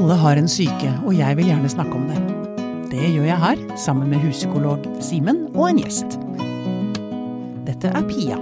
Alle 0.00 0.14
har 0.16 0.38
en 0.40 0.46
syke, 0.48 0.90
og 1.04 1.12
jeg 1.12 1.36
vil 1.36 1.50
gjerne 1.50 1.68
snakke 1.68 1.92
om 1.92 2.06
det. 2.08 2.20
Det 2.88 3.08
gjør 3.12 3.26
jeg 3.26 3.36
her, 3.42 3.58
sammen 3.76 4.08
med 4.08 4.22
huspsykolog 4.22 4.86
Simen 5.04 5.42
og 5.50 5.66
en 5.66 5.80
gjest. 5.82 6.16
Dette 7.66 7.90
er 7.92 8.06
Pia 8.08 8.38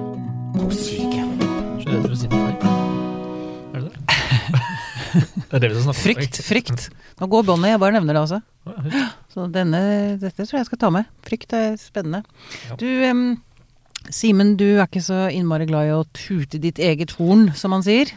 på 0.55 0.69
syke. 0.71 1.25
Er 1.83 1.97
det 1.99 2.13
det? 3.89 4.05
det 5.49 5.59
er 5.59 5.65
det 5.65 5.73
vi 5.73 5.83
om. 5.83 5.91
Frykt, 5.99 6.39
frykt. 6.47 6.87
Nå 7.19 7.27
går 7.27 7.43
båndet, 7.51 7.73
jeg 7.73 7.83
bare 7.83 7.99
nevner 7.99 8.15
det 8.15 8.23
også. 8.23 8.39
Så 9.35 9.51
denne, 9.51 9.83
dette 10.23 10.47
tror 10.47 10.61
jeg 10.61 10.63
jeg 10.63 10.71
skal 10.71 10.83
ta 10.85 10.93
med. 10.95 11.11
Frykt 11.27 11.59
er 11.59 11.75
spennende. 11.83 12.23
Du, 12.79 12.87
um, 13.11 13.35
Simen, 14.15 14.55
du 14.63 14.69
er 14.77 14.87
ikke 14.87 15.03
så 15.03 15.27
innmari 15.27 15.67
glad 15.67 15.91
i 15.91 15.99
å 15.99 16.07
tute 16.15 16.63
ditt 16.63 16.79
eget 16.79 17.19
horn, 17.19 17.49
som 17.59 17.75
man 17.75 17.83
sier. 17.83 18.15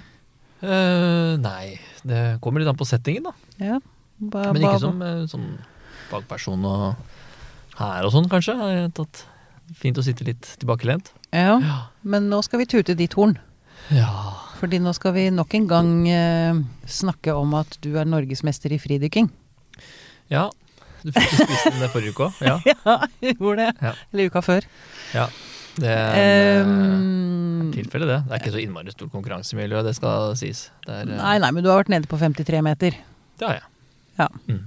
Eh, 0.62 1.38
nei, 1.42 1.80
det 2.06 2.40
kommer 2.42 2.62
litt 2.62 2.70
an 2.70 2.78
på 2.78 2.86
settingen, 2.88 3.24
da. 3.30 3.34
Ja. 3.62 3.80
Ba, 4.22 4.52
Men 4.54 4.62
ikke 4.62 4.80
som, 4.84 5.02
eh, 5.02 5.24
som 5.32 5.46
fagperson 6.12 6.66
og 6.66 6.96
her 7.80 8.06
og 8.06 8.12
sånn, 8.14 8.30
kanskje. 8.30 8.54
Tatt 8.94 9.24
fint 9.74 9.98
å 9.98 10.04
sitte 10.06 10.26
litt 10.28 10.42
tilbakelent. 10.62 11.10
Ja, 11.34 11.58
Ja. 11.60 11.78
men 12.04 12.30
nå 12.30 12.44
skal 12.44 12.60
vi 12.60 12.66
tute 12.66 12.96
ditt 12.96 13.14
horn. 13.14 13.38
ja. 13.90 14.38
Fordi 14.62 14.78
nå 14.78 14.92
skal 14.94 15.14
vi 15.14 15.24
nok 15.34 15.56
en 15.58 15.66
gang 15.66 15.88
uh, 16.06 16.54
snakke 16.86 17.34
om 17.34 17.56
at 17.58 17.80
du 17.82 17.96
er 17.98 18.06
norgesmester 18.06 18.70
i 18.72 18.78
fridykking. 18.78 19.32
Ja. 20.30 20.52
Du 21.02 21.10
fikk 21.12 21.32
jo 21.34 21.46
spist 21.48 21.66
den 21.72 21.80
der 21.82 21.90
forrige 21.90 22.14
uka 22.14 22.28
òg. 22.28 22.42
Ja. 22.46 22.60
Ja, 22.86 23.08
jeg 23.24 23.40
gjorde 23.40 23.66
det. 23.66 23.82
Ja. 23.82 23.94
Eller 24.14 24.30
uka 24.30 24.42
før. 24.46 24.62
ja. 25.16 25.26
Det 25.80 25.92
er 25.92 26.66
Um, 26.66 27.72
er 27.72 27.78
tilfelle, 27.78 28.08
det. 28.10 28.20
Det 28.28 28.36
er 28.36 28.42
ikke 28.42 28.54
så 28.56 28.62
innmari 28.62 28.94
stort 28.94 29.14
konkurransemiljø, 29.14 29.82
det 29.86 29.96
skal 29.98 30.36
sies. 30.40 30.66
Er, 30.88 31.06
eh, 31.06 31.16
nei, 31.16 31.38
nei, 31.44 31.52
men 31.56 31.64
du 31.64 31.72
har 31.72 31.82
vært 31.82 31.94
nede 31.94 32.10
på 32.12 32.20
53 32.20 32.62
meter. 32.66 32.98
Det 33.40 33.48
har 33.48 33.60
jeg. 33.60 33.68
Ja. 34.20 34.28
Mm. 34.50 34.62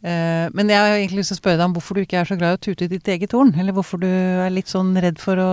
Uh, 0.00 0.46
men 0.56 0.70
jeg 0.72 0.80
har 0.80 0.94
egentlig 0.94 1.20
lyst 1.20 1.34
til 1.34 1.36
å 1.36 1.42
spørre 1.42 1.58
deg 1.60 1.66
om 1.66 1.74
hvorfor 1.76 1.98
du 1.98 2.06
ikke 2.06 2.22
er 2.22 2.28
så 2.28 2.38
glad 2.40 2.54
i 2.54 2.60
å 2.60 2.62
tute 2.68 2.86
i 2.86 2.92
ditt 2.94 3.10
eget 3.12 3.34
horn. 3.36 3.52
Eller 3.60 3.76
hvorfor 3.76 4.00
du 4.00 4.08
er 4.08 4.48
litt 4.54 4.70
sånn 4.70 4.94
redd 4.96 5.20
for 5.20 5.40
å 5.42 5.50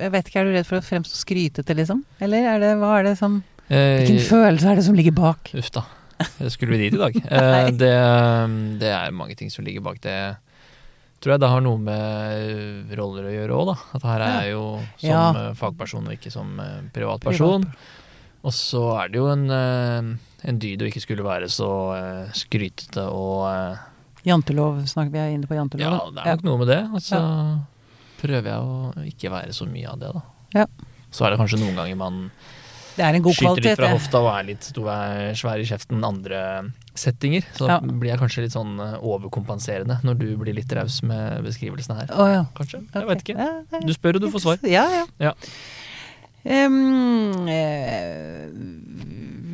Jeg 0.00 0.10
vet 0.14 0.28
ikke, 0.30 0.40
er 0.40 0.48
du 0.48 0.54
redd 0.56 0.66
for 0.66 0.80
å 0.80 0.84
fremstå 0.84 1.18
skrytete, 1.18 1.74
liksom? 1.76 2.04
Eller 2.24 2.46
er 2.54 2.60
det, 2.62 2.74
hva 2.80 2.98
er 2.98 3.10
det 3.10 3.18
som 3.20 3.42
Hvilken 3.68 4.16
Hvilken 4.16 4.24
følelse 4.26 4.70
er 4.70 4.78
det 4.80 4.84
som 4.86 4.96
ligger 4.98 5.14
bak? 5.14 5.52
Uff 5.54 5.68
da. 5.70 5.84
Skulle 6.50 6.74
vi 6.74 6.88
dit 6.88 6.96
i 6.96 6.98
dag? 6.98 7.14
uh, 7.30 7.68
det, 7.70 7.92
det 8.80 8.90
er 8.96 9.14
mange 9.14 9.36
ting 9.38 9.52
som 9.52 9.62
ligger 9.64 9.84
bak 9.84 10.00
det. 10.02 10.16
Tror 11.20 11.34
jeg 11.34 11.40
det 11.42 11.48
har 11.52 11.60
noe 11.60 11.76
med 11.84 12.92
roller 12.96 13.26
å 13.28 13.32
gjøre 13.34 13.56
òg, 13.58 13.66
da. 13.74 13.74
At 13.98 14.04
her 14.08 14.22
er 14.24 14.36
jeg 14.46 14.52
jo 14.54 14.62
som 14.96 15.10
Ja. 15.10 15.24
eh, 15.36 15.52
fagperson 15.58 16.06
og 16.08 16.12
ikke 16.16 16.32
som 16.32 16.54
privatperson. 16.94 17.64
privatperson. 17.66 17.96
Og 18.42 18.52
så 18.56 18.82
er 19.02 19.08
det 19.12 19.18
jo 19.20 19.26
en, 19.28 19.50
eh, 19.52 20.48
en 20.48 20.58
dyd 20.58 20.80
å 20.80 20.88
ikke 20.88 21.02
skulle 21.04 21.22
være 21.26 21.44
så 21.52 21.68
eh, 21.92 22.30
skrytete 22.32 23.04
og 23.12 23.44
eh, 23.52 23.76
Jantelov, 24.24 24.80
snakker 24.88 25.12
vi 25.12 25.18
er 25.18 25.30
inne 25.32 25.46
på 25.48 25.54
Ja, 25.56 25.98
det 26.12 26.20
er 26.24 26.36
nok 26.36 26.44
noe 26.44 26.58
med 26.58 26.68
det. 26.68 26.80
Og 26.92 27.00
så 27.00 27.20
prøver 28.20 28.48
jeg 28.52 28.60
å 28.60 29.04
ikke 29.08 29.30
være 29.32 29.52
så 29.56 29.64
mye 29.68 29.88
av 29.88 29.98
det, 30.00 30.10
da. 30.12 30.22
Ja. 30.54 30.66
Så 31.10 31.24
er 31.26 31.30
det 31.32 31.40
kanskje 31.40 31.60
noen 31.60 31.76
ganger 31.76 31.96
man 31.96 32.30
Det 33.00 33.06
er 33.08 33.16
en 33.16 33.24
god 33.24 33.36
skyter 33.38 33.64
litt 33.64 33.78
fra 33.78 33.86
det. 33.88 33.94
hofta 33.96 34.20
og 34.20 34.28
er 34.34 34.46
litt 34.50 34.66
stor, 34.68 34.88
svær 35.40 35.62
i 35.62 35.66
kjeften 35.68 36.04
andre 36.04 36.40
settinger. 36.92 37.46
Så 37.56 37.68
Ja. 37.70 37.78
blir 37.80 38.10
jeg 38.12 38.20
kanskje 38.20 38.44
litt 38.44 38.52
sånn 38.52 38.76
eh, 38.76 38.98
overkompenserende 39.00 40.00
når 40.04 40.18
du 40.20 40.36
blir 40.36 40.54
litt 40.54 40.72
raus 40.76 41.00
med 41.02 41.42
beskrivelsene 41.46 41.96
her. 42.02 42.12
Oh, 42.12 42.28
ja. 42.28 42.44
Kanskje? 42.54 42.82
Jeg 42.84 43.02
okay. 43.02 43.08
vet 43.08 43.24
ikke. 43.24 43.86
Du 43.86 43.92
spør 43.96 44.20
og 44.20 44.26
du 44.26 44.30
får 44.34 44.44
svar. 44.44 44.58
Ja, 44.68 45.06
ja. 45.18 45.32
Eh, 46.44 46.68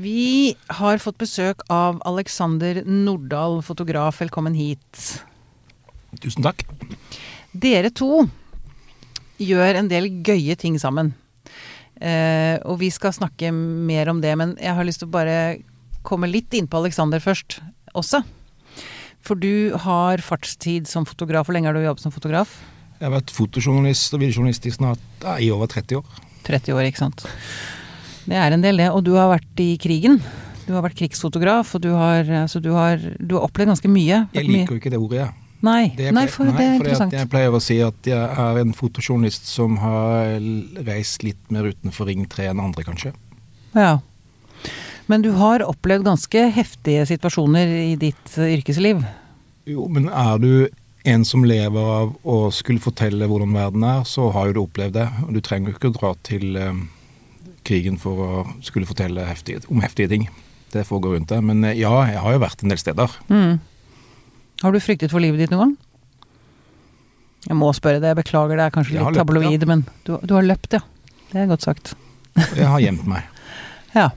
vi 0.02 0.56
har 0.80 0.98
fått 1.02 1.18
besøk 1.18 1.62
av 1.72 2.00
Alexander 2.06 2.82
Nordahl, 2.84 3.62
fotograf. 3.62 4.20
Velkommen 4.20 4.54
hit. 4.54 5.22
Tusen 6.22 6.42
takk. 6.46 6.62
Dere 7.56 7.90
to 7.94 8.26
gjør 9.42 9.80
en 9.82 9.88
del 9.88 10.08
gøye 10.24 10.56
ting 10.58 10.78
sammen. 10.80 11.14
Eh, 11.96 12.56
og 12.68 12.80
vi 12.82 12.90
skal 12.92 13.14
snakke 13.16 13.52
mer 13.52 14.10
om 14.12 14.20
det, 14.20 14.34
men 14.36 14.54
jeg 14.60 14.76
har 14.76 14.86
lyst 14.86 15.00
til 15.02 15.08
å 15.08 15.16
bare 15.16 15.36
komme 16.06 16.28
litt 16.30 16.54
inn 16.54 16.68
på 16.70 16.80
Alexander 16.82 17.22
først 17.22 17.60
også. 17.96 18.22
For 19.26 19.38
du 19.38 19.74
har 19.82 20.22
fartstid 20.22 20.86
som 20.86 21.06
fotograf. 21.08 21.48
Hvor 21.48 21.56
lenge 21.56 21.70
har 21.70 21.74
du 21.74 21.82
jobbet 21.82 22.04
som 22.04 22.14
fotograf? 22.14 22.52
Jeg 22.96 23.08
har 23.08 23.16
vært 23.16 23.32
fotojournalist 23.34 24.14
og 24.14 24.22
videojournalist 24.22 24.68
i 24.68 24.72
snart 24.72 25.26
i 25.42 25.50
over 25.52 25.68
30 25.72 25.98
år. 25.98 26.20
30 26.46 26.76
år, 26.76 26.86
ikke 26.86 27.02
sant. 27.02 27.26
Det 28.26 28.38
er 28.38 28.54
en 28.54 28.62
del, 28.62 28.78
det. 28.80 28.92
Og 28.94 29.02
du 29.06 29.16
har 29.18 29.32
vært 29.32 29.62
i 29.62 29.72
krigen. 29.82 30.20
Du 30.66 30.72
har 30.74 30.84
vært 30.86 30.98
krigsfotograf, 30.98 31.74
og 31.76 31.82
du 31.82 31.90
har, 31.94 32.26
altså, 32.42 32.62
du 32.62 32.72
har, 32.74 33.02
du 33.18 33.36
har 33.36 33.46
opplevd 33.46 33.74
ganske 33.74 33.90
mye. 33.90 34.24
Jeg 34.34 34.48
liker 34.48 34.74
jo 34.74 34.80
ikke 34.80 34.94
det 34.94 35.02
ordet, 35.02 35.20
jeg. 35.24 35.45
Nei, 35.64 35.94
Det 35.96 36.10
nei, 36.12 36.26
for, 36.28 36.44
nei, 36.44 36.56
det 36.58 36.64
er 36.66 36.74
interessant. 36.76 37.14
Jeg 37.16 37.28
pleier 37.32 37.54
å 37.54 37.60
si 37.62 37.78
at 37.84 38.08
jeg 38.08 38.16
er 38.46 38.58
en 38.60 38.74
fotojournalist 38.76 39.48
som 39.48 39.78
har 39.80 40.36
reist 40.86 41.24
litt 41.24 41.40
mer 41.54 41.70
utenfor 41.72 42.10
Ring 42.10 42.26
3 42.28 42.50
enn 42.52 42.60
andre, 42.62 42.84
kanskje. 42.86 43.14
Ja. 43.76 43.98
Men 45.06 45.22
du 45.22 45.30
har 45.38 45.64
opplevd 45.64 46.06
ganske 46.06 46.48
heftige 46.56 47.06
situasjoner 47.08 47.70
i 47.92 47.94
ditt 48.00 48.34
eh, 48.36 48.56
yrkesliv. 48.58 49.04
Jo, 49.66 49.86
men 49.90 50.10
er 50.10 50.42
du 50.42 50.50
en 51.06 51.24
som 51.24 51.44
lever 51.46 51.90
av 52.00 52.14
å 52.26 52.38
skulle 52.54 52.82
fortelle 52.82 53.28
hvordan 53.30 53.54
verden 53.54 53.84
er, 53.86 54.02
så 54.08 54.28
har 54.34 54.48
jo 54.48 54.56
du 54.56 54.62
opplevd 54.64 54.96
det. 54.98 55.06
Og 55.26 55.36
du 55.36 55.40
trenger 55.44 55.70
jo 55.70 55.78
ikke 55.78 55.92
å 55.92 55.96
dra 55.96 56.12
til 56.26 56.58
eh, 56.58 56.82
krigen 57.66 58.00
for 58.02 58.24
å 58.24 58.42
skulle 58.66 58.88
fortelle 58.88 59.28
heftige, 59.28 59.62
om 59.70 59.82
heftige 59.84 60.10
ting. 60.10 60.28
Det 60.74 60.84
foregår 60.88 61.16
rundt 61.16 61.30
det. 61.30 61.40
Men 61.46 61.62
eh, 61.64 61.78
ja, 61.78 61.94
jeg 62.10 62.22
har 62.24 62.36
jo 62.36 62.42
vært 62.42 62.64
en 62.66 62.74
del 62.74 62.82
steder. 62.82 63.18
Mm. 63.30 63.58
Har 64.62 64.72
du 64.72 64.80
fryktet 64.80 65.10
for 65.12 65.20
livet 65.22 65.38
ditt 65.44 65.52
noen 65.52 65.62
gang? 65.62 65.76
Jeg 67.46 67.56
må 67.60 67.68
spørre 67.76 68.00
det, 68.02 68.08
jeg 68.10 68.18
beklager, 68.24 68.56
det 68.58 68.64
er 68.66 68.72
kanskje 68.74 68.96
litt 68.96 69.04
løpt, 69.06 69.20
tabloid, 69.20 69.66
men 69.70 69.82
du, 70.06 70.16
du 70.26 70.32
har 70.34 70.42
løpt, 70.46 70.72
ja. 70.74 70.80
Det 71.30 71.42
er 71.44 71.50
godt 71.50 71.62
sagt. 71.66 71.92
Jeg 72.56 72.66
har 72.68 72.80
gjemt 72.82 73.06
meg. 73.10 73.22
Ja. 73.96 74.10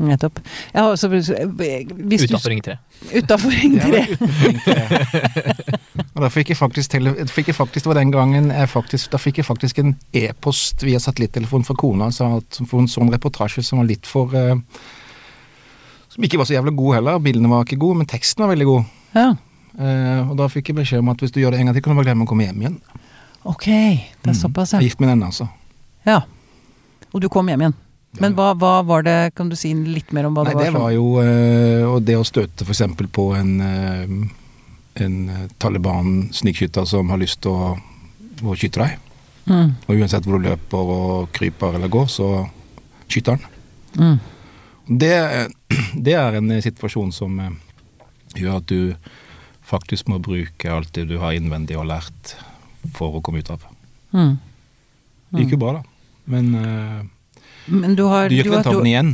Nettopp. 0.00 0.38
Ja, 0.72 0.86
du- 0.96 0.96
Utafor 0.96 2.48
Ring 2.48 2.62
3. 2.64 2.76
Utenfor 3.12 3.50
Ring 3.52 3.74
3. 3.76 3.90
Ja, 3.98 4.06
utenfor 4.14 4.46
Ring 4.46 4.60
3. 4.64 6.04
Og 6.14 6.22
da 6.24 6.30
fikk 6.32 6.52
jeg 6.54 6.56
faktisk, 6.56 6.90
tele, 6.94 7.12
fikk 7.28 7.50
jeg 7.50 7.56
faktisk 7.58 7.84
det 7.84 7.90
var 7.90 7.98
den 8.00 8.14
gangen 8.14 8.48
jeg 8.54 8.70
faktisk, 8.72 9.10
Da 9.12 9.20
fikk 9.20 9.42
jeg 9.42 9.46
faktisk 9.50 9.82
en 9.82 9.92
e-post 10.16 10.80
via 10.86 10.98
satellittelefon 11.02 11.66
fra 11.68 11.76
kona 11.76 12.08
som 12.16 12.38
for 12.64 12.80
en 12.80 12.88
sånn 12.88 13.12
reportasje 13.12 13.62
som 13.66 13.82
var 13.82 13.90
litt 13.90 14.08
for 14.08 14.32
uh, 14.32 14.56
Som 16.08 16.24
ikke 16.24 16.40
var 16.40 16.48
så 16.48 16.56
jævlig 16.56 16.72
god 16.80 16.94
heller. 16.96 17.20
Bildene 17.20 17.52
var 17.52 17.68
ikke 17.68 17.78
gode, 17.84 18.00
men 18.00 18.08
teksten 18.08 18.46
var 18.46 18.54
veldig 18.54 18.70
god. 18.70 18.88
Ja. 19.14 19.34
Uh, 19.80 20.30
og 20.30 20.36
da 20.38 20.46
fikk 20.50 20.68
jeg 20.72 20.76
beskjed 20.80 20.98
om 21.02 21.08
at 21.12 21.18
hvis 21.22 21.32
du 21.32 21.40
gjør 21.40 21.54
det 21.54 21.60
en 21.60 21.66
gang 21.70 21.74
til, 21.78 21.82
kan 21.82 21.94
du 21.94 22.00
bare 22.00 22.08
glemme 22.10 22.26
å 22.26 22.28
komme 22.30 22.44
hjem 22.48 22.60
igjen. 22.64 22.80
Ok, 23.48 23.64
det 23.66 24.28
er 24.28 24.34
Mm. 24.34 24.40
såpass, 24.42 24.72
Jeg 24.72 24.78
er 24.78 24.82
ja. 24.82 24.88
gift 24.90 25.00
med 25.00 25.08
den, 25.08 25.22
altså. 25.22 25.48
ja. 26.06 26.20
Og 27.12 27.20
du 27.20 27.28
kom 27.28 27.48
hjem 27.48 27.60
igjen. 27.64 27.74
Men 28.20 28.34
hva, 28.34 28.52
hva 28.58 28.84
var 28.84 29.02
det, 29.06 29.34
kan 29.34 29.48
du 29.48 29.54
si 29.56 29.72
litt 29.74 30.12
mer 30.12 30.26
om 30.26 30.34
hva 30.34 30.44
Nei, 30.44 30.52
det 30.54 30.72
var? 30.72 30.72
det 30.72 30.80
var 30.80 30.90
jo 30.90 31.94
Og 31.94 32.02
det 32.04 32.16
å 32.18 32.24
støte 32.26 32.64
f.eks. 32.66 32.82
på 33.12 33.24
en, 33.38 33.60
eh, 33.60 35.04
en 35.04 35.48
Taliban-snikskytter 35.58 36.84
som 36.86 37.08
har 37.10 37.18
lyst 37.18 37.40
til 37.42 37.50
å, 37.54 37.78
å 38.42 38.56
skyte 38.56 38.82
deg. 38.82 38.98
mm. 39.46 39.70
Og 39.88 39.96
uansett 39.96 40.24
hvor 40.26 40.38
du 40.40 40.48
løper 40.48 40.78
og 40.96 41.32
kryper 41.32 41.74
eller 41.78 41.88
går, 41.88 42.06
så 42.10 42.48
skyter 43.08 43.38
han. 43.38 43.46
Mm. 43.98 44.18
Det, 44.98 45.14
det 46.06 46.14
er 46.18 46.34
en 46.38 46.50
situasjon 46.62 47.12
som 47.14 47.38
gjør 48.38 48.60
at 48.60 48.66
du 48.70 48.94
faktisk 49.70 50.08
må 50.10 50.18
bruke 50.22 50.70
alt 50.70 50.92
det 50.96 51.06
du 51.10 51.16
har 51.22 51.32
innvendig 51.36 51.76
og 51.78 51.86
lært 51.90 52.34
for 52.96 53.18
å 53.18 53.22
komme 53.22 53.42
ut 53.42 53.50
av. 53.52 53.64
Mm. 54.14 54.36
Det 55.30 55.44
gikk 55.44 55.56
jo 55.56 55.60
bra, 55.62 55.72
da. 55.78 55.82
Men 56.30 56.48
uh, 56.54 57.02
Men 57.70 57.94
du 57.98 58.04
har 58.10 58.28
du 58.30 58.34
gjør 58.36 58.46
ikke 58.48 58.56
den 58.56 58.64
tabben 58.64 58.72
tabben 58.78 58.90
igjen. 58.90 59.10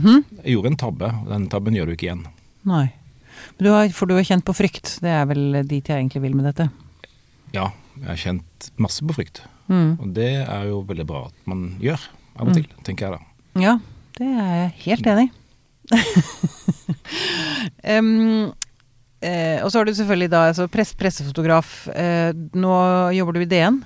Hm? 0.00 0.22
Jeg 0.44 0.54
gjorde 0.56 0.70
en 0.72 0.80
tabbe, 0.80 1.10
og 1.22 1.28
den 1.30 1.46
tabben 1.52 1.76
gjør 1.76 1.90
du 1.90 1.94
ikke 1.94 2.08
igjen. 2.08 2.24
Nei. 2.66 2.86
Men 3.58 3.66
du 3.66 3.70
har, 3.74 3.88
for 3.94 4.10
du 4.10 4.14
har 4.16 4.26
kjent 4.26 4.44
på 4.46 4.54
frykt. 4.56 4.96
Det 5.04 5.10
er 5.12 5.26
vel 5.30 5.60
dit 5.68 5.86
jeg 5.86 6.00
egentlig 6.02 6.22
vil 6.24 6.36
med 6.38 6.48
dette. 6.50 6.68
Ja, 7.54 7.68
jeg 8.00 8.08
har 8.08 8.20
kjent 8.24 8.70
masse 8.80 9.04
på 9.06 9.14
frykt. 9.16 9.42
Mm. 9.70 9.98
Og 10.00 10.14
det 10.16 10.30
er 10.42 10.64
jo 10.70 10.80
veldig 10.88 11.06
bra 11.06 11.26
at 11.28 11.36
man 11.50 11.76
gjør, 11.82 12.02
av 12.36 12.48
og 12.48 12.50
Mm. 12.50 12.56
til, 12.56 12.66
tenker 12.86 13.06
jeg 13.06 13.18
da. 13.18 13.60
Ja, 13.60 13.74
det 14.18 14.26
er 14.26 14.50
jeg 14.56 14.72
helt 14.86 15.06
enig 15.06 15.28
i. 15.28 15.32
Em, 17.84 18.10
eh, 19.22 19.58
og 19.64 19.70
så 19.72 19.80
har 19.80 19.88
du 19.88 19.94
selvfølgelig 19.96 20.30
da 20.32 20.42
altså 20.50 20.66
press, 20.72 20.92
pressefotograf. 20.98 21.88
Eh, 21.94 22.30
nå 22.56 22.74
jobber 23.16 23.36
du 23.38 23.44
i 23.44 23.48
DN. 23.50 23.80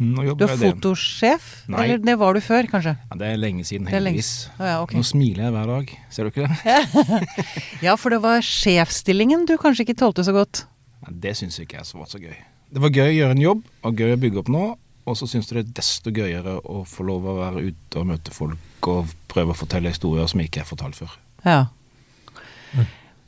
Nå 0.00 0.22
Du 0.24 0.28
jobber 0.30 0.46
er 0.48 0.54
jeg 0.54 0.60
det. 0.62 0.70
fotosjef? 0.78 1.48
Nei. 1.68 1.82
Eller 1.84 1.98
det 2.00 2.14
var 2.20 2.32
du 2.36 2.40
før, 2.40 2.64
kanskje? 2.72 2.94
Ja, 3.10 3.18
det 3.20 3.26
er 3.34 3.36
lenge 3.40 3.64
siden, 3.68 3.84
er 3.88 4.00
lenge- 4.00 4.16
heldigvis. 4.22 4.32
Å 4.56 4.64
ja, 4.70 4.76
okay. 4.82 4.96
Nå 4.96 5.04
smiler 5.04 5.44
jeg 5.44 5.52
hver 5.58 5.72
dag, 5.74 5.92
ser 6.10 6.24
du 6.24 6.30
ikke 6.32 6.48
det? 6.48 7.26
Ja, 7.86 7.96
for 8.00 8.14
det 8.16 8.22
var 8.24 8.40
sjefsstillingen 8.44 9.44
du 9.48 9.58
kanskje 9.60 9.84
ikke 9.84 9.98
tålte 10.00 10.24
så 10.24 10.32
godt. 10.36 10.64
Ja, 11.04 11.12
det 11.26 11.34
syns 11.36 11.58
jeg 11.60 11.68
ikke 11.68 11.82
er 11.82 11.88
så, 11.88 11.98
var 12.00 12.08
så 12.08 12.20
gøy. 12.22 12.32
Det 12.70 12.80
var 12.80 12.94
gøy 12.96 13.08
å 13.10 13.16
gjøre 13.18 13.36
en 13.36 13.44
jobb, 13.44 13.62
og 13.84 14.00
gøy 14.00 14.14
å 14.16 14.20
bygge 14.24 14.40
opp 14.44 14.50
nå. 14.56 14.64
Og 15.08 15.16
så 15.18 15.26
syns 15.28 15.48
jeg 15.50 15.56
det 15.58 15.66
er 15.66 15.76
desto 15.80 16.12
gøyere 16.14 16.58
å 16.64 16.80
få 16.88 17.04
lov 17.08 17.24
å 17.28 17.36
være 17.40 17.62
ute 17.68 18.00
og 18.00 18.08
møte 18.12 18.32
folk 18.32 18.56
og 18.88 19.10
prøve 19.30 19.52
å 19.52 19.58
fortelle 19.58 19.92
historier 19.92 20.30
som 20.30 20.40
ikke 20.42 20.62
er 20.62 20.68
fortalt 20.68 20.96
før. 20.98 21.12
Ja. 21.44 21.66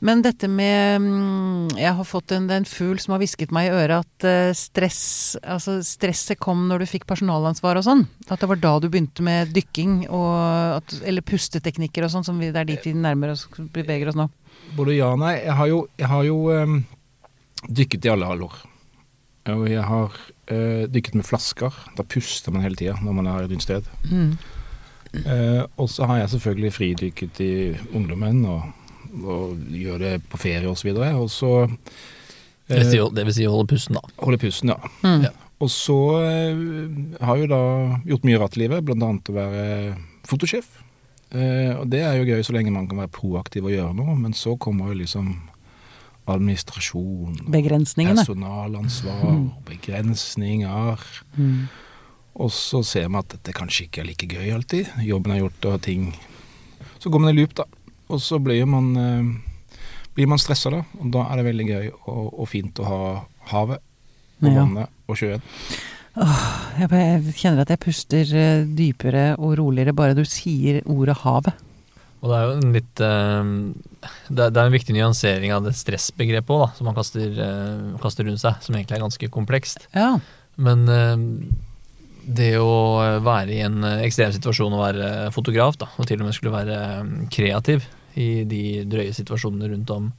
Men 0.03 0.19
dette 0.23 0.49
med 0.51 1.01
mm, 1.01 1.75
Jeg 1.79 1.95
har 1.95 2.07
fått 2.07 2.33
en, 2.35 2.49
en 2.51 2.65
fugl 2.67 2.99
som 2.99 3.15
har 3.15 3.21
hvisket 3.21 3.53
meg 3.55 3.69
i 3.69 3.75
øret 3.75 4.03
at 4.03 4.25
eh, 4.27 4.55
stress 4.57 5.03
Altså 5.39 5.77
stresset 5.85 6.41
kom 6.43 6.65
når 6.67 6.83
du 6.83 6.89
fikk 6.91 7.07
personalansvar 7.07 7.79
og 7.79 7.85
sånn. 7.87 8.03
At 8.27 8.43
det 8.43 8.49
var 8.51 8.59
da 8.59 8.73
du 8.83 8.89
begynte 8.91 9.23
med 9.23 9.53
dykking 9.55 10.03
og 10.09 10.81
at, 10.81 10.97
Eller 11.07 11.23
pusteteknikker 11.25 12.03
og 12.03 12.11
sånn, 12.11 12.27
som 12.27 12.41
vi, 12.41 12.51
det 12.51 12.63
er 12.63 12.69
dit 12.73 12.89
vi 12.89 12.95
nærmer 12.97 13.35
oss 13.35 13.45
beveger 13.55 14.11
oss 14.11 14.19
nå. 14.19 14.27
Både 14.75 14.97
ja 14.97 15.13
og 15.13 15.21
nei. 15.23 15.37
Jeg 15.39 15.55
har 15.59 15.71
jo, 15.71 15.79
jeg 15.99 16.09
har 16.11 16.27
jo 16.27 16.37
um, 16.51 16.77
dykket 17.69 18.07
i 18.07 18.11
alle 18.11 18.27
halvår. 18.27 18.59
Og 19.53 19.63
jeg 19.69 19.83
har 19.87 20.15
uh, 20.15 20.83
dykket 20.91 21.17
med 21.19 21.27
flasker. 21.27 21.79
Da 21.97 22.05
puster 22.07 22.55
man 22.55 22.63
hele 22.65 22.79
tida 22.79 22.95
når 23.03 23.17
man 23.19 23.29
er 23.29 23.45
et 23.45 23.53
nytt 23.53 23.65
sted. 23.65 23.87
Mm. 24.09 24.33
Eh, 25.13 25.61
og 25.77 25.89
så 25.93 26.07
har 26.09 26.23
jeg 26.23 26.33
selvfølgelig 26.33 26.73
fridykket 26.73 27.41
i 27.45 27.53
ungdommen 27.93 28.41
og, 28.49 28.63
og 29.21 29.59
gjør 29.69 30.01
det 30.01 30.13
på 30.29 30.41
ferie 30.41 30.69
osv. 30.69 30.89
Og, 30.95 31.29
så 31.29 31.53
videre. 31.53 31.77
Det 32.67 32.79
vil, 32.79 32.89
si, 32.89 32.99
eh, 32.99 33.13
det 33.13 33.25
vil 33.27 33.35
si 33.35 33.45
holde 33.49 33.69
pusten, 33.69 33.99
da. 33.99 34.15
holde 34.23 34.39
pusten, 34.41 34.73
ja. 34.73 34.93
Mm. 35.03 35.27
Ja. 35.27 35.33
Og 35.63 35.69
så 35.71 35.99
eh, 36.23 36.63
har 37.23 37.37
jeg 37.37 37.45
jo 37.45 37.53
da 37.53 37.63
gjort 38.09 38.27
mye 38.27 38.41
rart 38.41 38.57
i 38.57 38.63
livet, 38.63 38.89
annet 38.95 39.31
å 39.31 39.37
være 39.37 39.63
fotosjef. 40.27 40.67
Eh, 41.33 41.73
og 41.77 41.87
det 41.91 42.03
er 42.05 42.19
jo 42.19 42.27
gøy 42.27 42.43
så 42.45 42.55
lenge 42.55 42.73
man 42.73 42.87
kan 42.89 43.01
være 43.03 43.13
proaktiv 43.13 43.67
og 43.67 43.73
gjøre 43.73 43.95
noe, 43.97 44.15
men 44.19 44.35
så 44.37 44.55
kommer 44.61 44.91
jo 44.91 45.01
liksom 45.01 45.33
administrasjon, 46.29 47.39
personalansvar, 47.51 49.39
begrensninger. 49.67 51.07
Mm. 51.35 51.65
Og 52.41 52.49
så 52.53 52.81
ser 52.85 53.09
vi 53.11 53.19
at 53.19 53.29
dette 53.35 53.53
kanskje 53.53 53.85
ikke 53.87 54.01
er 54.01 54.07
like 54.09 54.27
gøy 54.29 54.49
alltid. 54.55 54.89
Jobben 55.05 55.35
er 55.35 55.43
gjort 55.43 55.67
og 55.69 55.81
ting 55.85 56.13
Så 57.03 57.11
går 57.11 57.19
man 57.21 57.33
i 57.33 57.37
loop, 57.37 57.53
da. 57.57 57.65
Og 58.09 58.21
så 58.23 58.39
blir 58.39 58.65
man, 58.69 58.93
eh, 58.97 59.65
blir 60.15 60.27
man 60.31 60.39
stressa, 60.39 60.71
da. 60.71 60.83
Og 61.01 61.11
da 61.11 61.25
er 61.29 61.39
det 61.41 61.45
veldig 61.49 61.65
gøy 61.67 61.89
og, 62.07 62.29
og 62.39 62.47
fint 62.47 62.79
å 62.79 62.85
ha 62.87 63.01
havet 63.51 63.81
og 64.43 64.47
Ja. 64.49 64.63
vannet 64.63 64.89
og 65.07 65.19
sjøen. 65.19 65.43
Jeg, 66.13 66.89
jeg 66.89 67.33
kjenner 67.39 67.63
at 67.63 67.69
jeg 67.73 67.81
puster 67.83 68.33
eh, 68.37 68.63
dypere 68.65 69.35
og 69.37 69.57
roligere 69.59 69.93
bare 69.97 70.15
du 70.17 70.23
sier 70.25 70.81
ordet 70.85 71.17
havet. 71.23 71.53
Og 72.23 72.31
det 72.31 72.37
er 72.39 72.45
jo 72.47 72.55
en 72.55 72.73
litt 72.77 73.03
eh, 73.03 73.51
det, 74.31 74.47
er, 74.47 74.63
en 74.63 74.71
viktig 74.77 74.95
nyansering 74.95 75.51
av 75.55 75.65
det 75.67 75.75
stressbegrepet 75.75 76.55
òg, 76.55 76.65
da, 76.65 76.71
som 76.77 76.87
man 76.87 76.95
kaster, 76.95 77.35
kaster 78.03 78.27
rundt 78.29 78.39
seg, 78.43 78.63
som 78.63 78.75
egentlig 78.79 78.95
er 78.97 79.03
ganske 79.03 79.29
komplekst. 79.33 79.89
Ja. 79.95 80.13
Men 80.55 80.87
det 82.27 82.53
å 82.61 83.19
være 83.25 83.51
i 83.55 83.59
en 83.65 83.83
eh, 83.83 84.03
ekstrem 84.07 84.31
situasjon 84.35 84.73
og 84.73 84.83
være 84.85 85.09
fotograf, 85.35 85.77
da, 85.81 85.87
og 85.99 86.07
til 86.07 86.21
og 86.21 86.27
med 86.29 86.33
skulle 86.37 86.53
være 86.55 86.77
eh, 86.77 87.11
kreativ 87.33 87.85
i 88.15 88.43
de 88.45 88.83
drøye 88.85 89.13
situasjonene 89.15 89.71
rundt 89.73 89.89
om 89.95 90.11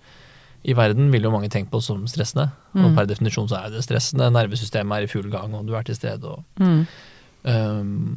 i 0.65 0.73
verden, 0.73 1.11
vil 1.13 1.23
jo 1.27 1.31
mange 1.31 1.51
tenke 1.53 1.69
på 1.71 1.81
som 1.85 2.07
stressende. 2.09 2.49
Og 2.75 2.87
Mm. 2.91 2.95
per 2.97 3.07
definisjon 3.07 3.49
så 3.51 3.59
er 3.67 3.71
det 3.71 3.83
stressende. 3.85 4.31
Nervesystemet 4.33 4.97
er 4.97 5.03
i 5.05 5.11
full 5.13 5.29
gang, 5.31 5.53
og 5.55 5.67
du 5.69 5.75
er 5.77 5.83
til 5.85 5.95
stede. 5.95 6.25
Og, 6.25 6.43
Mm. 6.59 6.87
um, 7.45 8.17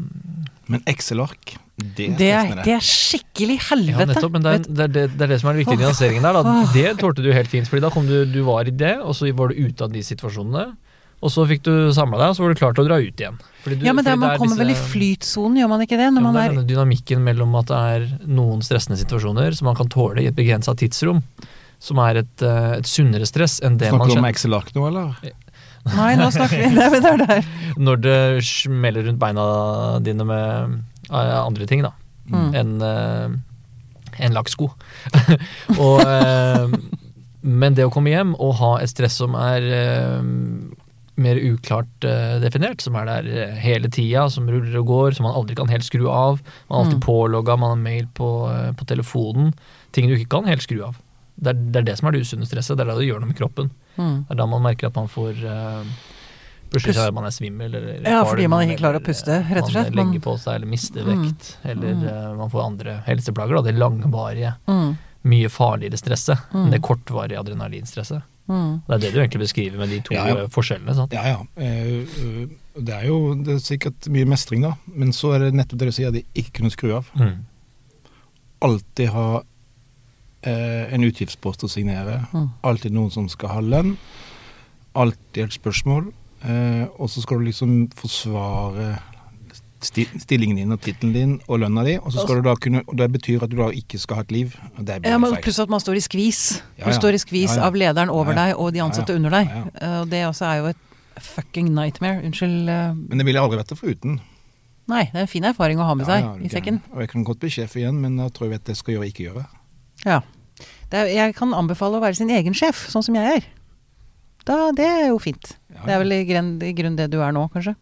Men 0.69 0.81
Excel-ark, 0.88 1.54
det 1.78 2.18
Det, 2.18 2.31
er, 2.31 2.42
stressende. 2.48 2.63
det 2.66 2.74
er 2.74 2.83
skikkelig 2.88 3.57
ja, 3.60 3.66
helvete. 3.69 4.07
nettopp, 4.13 4.31
men 4.33 4.42
det 4.44 4.51
er, 4.54 4.57
det, 4.68 4.80
er 4.83 4.88
det, 4.95 5.04
det 5.18 5.22
er 5.22 5.28
det 5.33 5.40
som 5.42 5.50
er 5.50 5.54
den 5.57 5.62
viktige 5.66 5.80
nyanseringen 5.83 6.24
der. 6.24 6.33
Da. 6.33 6.56
Det 6.74 6.98
tålte 7.00 7.24
du 7.24 7.31
helt 7.36 7.48
fint, 7.51 7.68
fordi 7.69 7.81
da 7.86 7.90
kom 7.94 8.07
du, 8.07 8.25
du 8.25 8.42
var 8.44 8.68
i 8.68 8.72
det, 8.72 8.98
og 9.00 9.13
så 9.16 9.30
var 9.36 9.50
du 9.54 9.56
ute 9.62 9.83
av 9.83 9.92
de 9.94 10.00
situasjonene. 10.04 10.66
Og 11.24 11.31
så 11.33 11.45
fikk 11.50 11.63
du 11.66 11.72
samla 11.95 12.18
deg, 12.19 12.30
og 12.30 12.36
så 12.38 12.44
var 12.45 12.54
du 12.54 12.60
klar 12.60 12.74
til 12.78 12.83
å 12.83 12.88
dra 12.90 12.98
ut 13.01 13.16
igjen. 13.24 13.38
Fordi 13.68 13.78
du, 13.81 13.86
ja, 13.86 13.94
men 13.94 14.06
det 14.08 14.14
er, 14.14 14.16
fordi 14.16 14.24
man 14.24 14.40
kommer 14.40 14.56
disse, 14.56 14.64
vel 14.64 14.72
i 14.72 14.78
flytsonen, 14.96 15.58
gjør 15.60 15.69
man 15.75 15.84
ikke 15.84 15.98
det? 16.00 16.08
Når 16.16 16.22
Ja, 16.24 16.25
man 16.30 16.38
det 16.38 16.42
er 16.42 16.48
er 16.48 16.56
denne 16.56 16.69
dynamikken 16.72 17.24
mellom 17.28 17.56
at 17.60 17.68
det 17.74 17.80
er 17.98 18.08
noen 18.31 18.64
stressende 18.64 18.98
situasjoner 19.02 19.58
som 19.60 19.68
man 19.68 19.75
kan 19.75 19.90
tåle 19.92 20.24
i 20.24 20.30
et 20.31 20.38
begrensa 20.38 20.72
tidsrom, 20.80 21.19
som 21.84 22.00
er 22.06 22.22
et, 22.24 22.42
eh, 22.48 22.78
et 22.80 22.88
sunnere 22.90 23.28
stress 23.28 23.60
enn 23.62 23.75
det 23.78 23.92
man 23.92 24.06
Snakker 24.08 24.16
du 24.16 24.24
om 24.24 24.30
Excel-ark 24.31 24.72
nå, 24.78 24.88
eller? 24.88 25.19
Nei, 25.88 26.14
nå 26.19 26.30
snakker 26.31 26.58
vi 26.64 26.72
Nei, 26.80 26.88
men 26.96 27.04
det 27.04 27.12
er 27.12 27.25
der. 27.25 27.52
når 27.78 28.00
det 28.08 28.18
smeller 28.48 29.06
rundt 29.12 29.19
beina 29.22 29.44
dine 30.04 30.25
med 30.25 30.80
eh, 31.12 31.38
andre 31.44 31.68
ting, 31.69 31.84
da, 31.86 31.92
Mm. 32.28 32.48
enn 32.60 32.72
eh, 32.84 33.36
en 34.25 34.34
lakksko. 34.36 34.66
og, 35.84 36.02
eh, 36.02 36.74
men 37.48 37.75
det 37.78 37.86
å 37.88 37.92
komme 37.94 38.12
hjem 38.12 38.34
og 38.36 38.56
ha 38.60 38.72
et 38.84 38.90
stress 38.92 39.16
som 39.22 39.36
er 39.40 39.64
eh, 39.64 40.18
mer 41.18 41.36
uklart 41.42 42.06
uh, 42.06 42.38
definert, 42.40 42.81
som 42.86 42.96
er 42.96 43.06
der 43.10 43.28
eh, 43.28 43.56
hele 43.64 43.90
tida, 43.90 44.28
som 44.30 44.46
ruller 44.48 44.75
og 44.80 44.86
går, 44.86 45.16
som 45.18 45.25
man 45.25 45.34
aldri 45.36 45.56
kan 45.58 45.68
helt 45.72 45.84
skru 45.88 46.06
av. 46.14 46.40
Man 46.69 46.78
er 46.80 46.84
alltid 46.86 47.00
Mm. 47.00 47.06
pålogga, 47.08 47.56
man 47.58 47.69
har 47.74 47.81
mail 47.81 48.08
på, 48.14 48.28
uh, 48.50 48.72
på 48.78 48.86
telefonen. 48.86 49.54
Ting 49.92 50.08
du 50.08 50.16
ikke 50.16 50.30
kan 50.38 50.46
helt 50.46 50.62
skru 50.62 50.84
av. 50.86 50.96
Det 51.40 51.50
er, 51.54 51.54
det 51.74 51.75
er 51.81 51.88
det 51.92 51.98
som 51.98 52.08
er 52.08 52.12
det 52.18 52.22
usunne 52.22 52.46
stresset. 52.50 52.78
Det 52.78 52.86
er 52.86 52.92
da 52.92 52.96
det 53.00 53.08
gjør 53.10 53.19
noe 53.22 53.30
med 53.31 53.38
kroppen. 53.38 53.72
Mm. 53.98 54.25
Det 54.28 54.31
er 54.31 54.40
da 54.42 54.46
man 54.46 54.62
merker 54.62 54.88
at 54.88 54.96
man 54.96 55.08
får 55.10 55.42
uh, 55.46 55.84
Plutselig 56.69 57.00
er 57.00 57.14
man 57.16 57.24
er 57.24 57.31
svimmel 57.31 57.74
eller 57.80 58.02
Ja, 58.04 58.24
fordi 58.28 58.46
man 58.52 58.66
ikke 58.68 58.81
klarer 58.81 59.00
å 59.00 59.04
puste, 59.06 59.38
rett 59.48 59.64
og 59.64 59.69
slett. 59.72 59.94
Man 59.96 60.10
legger 60.12 60.24
på 60.25 60.34
seg 60.38 60.56
eller 60.58 60.68
mister 60.68 61.02
Mm. 61.08 61.22
vekt. 61.24 61.56
Eller 61.64 61.94
Mm. 61.96 62.08
eh, 62.12 62.34
man 62.36 62.50
får 62.52 62.66
andre 62.66 62.96
helseplager. 63.06 63.56
Da. 63.56 63.62
Det 63.72 63.75
langvarige, 63.80 64.56
Mm. 64.68 64.98
mye 65.24 65.48
farligere 65.50 65.96
stresset 65.98 66.38
Mm. 66.52 66.66
enn 66.66 66.72
det 66.72 66.81
kortvarige 66.81 67.40
adrenalinstresset. 67.40 68.22
Mm. 68.48 68.82
Det 68.88 68.96
er 68.96 69.02
det 69.04 69.10
du 69.14 69.20
egentlig 69.20 69.42
beskriver 69.44 69.78
med 69.82 69.90
de 69.92 70.00
to 70.08 70.14
Ja, 70.16 70.28
ja. 70.32 70.46
forskjellene. 70.54 70.94
Sant? 70.96 71.12
Ja, 71.14 71.24
ja. 71.28 71.42
Eh, 71.58 72.08
eh, 72.08 72.48
Det 72.78 72.94
er 72.94 73.08
jo 73.10 73.34
det 73.36 73.56
er 73.56 73.60
sikkert 73.60 74.08
mye 74.14 74.26
mestring, 74.30 74.62
da. 74.64 74.76
Men 74.88 75.12
så 75.12 75.34
er 75.36 75.40
det 75.48 75.54
nettopp 75.58 75.80
det 75.82 75.88
du 75.90 75.96
sier, 75.98 76.12
de 76.14 76.24
ikke 76.38 76.60
kunne 76.62 76.72
skru 76.72 76.94
av. 76.96 77.10
Mm. 77.18 77.46
Alltid 78.62 79.10
ha 79.14 79.28
eh, 80.44 80.94
en 80.94 81.04
utgiftspost 81.04 81.66
å 81.66 81.70
signere. 81.72 82.22
Mm. 82.34 82.48
Alltid 82.64 82.96
noen 82.96 83.12
som 83.14 83.28
skal 83.30 83.50
ha 83.58 83.62
lønn. 83.66 83.98
Alltid 84.98 85.44
et 85.44 85.58
spørsmål. 85.58 86.12
Eh, 86.46 86.86
og 86.98 87.10
så 87.10 87.22
skal 87.26 87.42
du 87.42 87.50
liksom 87.50 87.90
forsvare 87.98 88.96
stillingen 89.84 90.58
din 90.58 90.72
og 90.74 90.82
tittelen 90.82 91.14
din 91.14 91.34
og 91.48 91.60
lønna 91.62 91.84
di, 91.86 91.98
og 92.00 92.12
så 92.14 92.24
skal 92.26 92.40
du 92.42 92.48
da 92.48 92.56
kunne 92.58 92.82
Og 92.88 92.96
det 92.98 93.08
betyr 93.14 93.44
at 93.46 93.50
du 93.52 93.58
da 93.60 93.68
ikke 93.70 94.00
skal 94.02 94.16
ha 94.18 94.22
et 94.26 94.32
liv. 94.32 94.56
Det 94.80 95.02
Ja, 95.06 95.18
men. 95.18 95.36
Pluss 95.44 95.60
at 95.60 95.70
man 95.70 95.80
står 95.80 95.96
i 96.00 96.04
skvis. 96.06 96.62
Ja, 96.78 96.86
Du 96.86 96.92
ja. 96.92 96.98
står 97.00 97.14
i 97.14 97.22
skvis 97.22 97.56
Ja, 97.58 97.68
av 97.68 97.74
lederen 97.76 98.10
over 98.10 98.34
deg 98.34 98.56
og 98.58 98.74
de 98.74 98.80
ansatte 98.82 99.14
under 99.16 99.30
deg. 99.30 99.48
Eh, 99.82 100.00
Og 100.02 100.10
det 100.10 100.24
også 100.26 100.46
er 100.46 100.58
jo 100.62 100.66
et 100.74 100.78
fucking 101.22 101.70
nightmare. 101.74 102.24
Unnskyld. 102.26 102.70
eh, 102.70 102.94
Men 102.94 103.18
det 103.18 103.26
ville 103.26 103.38
jeg 103.40 103.44
aldri 103.46 103.58
vært 103.62 103.70
det 103.70 103.78
foruten. 103.80 104.20
Nei, 104.88 105.04
det 105.12 105.16
er 105.16 105.22
en 105.26 105.28
fin 105.28 105.44
erfaring 105.44 105.78
å 105.80 105.86
ha 105.86 105.94
med 105.96 106.06
seg 106.08 106.24
i 106.46 106.48
sekken. 106.50 106.82
Og 106.94 107.00
jeg 107.02 107.10
kan 107.10 107.24
godt 107.24 107.40
bli 107.40 107.50
sjef 107.50 107.76
igjen, 107.76 108.00
men 108.02 108.18
jeg 108.18 108.32
tror 108.34 108.48
jeg 108.48 108.52
vet 108.58 108.64
det 108.66 108.76
jeg 108.78 108.78
skal 108.78 108.94
gjøre, 108.96 109.08
ikke 109.12 109.26
gjøre. 109.28 109.46
Ja. 110.06 110.22
Er, 110.92 111.06
jeg 111.12 111.36
kan 111.36 111.52
anbefale 111.54 111.98
å 111.98 112.02
være 112.02 112.16
sin 112.16 112.30
egen 112.30 112.54
sjef, 112.56 112.88
sånn 112.90 113.04
som 113.04 113.14
jeg 113.16 113.26
er. 113.42 113.44
Da, 114.48 114.72
det 114.72 114.86
er 114.88 115.07
jo 115.10 115.18
fint. 115.19 115.57
Det 115.86 115.92
er 115.92 116.00
vel 116.00 116.12
i 116.16 116.24
grunn, 116.24 116.54
i 116.64 116.72
grunn 116.74 116.96
det 116.96 117.10
du 117.12 117.19
er 117.22 117.34
nå, 117.36 117.50
kanskje? 117.52 117.76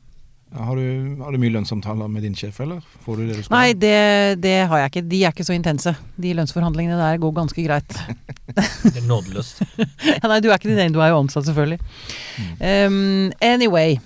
Har 0.54 0.76
du, 0.76 1.16
har 1.20 1.32
du 1.32 1.40
mye 1.42 1.52
lønnssamtaler 1.52 2.08
med 2.08 2.24
din 2.24 2.36
sjef, 2.38 2.62
eller? 2.64 2.84
Får 3.04 3.18
du 3.18 3.26
det 3.28 3.36
du 3.36 3.44
skal? 3.44 3.56
Nei, 3.58 3.74
det, 3.76 3.96
det 4.44 4.56
har 4.70 4.84
jeg 4.84 4.92
ikke. 4.92 5.06
De 5.12 5.22
er 5.26 5.34
ikke 5.34 5.48
så 5.48 5.56
intense. 5.56 5.92
De 6.22 6.34
lønnsforhandlingene 6.38 7.00
der 7.00 7.20
går 7.20 7.34
ganske 7.36 7.66
greit. 7.66 7.98
Det 8.56 9.02
er 9.02 9.08
nådeløst. 9.10 9.64
ja, 10.14 10.28
nei, 10.30 10.38
du 10.40 10.48
er 10.48 10.56
ikke 10.56 10.70
din 10.70 10.80
egen, 10.80 10.94
du 10.96 11.02
er 11.04 11.10
jo 11.12 11.18
ansatt, 11.20 11.48
selvfølgelig. 11.50 11.80
Um, 12.62 13.34
anyway. 13.44 13.98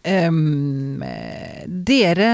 Um, 0.00 1.02
eh, 1.04 1.66
dere 1.68 2.30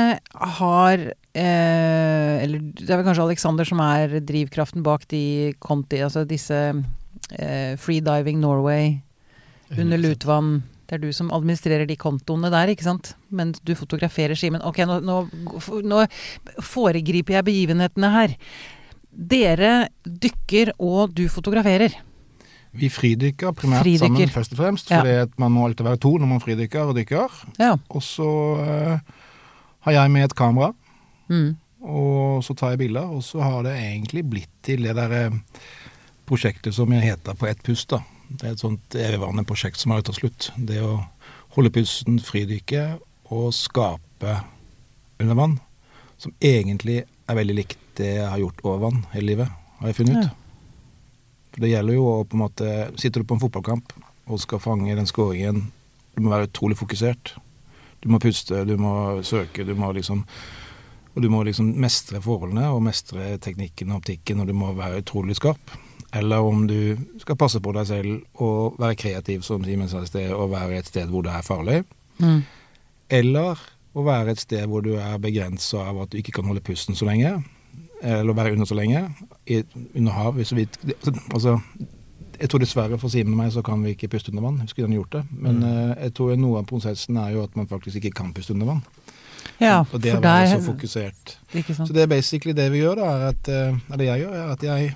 har 0.54 1.00
uh, 1.02 2.34
Eller 2.38 2.60
det 2.62 2.86
er 2.86 3.00
vel 3.00 3.08
kanskje 3.08 3.24
Alexander 3.24 3.66
som 3.66 3.82
er 3.82 4.20
drivkraften 4.22 4.84
bak 4.86 5.08
de 5.10 5.50
konti, 5.58 5.98
altså 6.06 6.22
disse 6.30 6.60
uh, 6.72 7.72
Freediving 7.82 8.38
Norway, 8.40 9.00
under 9.74 9.98
Lutvann. 9.98 10.62
Det 10.86 10.94
er 10.94 11.02
du 11.02 11.08
som 11.12 11.30
administrerer 11.34 11.86
de 11.88 11.96
kontoene 11.98 12.50
der, 12.52 12.70
ikke 12.70 12.84
sant? 12.86 13.14
Men 13.34 13.52
du 13.66 13.72
fotograferer 13.74 14.38
skimen. 14.38 14.62
Ok, 14.62 14.78
nå, 14.86 15.00
nå, 15.02 15.16
nå 15.82 16.04
foregriper 16.62 17.34
jeg 17.40 17.46
begivenhetene 17.48 18.10
her. 18.14 18.36
Dere 19.10 19.88
dykker, 20.06 20.74
og 20.78 21.14
du 21.16 21.24
fotograferer. 21.32 21.94
Vi 22.76 22.90
fridykker 22.92 23.54
primært 23.56 23.82
Fridykker. 23.86 24.06
sammen, 24.12 24.28
først 24.34 24.52
og 24.52 24.58
fremst. 24.60 24.90
Ja. 24.92 25.00
For 25.02 25.40
man 25.40 25.54
må 25.54 25.64
alltid 25.66 25.86
være 25.86 26.00
to 26.04 26.10
når 26.20 26.28
man 26.34 26.42
fridykker 26.44 26.90
og 26.92 26.96
dykker. 26.98 27.38
Ja. 27.58 27.72
Og 27.88 28.02
så 28.04 28.26
eh, 28.60 28.98
har 29.88 29.92
jeg 29.96 30.10
med 30.12 30.28
et 30.30 30.34
kamera, 30.38 30.72
Mm. 31.28 31.56
og 31.82 32.44
så 32.46 32.54
tar 32.54 32.70
jeg 32.76 32.78
bilder. 32.84 33.08
Og 33.10 33.24
så 33.26 33.40
har 33.42 33.62
det 33.66 33.72
egentlig 33.80 34.22
blitt 34.30 34.52
til 34.62 34.84
det 34.86 34.94
der 34.94 35.10
eh, 35.24 35.30
prosjektet 36.28 36.74
som 36.76 36.92
jeg 36.92 37.02
heter 37.02 37.34
På 37.34 37.46
ett 37.48 37.62
pust. 37.66 37.88
da. 37.90 37.98
Det 38.28 38.48
er 38.48 38.54
et 38.54 38.62
sånt 38.62 38.96
evigvarende 38.98 39.46
prosjekt 39.48 39.80
som 39.80 39.94
aldri 39.94 40.08
tar 40.08 40.18
slutt. 40.18 40.48
Det 40.56 40.80
å 40.82 40.96
holde 41.56 41.72
pusten, 41.74 42.18
fridykke 42.22 42.86
og 43.32 43.52
skape 43.56 44.40
under 45.22 45.38
vann. 45.38 45.58
Som 46.20 46.34
egentlig 46.40 47.02
er 47.04 47.38
veldig 47.38 47.56
likt 47.56 47.80
det 47.96 48.16
jeg 48.18 48.28
har 48.28 48.40
gjort 48.40 48.60
over 48.64 48.82
vann 48.86 49.06
hele 49.14 49.32
livet, 49.32 49.54
har 49.80 49.90
jeg 49.90 49.98
funnet 50.00 50.18
ut. 50.18 50.26
Ja. 50.26 50.34
For 51.56 51.64
det 51.64 51.72
gjelder 51.72 51.96
jo 51.96 52.04
å 52.10 52.24
på 52.28 52.36
en 52.36 52.42
måte 52.42 52.70
Sitter 53.00 53.22
du 53.22 53.28
på 53.28 53.36
en 53.36 53.40
fotballkamp 53.40 53.94
og 54.26 54.40
skal 54.42 54.60
fange 54.60 54.96
den 54.98 55.08
skåringen, 55.08 55.68
du 56.16 56.22
må 56.24 56.32
være 56.32 56.48
utrolig 56.48 56.76
fokusert. 56.76 57.36
Du 58.02 58.08
må 58.12 58.18
puste, 58.20 58.64
du 58.66 58.74
må 58.80 59.22
søke, 59.24 59.64
du 59.64 59.74
må 59.78 59.92
liksom 59.96 60.24
Og 61.14 61.22
du 61.22 61.30
må 61.32 61.42
liksom 61.46 61.70
mestre 61.80 62.20
forholdene 62.20 62.66
og 62.74 62.82
mestre 62.84 63.38
teknikken 63.40 63.88
og 63.88 64.02
optikken, 64.02 64.42
og 64.42 64.50
du 64.50 64.52
må 64.52 64.74
være 64.76 65.00
utrolig 65.00 65.38
skarp. 65.38 65.72
Eller 66.16 66.44
om 66.46 66.66
du 66.70 66.96
skal 67.20 67.36
passe 67.40 67.60
på 67.60 67.72
deg 67.76 67.86
selv 67.88 68.42
og 68.42 68.76
være 68.80 68.96
kreativ, 69.00 69.42
som 69.46 69.64
Simen 69.66 69.88
sa 69.90 70.00
i 70.04 70.06
sted, 70.08 70.30
og 70.32 70.50
være 70.54 70.78
et 70.80 70.86
sted 70.88 71.10
hvor 71.12 71.22
det 71.26 71.32
er 71.34 71.44
farlig. 71.46 71.80
Mm. 72.22 72.42
Eller 73.10 73.60
å 73.96 74.04
være 74.04 74.34
et 74.34 74.40
sted 74.42 74.66
hvor 74.68 74.82
du 74.84 74.94
er 75.00 75.18
begrensa 75.22 75.84
av 75.90 76.02
at 76.04 76.12
du 76.12 76.18
ikke 76.20 76.34
kan 76.38 76.48
holde 76.48 76.62
pusten 76.64 76.96
så 76.98 77.06
lenge. 77.08 77.34
Eller 78.02 78.36
være 78.36 78.52
under 78.56 78.68
så 78.68 78.76
lenge. 78.76 79.04
I, 79.48 79.62
under 79.96 80.12
hav, 80.12 80.34
hvis 80.36 80.52
vi 80.56 80.66
Altså, 81.32 81.58
jeg 82.40 82.50
tror 82.52 82.60
dessverre 82.60 82.98
for 83.00 83.08
Simen 83.12 83.32
og 83.32 83.38
meg 83.40 83.52
så 83.54 83.62
kan 83.64 83.80
vi 83.84 83.94
ikke 83.96 84.10
puste 84.12 84.28
under 84.34 84.44
vann. 84.44 84.58
Vi 84.60 84.68
skulle 84.68 84.84
gjerne 84.86 84.98
gjort 85.00 85.12
det. 85.16 85.24
Men 85.32 85.60
Mm. 85.62 85.64
eh, 85.70 86.02
jeg 86.04 86.14
tror 86.14 86.36
noe 86.36 86.58
av 86.60 86.66
prosessen 86.68 87.16
er 87.16 87.30
jo 87.32 87.42
at 87.44 87.56
man 87.56 87.66
faktisk 87.66 87.96
ikke 87.96 88.10
kan 88.20 88.32
puste 88.36 88.52
under 88.52 88.66
vann. 88.66 88.82
Ja, 89.60 89.78
og 89.92 90.02
det 90.02 90.12
for 90.12 90.20
være 90.20 90.50
så 90.50 90.60
fokusert. 90.66 91.36
Så 91.86 91.92
det 91.94 92.02
er 92.02 92.06
basically 92.06 92.52
det 92.52 92.70
vi 92.72 92.82
gjør, 92.82 92.96
da, 92.96 93.04
er 93.16 93.28
at, 93.32 93.48
eh, 93.48 93.78
eller 93.92 94.04
jeg 94.04 94.20
gjør, 94.26 94.34
er 94.34 94.52
at 94.52 94.62
jeg 94.62 94.94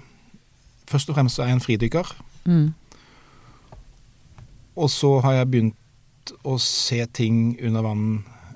først 0.91 1.09
og 1.13 1.17
fremst 1.19 1.39
er 1.39 1.47
jeg 1.51 1.59
en 1.59 1.65
fridykker. 1.65 2.13
Mm. 2.51 2.69
Og 4.81 4.91
så 4.93 5.17
har 5.25 5.41
jeg 5.41 5.51
begynt 5.53 6.35
å 6.47 6.57
se 6.63 7.03
ting 7.17 7.57
under 7.67 7.83
vann, 7.85 8.07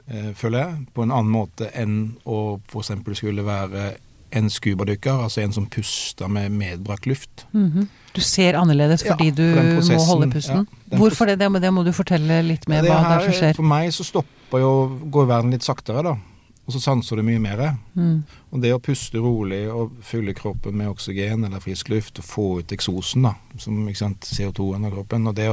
eh, 0.09 0.33
føler 0.38 0.59
jeg, 0.64 0.87
på 0.95 1.03
en 1.05 1.12
annen 1.14 1.33
måte 1.33 1.71
enn 1.75 2.17
å 2.26 2.59
f.eks. 2.71 2.93
skulle 3.19 3.45
være 3.47 3.95
en 4.35 4.49
scubadykker, 4.50 5.21
altså 5.26 5.43
en 5.45 5.53
som 5.55 5.67
puster 5.71 6.26
med 6.29 6.50
medbrakt 6.53 7.07
luft. 7.07 7.45
Mhm. 7.55 7.88
Du 8.14 8.21
ser 8.21 8.55
annerledes 8.59 9.03
Ja, 9.05 9.14
fordi 9.14 9.31
du 9.35 9.43
for 9.55 9.61
den 9.62 9.99
må 9.99 10.05
holde 10.07 10.29
pusten. 10.31 10.67
ja, 10.91 10.97
Hvorfor 10.99 11.26
det? 11.26 11.38
det? 11.38 11.49
må- 11.50 11.61
Det 11.61 11.73
må 11.73 11.85
du 11.85 11.93
fortelle 11.93 12.43
litt 12.47 12.69
mer 12.69 12.85
Ja, 12.85 12.95
hva 13.03 13.19
det 13.19 13.29
er 13.29 13.33
som 13.33 13.41
skjer. 13.43 13.55
For 13.57 13.62
meg 13.62 13.91
så 13.91 14.05
stopper 14.05 14.59
jo, 14.61 14.99
går 15.11 15.26
verden 15.26 15.50
litt 15.50 15.62
saktere, 15.62 16.03
da. 16.03 16.17
Og 16.64 16.73
så 16.73 16.80
sanser 16.80 17.21
du 17.21 17.23
mye 17.26 17.40
mer. 17.42 17.61
Mm. 17.92 18.23
Og 18.54 18.62
det 18.62 18.71
å 18.73 18.80
puste 18.80 19.21
rolig 19.21 19.66
og 19.68 19.99
fylle 20.00 20.33
kroppen 20.37 20.78
med 20.80 20.88
oksygen 20.88 21.44
eller 21.44 21.61
frisk 21.61 21.90
luft 21.92 22.23
og 22.23 22.25
få 22.25 22.47
ut 22.62 22.73
eksosen, 22.73 23.26
da, 23.28 23.35
som 23.61 23.83
ikke 23.85 24.00
sant, 24.00 24.25
CO2-en 24.25 24.87
av 24.88 24.94
kroppen 24.97 25.28
og 25.28 25.37
det 25.37 25.50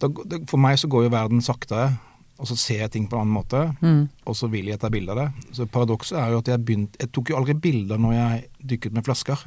da, 0.00 0.08
For 0.48 0.56
meg 0.58 0.80
så 0.80 0.88
går 0.90 1.04
jo 1.04 1.12
verden 1.12 1.44
saktere, 1.44 1.92
og 2.40 2.48
så 2.48 2.56
ser 2.58 2.80
jeg 2.80 2.90
ting 2.96 3.04
på 3.06 3.14
en 3.14 3.26
annen 3.26 3.36
måte, 3.36 3.60
Mm. 3.84 4.08
og 4.26 4.34
så 4.34 4.48
vil 4.50 4.66
jeg 4.72 4.80
ta 4.80 4.88
bilde 4.90 5.12
av 5.12 5.18
det. 5.20 5.28
Så 5.54 5.66
paradokset 5.70 6.18
er 6.18 6.32
jo 6.32 6.38
at 6.40 6.48
jeg 6.48 6.64
begynte 6.64 6.98
Jeg 6.98 7.12
tok 7.12 7.28
jo 7.30 7.36
aldri 7.36 7.54
bilder 7.54 7.98
når 7.98 8.12
jeg 8.16 8.48
dykket 8.72 8.92
med 8.92 9.04
flasker. 9.04 9.38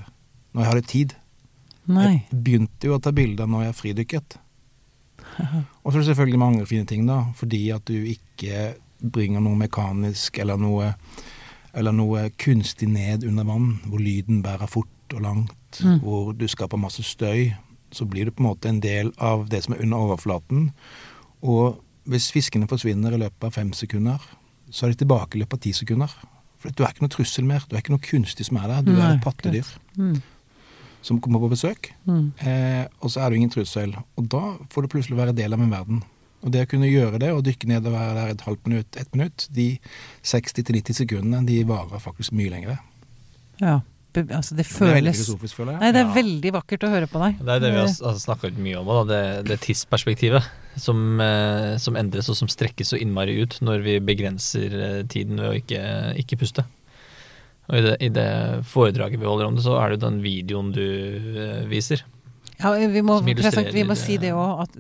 Når 0.54 0.62
jeg 0.62 0.70
hadde 0.72 0.88
tid. 0.88 1.16
Nei. 1.88 2.26
Jeg 2.32 2.44
begynte 2.44 2.88
jo 2.88 2.96
å 2.96 3.02
ta 3.02 3.12
bilder 3.12 3.48
når 3.48 3.66
jeg 3.66 3.76
fridykket. 3.82 4.38
Og 5.84 5.92
så 5.92 5.98
er 5.98 6.02
det 6.04 6.08
selvfølgelig 6.14 6.40
mange 6.40 6.66
fine 6.70 6.86
ting, 6.86 7.06
da, 7.10 7.26
fordi 7.36 7.72
at 7.76 7.84
du 7.90 7.98
ikke 7.98 8.76
bringer 9.02 9.40
noe 9.42 9.56
mekanisk 9.56 10.38
eller 10.40 10.58
noe, 10.58 10.94
eller 11.74 11.92
noe 11.92 12.30
kunstig 12.38 12.88
ned 12.90 13.24
under 13.28 13.44
vann, 13.44 13.80
hvor 13.86 14.00
lyden 14.00 14.42
bærer 14.44 14.68
fort 14.68 14.88
og 15.14 15.22
langt, 15.22 15.52
Mm. 15.84 16.00
hvor 16.00 16.32
du 16.34 16.48
skaper 16.48 16.78
masse 16.78 17.04
støy. 17.04 17.52
Så 17.92 18.06
blir 18.08 18.26
du 18.26 18.32
på 18.32 18.40
en 18.44 18.50
måte 18.50 18.70
en 18.70 18.80
del 18.80 19.12
av 19.20 19.50
det 19.50 19.64
som 19.64 19.74
er 19.74 19.82
under 19.84 19.98
overflaten. 19.98 20.72
Og 21.44 21.82
hvis 22.08 22.32
fiskene 22.32 22.68
forsvinner 22.68 23.12
i 23.14 23.18
løpet 23.18 23.44
av 23.44 23.52
fem 23.52 23.74
sekunder, 23.74 24.20
så 24.72 24.86
er 24.86 24.90
de 24.94 25.04
tilbake 25.06 25.36
i 25.36 25.40
løpet 25.40 25.54
av 25.54 25.60
ti 25.60 25.72
sekunder. 25.74 26.08
For 26.58 26.70
du 26.72 26.84
er 26.84 26.88
ikke 26.94 27.02
noe 27.02 27.10
trussel 27.10 27.44
mer. 27.46 27.64
Du 27.70 27.76
er 27.76 27.82
ikke 27.82 27.92
noe 27.94 28.00
kunstig 28.00 28.46
som 28.46 28.58
er 28.58 28.68
der. 28.68 28.82
Du 28.82 28.92
Nei, 28.94 29.02
er 29.12 29.16
et 29.18 29.22
pattedyr 29.24 29.66
Mm. 29.98 30.22
som 31.02 31.20
kommer 31.22 31.40
på 31.40 31.50
besøk. 31.52 31.92
Mm. 32.08 32.32
Eh, 32.40 32.88
og 33.02 33.10
så 33.12 33.22
er 33.22 33.30
du 33.30 33.36
ingen 33.36 33.50
trussel. 33.52 33.94
Og 34.18 34.28
da 34.30 34.56
får 34.70 34.82
du 34.82 34.88
plutselig 34.88 35.18
være 35.18 35.36
del 35.36 35.54
av 35.54 35.62
en 35.62 35.70
verden. 35.70 36.04
Og 36.46 36.54
det 36.54 36.62
å 36.66 36.70
kunne 36.70 36.90
gjøre 36.92 37.20
det, 37.22 37.32
og 37.34 37.42
dykke 37.48 37.70
ned 37.72 37.88
og 37.90 37.96
være 37.96 38.14
der 38.20 38.36
et 38.36 38.46
halvt 38.46 38.70
minutt, 38.70 39.00
ett 39.02 39.18
minutt, 39.18 39.48
de 39.56 39.72
60-90 40.22 41.00
sekundene, 41.02 41.42
de 41.48 41.64
varer 41.66 42.02
faktisk 42.04 42.36
mye 42.38 42.54
lenger. 42.54 42.78
Ja. 43.62 43.80
Altså, 44.16 44.56
det 44.56 44.64
føles 44.70 45.26
Det 45.28 45.50
er. 45.60 45.80
Nei, 45.82 45.90
det 45.92 46.00
er 46.00 46.14
veldig 46.16 46.52
vakkert 46.56 46.86
å 46.88 46.92
høre 46.94 47.10
på 47.12 47.20
deg. 47.20 47.42
Det 47.42 47.52
er 47.58 47.64
det 47.66 47.72
vi 47.74 47.82
har, 47.82 47.90
har 47.92 48.22
snakka 48.22 48.54
mye 48.56 48.78
om, 48.80 48.88
da, 48.88 49.02
det, 49.10 49.24
det 49.50 49.58
tidsperspektivet 49.66 50.48
som, 50.80 51.20
eh, 51.20 51.76
som 51.82 51.98
endres 52.00 52.30
og 52.32 52.38
som 52.40 52.52
strekkes 52.52 52.94
så 52.94 53.00
innmari 53.02 53.36
ut 53.42 53.58
når 53.66 53.84
vi 53.84 53.98
begrenser 54.04 54.78
eh, 54.80 55.02
tiden 55.12 55.42
ved 55.42 55.50
å 55.50 55.60
ikke, 55.60 55.84
ikke 56.24 56.40
puste. 56.46 56.64
Og 57.66 57.80
i 57.80 57.84
det, 57.84 57.96
I 58.06 58.12
det 58.14 58.30
foredraget 58.70 59.20
vi 59.20 59.28
holder 59.28 59.50
om 59.50 59.58
det, 59.58 59.66
så 59.66 59.80
er 59.82 59.90
det 59.90 59.98
jo 59.98 60.06
den 60.06 60.22
videoen 60.24 60.72
du 60.76 60.86
eh, 60.86 61.64
viser. 61.68 62.06
Ja, 62.62 62.72
vi 62.74 63.02
må, 63.04 63.20
vi 63.22 63.84
må 63.84 63.96
si 64.00 64.18
det. 64.22 64.32
òg, 64.36 64.78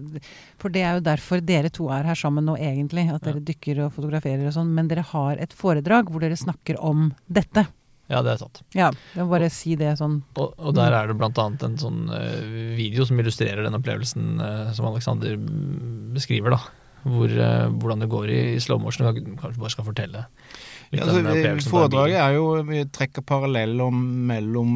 for 0.61 0.73
det 0.73 0.83
er 0.85 0.97
jo 0.97 1.05
derfor 1.05 1.41
dere 1.43 1.71
to 1.73 1.89
er 1.93 2.07
her 2.07 2.19
sammen 2.19 2.45
nå, 2.47 2.55
egentlig. 2.57 3.07
At 3.13 3.25
dere 3.27 3.43
dykker 3.43 3.85
og 3.85 3.95
fotograferer 3.95 4.45
og 4.47 4.55
sånn. 4.55 4.71
Men 4.75 4.91
dere 4.91 5.05
har 5.11 5.41
et 5.43 5.55
foredrag 5.55 6.11
hvor 6.11 6.23
dere 6.23 6.39
snakker 6.39 6.79
om 6.79 7.09
dette. 7.27 7.65
Ja, 8.11 8.21
det 8.21 8.35
er 8.35 8.41
sant. 8.43 8.61
Ja, 8.77 8.91
jeg 9.15 9.25
må 9.25 9.31
bare 9.33 9.49
si 9.53 9.73
det 9.79 9.95
sånn. 9.97 10.19
Og, 10.37 10.53
og 10.61 10.75
der 10.77 10.93
er 10.93 11.09
det 11.09 11.17
annet 11.25 11.63
en 11.65 11.77
sånn 11.81 12.03
uh, 12.11 12.75
video 12.77 13.05
som 13.07 13.17
illustrerer 13.21 13.65
den 13.65 13.77
opplevelsen 13.79 14.35
uh, 14.37 14.73
som 14.77 14.85
Alexander 14.91 15.33
mm, 15.41 16.11
beskriver, 16.13 16.53
da. 16.53 16.59
Hvor, 17.05 17.33
uh, 17.33 17.65
hvordan 17.73 18.05
det 18.05 18.11
går 18.13 18.29
i 18.33 18.41
slow 18.61 18.81
motion. 18.81 19.09
Kan- 19.09 19.39
Kanskje 19.41 19.61
bare 19.63 19.73
skal 19.73 19.89
fortelle 19.89 20.25
Ja, 20.93 21.03
altså, 21.07 21.69
foredraget 21.69 22.19
er 22.21 22.35
jo 22.37 22.63
Vi 22.67 22.83
trekker 22.93 23.21
parallell 23.25 23.79
om 23.81 23.95
mellom, 24.27 24.75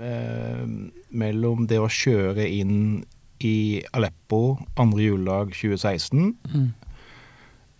eh, 0.00 0.64
mellom 1.10 1.66
det 1.66 1.78
å 1.82 1.88
kjøre 1.90 2.46
inn 2.48 3.04
i 3.40 3.82
Aleppo 3.94 4.58
andre 4.76 5.02
juledag 5.10 5.52
2016, 5.54 6.34
Mm. 6.48 6.72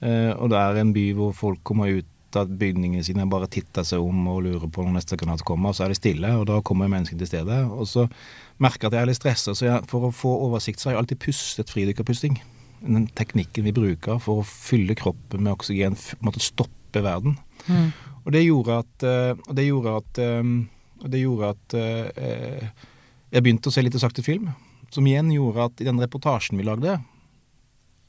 eh, 0.02 0.32
og 0.38 0.50
det 0.50 0.58
er 0.58 0.76
en 0.80 0.92
by 0.94 1.12
hvor 1.14 1.34
folk 1.34 1.64
kommer 1.64 1.90
ut 1.98 2.06
av 2.36 2.46
bygningene 2.60 3.02
sine, 3.02 3.24
bare 3.26 3.48
titter 3.48 3.82
seg 3.88 3.98
om 4.04 4.26
og 4.28 4.42
lurer 4.44 4.68
på 4.70 4.84
når 4.84 4.98
neste 4.98 5.16
granat 5.16 5.42
kommer, 5.48 5.70
og 5.70 5.74
så 5.78 5.84
er 5.86 5.88
det 5.94 5.96
stille, 5.96 6.28
og 6.36 6.46
da 6.46 6.60
kommer 6.60 6.90
menneskene 6.92 7.18
til 7.18 7.26
stede. 7.30 7.56
Og 7.72 7.86
så 7.88 8.04
merker 8.60 8.84
jeg 8.84 8.92
at 8.92 8.92
jeg 8.98 9.02
er 9.02 9.06
litt 9.06 9.20
stressa, 9.22 9.54
så 9.56 9.64
jeg, 9.66 9.86
for 9.88 10.08
å 10.10 10.12
få 10.14 10.34
oversikt 10.46 10.78
så 10.78 10.90
har 10.90 10.96
jeg 10.98 11.02
alltid 11.04 11.18
pustet 11.24 11.72
fridykkerpusting. 11.72 12.38
Den 12.84 13.08
teknikken 13.18 13.64
vi 13.64 13.72
bruker 13.72 14.20
for 14.22 14.42
å 14.42 14.46
fylle 14.46 14.94
kroppen 14.94 15.42
med 15.42 15.56
oksygen, 15.56 15.96
måtte 16.22 16.38
på 16.38 16.68
en 16.96 17.04
verden. 17.04 17.36
Mm. 17.66 17.90
Og 18.24 18.32
det 18.34 18.44
gjorde 18.44 18.80
at, 18.82 19.04
eh, 19.08 19.34
og 19.36 19.54
det 19.56 19.66
gjorde 19.68 19.94
at, 20.02 20.18
eh, 20.20 20.48
det 21.08 21.20
gjorde 21.22 21.52
at 21.54 21.76
eh, 21.78 22.72
jeg 23.32 23.44
begynte 23.44 23.70
å 23.70 23.74
se 23.74 23.84
litt 23.84 23.96
sakte 24.00 24.24
film, 24.24 24.50
som 24.92 25.06
igjen 25.06 25.30
gjorde 25.32 25.68
at 25.68 25.80
i 25.80 25.86
den 25.88 26.00
reportasjen 26.00 26.58
vi 26.60 26.66
lagde, 26.66 26.98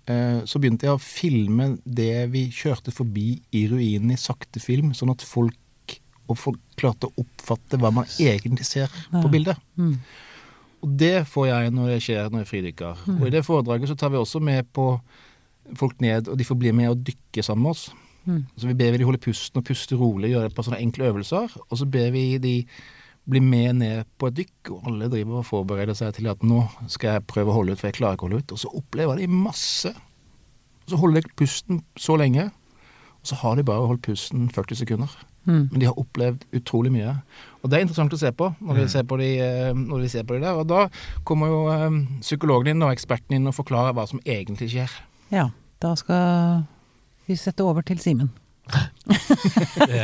så 0.10 0.58
begynte 0.58 0.88
jeg 0.88 0.98
å 0.98 1.02
filme 1.04 1.66
det 1.86 2.32
vi 2.34 2.48
kjørte 2.50 2.90
forbi 2.90 3.44
i 3.54 3.60
ruinen 3.70 4.10
i 4.10 4.18
sakte 4.18 4.58
film, 4.58 4.88
sånn 4.98 5.12
at 5.14 5.22
folk, 5.22 5.94
og 6.26 6.40
folk 6.40 6.58
klarte 6.80 7.12
å 7.12 7.22
oppfatte 7.22 7.78
hva 7.78 7.92
man 7.94 8.08
egentlig 8.18 8.66
ser 8.66 8.90
på 9.12 9.30
bildet. 9.30 9.60
Mm. 9.78 10.00
Og 10.82 10.96
det 11.04 11.28
får 11.30 11.52
jeg 11.52 11.76
når 11.76 11.92
det 11.92 12.00
skjer 12.08 12.34
når 12.34 12.42
jeg 12.42 12.50
fridykker. 12.56 13.06
Og 13.20 13.28
i 13.28 13.34
det 13.36 13.44
foredraget 13.46 13.92
så 13.92 14.00
tar 14.02 14.10
vi 14.16 14.18
også 14.18 14.42
med 14.42 14.66
på 14.74 14.88
folk 15.78 16.02
ned, 16.02 16.32
og 16.32 16.42
de 16.42 16.48
får 16.48 16.58
bli 16.58 16.74
med 16.74 16.90
og 16.96 17.06
dykke 17.06 17.46
sammen 17.46 17.68
med 17.68 17.78
oss. 17.78 17.86
Mm. 18.30 18.40
Så 18.54 18.70
vi 18.70 18.78
ber 18.78 18.98
de 18.98 19.08
holde 19.08 19.22
pusten 19.24 19.62
og 19.62 19.66
puste 19.66 19.98
rolig, 19.98 20.34
gjøre 20.36 20.52
et 20.52 20.56
par 20.56 20.68
sånne 20.68 20.82
enkle 20.84 21.10
øvelser. 21.10 21.56
Og 21.66 21.82
så 21.82 21.88
ber 21.90 22.12
vi 22.14 22.26
de 22.42 22.56
bli 23.30 23.42
med 23.44 23.82
ned 23.82 24.06
på 24.18 24.30
et 24.30 24.38
dykk, 24.42 24.72
og 24.74 24.90
alle 24.90 25.10
driver 25.12 25.42
og 25.42 25.48
forbereder 25.48 25.98
seg 25.98 26.16
til 26.18 26.30
at 26.32 26.46
nå 26.46 26.64
skal 26.90 27.18
jeg 27.18 27.28
prøve 27.30 27.52
å 27.52 27.60
holde 27.60 27.74
ut, 27.76 27.82
for 27.82 27.90
jeg 27.90 28.00
klarer 28.00 28.18
ikke 28.18 28.28
å 28.28 28.30
holde 28.30 28.44
ut. 28.44 28.54
Og 28.56 28.62
så 28.64 28.72
opplever 28.82 29.22
de 29.22 29.28
masse. 29.32 29.92
Og 30.86 30.94
så 30.94 31.02
holder 31.02 31.26
de 31.26 31.36
pusten 31.40 31.84
så 32.00 32.18
lenge, 32.20 32.50
og 33.20 33.32
så 33.32 33.38
har 33.42 33.60
de 33.60 33.68
bare 33.68 33.90
holdt 33.90 34.06
pusten 34.08 34.48
40 34.54 34.82
sekunder. 34.82 35.18
Mm. 35.50 35.70
Men 35.72 35.82
de 35.82 35.88
har 35.88 36.00
opplevd 36.00 36.46
utrolig 36.56 36.92
mye. 36.94 37.14
Og 37.62 37.70
det 37.70 37.78
er 37.78 37.86
interessant 37.86 38.14
å 38.14 38.20
se 38.22 38.32
på 38.36 38.52
når 38.60 38.80
vi 38.80 38.88
ser 38.92 39.06
på 39.08 39.18
de, 39.20 39.30
eh, 39.44 39.72
når 39.76 40.04
vi 40.06 40.12
ser 40.12 40.26
på 40.28 40.36
de 40.36 40.44
der. 40.46 40.60
Og 40.60 40.68
da 40.70 40.88
kommer 41.28 41.52
jo 41.52 41.62
eh, 41.74 42.02
psykologen 42.24 42.74
inn 42.74 42.86
og 42.86 42.94
eksperten 42.94 43.38
inn 43.38 43.50
og 43.50 43.58
forklarer 43.58 43.96
hva 43.98 44.06
som 44.10 44.22
egentlig 44.26 44.72
skjer. 44.74 44.94
Ja, 45.34 45.50
da 45.84 45.96
skal 46.00 46.66
vi 47.30 47.38
setter 47.40 47.70
over 47.70 47.86
til 47.86 48.00
Simen. 48.02 48.30
Det, 49.10 50.02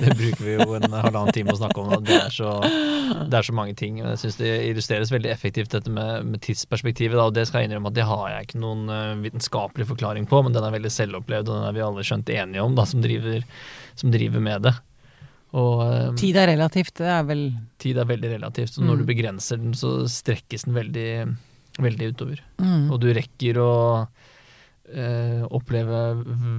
det 0.00 0.12
bruker 0.16 0.44
vi 0.46 0.52
jo 0.56 0.74
en 0.78 0.86
halvannen 0.94 1.32
time 1.36 1.52
å 1.52 1.58
snakke 1.58 1.82
om. 1.82 1.90
Det, 2.06 2.16
er 2.16 2.32
så, 2.32 2.52
det 3.28 3.36
er 3.36 3.44
så 3.46 3.54
mange 3.56 3.74
ting. 3.76 3.98
Men 4.00 4.14
jeg 4.14 4.20
syns 4.22 4.38
det 4.40 4.52
illustreres 4.70 5.12
veldig 5.12 5.28
effektivt, 5.32 5.72
dette 5.74 5.92
med, 5.92 6.24
med 6.30 6.40
tidsperspektivet. 6.44 7.18
Da, 7.18 7.26
og 7.28 7.34
det 7.36 7.44
skal 7.50 7.60
jeg 7.64 7.70
innrømme 7.70 7.90
at 7.92 7.98
det 7.98 8.06
har 8.08 8.24
jeg 8.32 8.46
ikke 8.48 8.62
noen 8.62 8.86
eh, 8.94 9.10
vitenskapelig 9.26 9.88
forklaring 9.90 10.28
på, 10.30 10.40
men 10.46 10.56
den 10.56 10.64
er 10.64 10.72
veldig 10.76 10.92
selvopplevd, 10.94 11.50
og 11.50 11.58
den 11.60 11.68
er 11.68 11.76
vi 11.76 11.84
alle 11.84 12.06
skjønt 12.06 12.32
enige 12.32 12.64
om, 12.64 12.78
da, 12.78 12.86
som 12.88 13.04
driver, 13.04 13.44
som 14.00 14.14
driver 14.14 14.46
med 14.48 14.64
det. 14.68 14.74
Og 15.60 15.80
um, 15.82 16.16
Tid 16.20 16.36
er 16.38 16.52
relativt, 16.52 16.94
det 17.02 17.08
er 17.10 17.24
vel 17.26 17.44
tid 17.82 17.98
er 17.98 18.06
veldig 18.06 18.28
relativt, 18.36 18.76
så 18.76 18.84
når 18.86 18.94
Mm. 18.94 19.00
du 19.02 19.08
begrenser 19.08 19.58
den, 19.58 19.72
så 19.74 19.90
strekkes 20.08 20.64
den 20.68 20.76
veldig, 20.78 21.08
veldig 21.82 22.12
utover. 22.14 22.42
mm. 22.62 22.84
Og 22.94 23.00
du 23.02 23.08
rekker 23.16 23.58
å 23.58 23.72
eh, 24.94 25.42
oppleve 25.50 26.00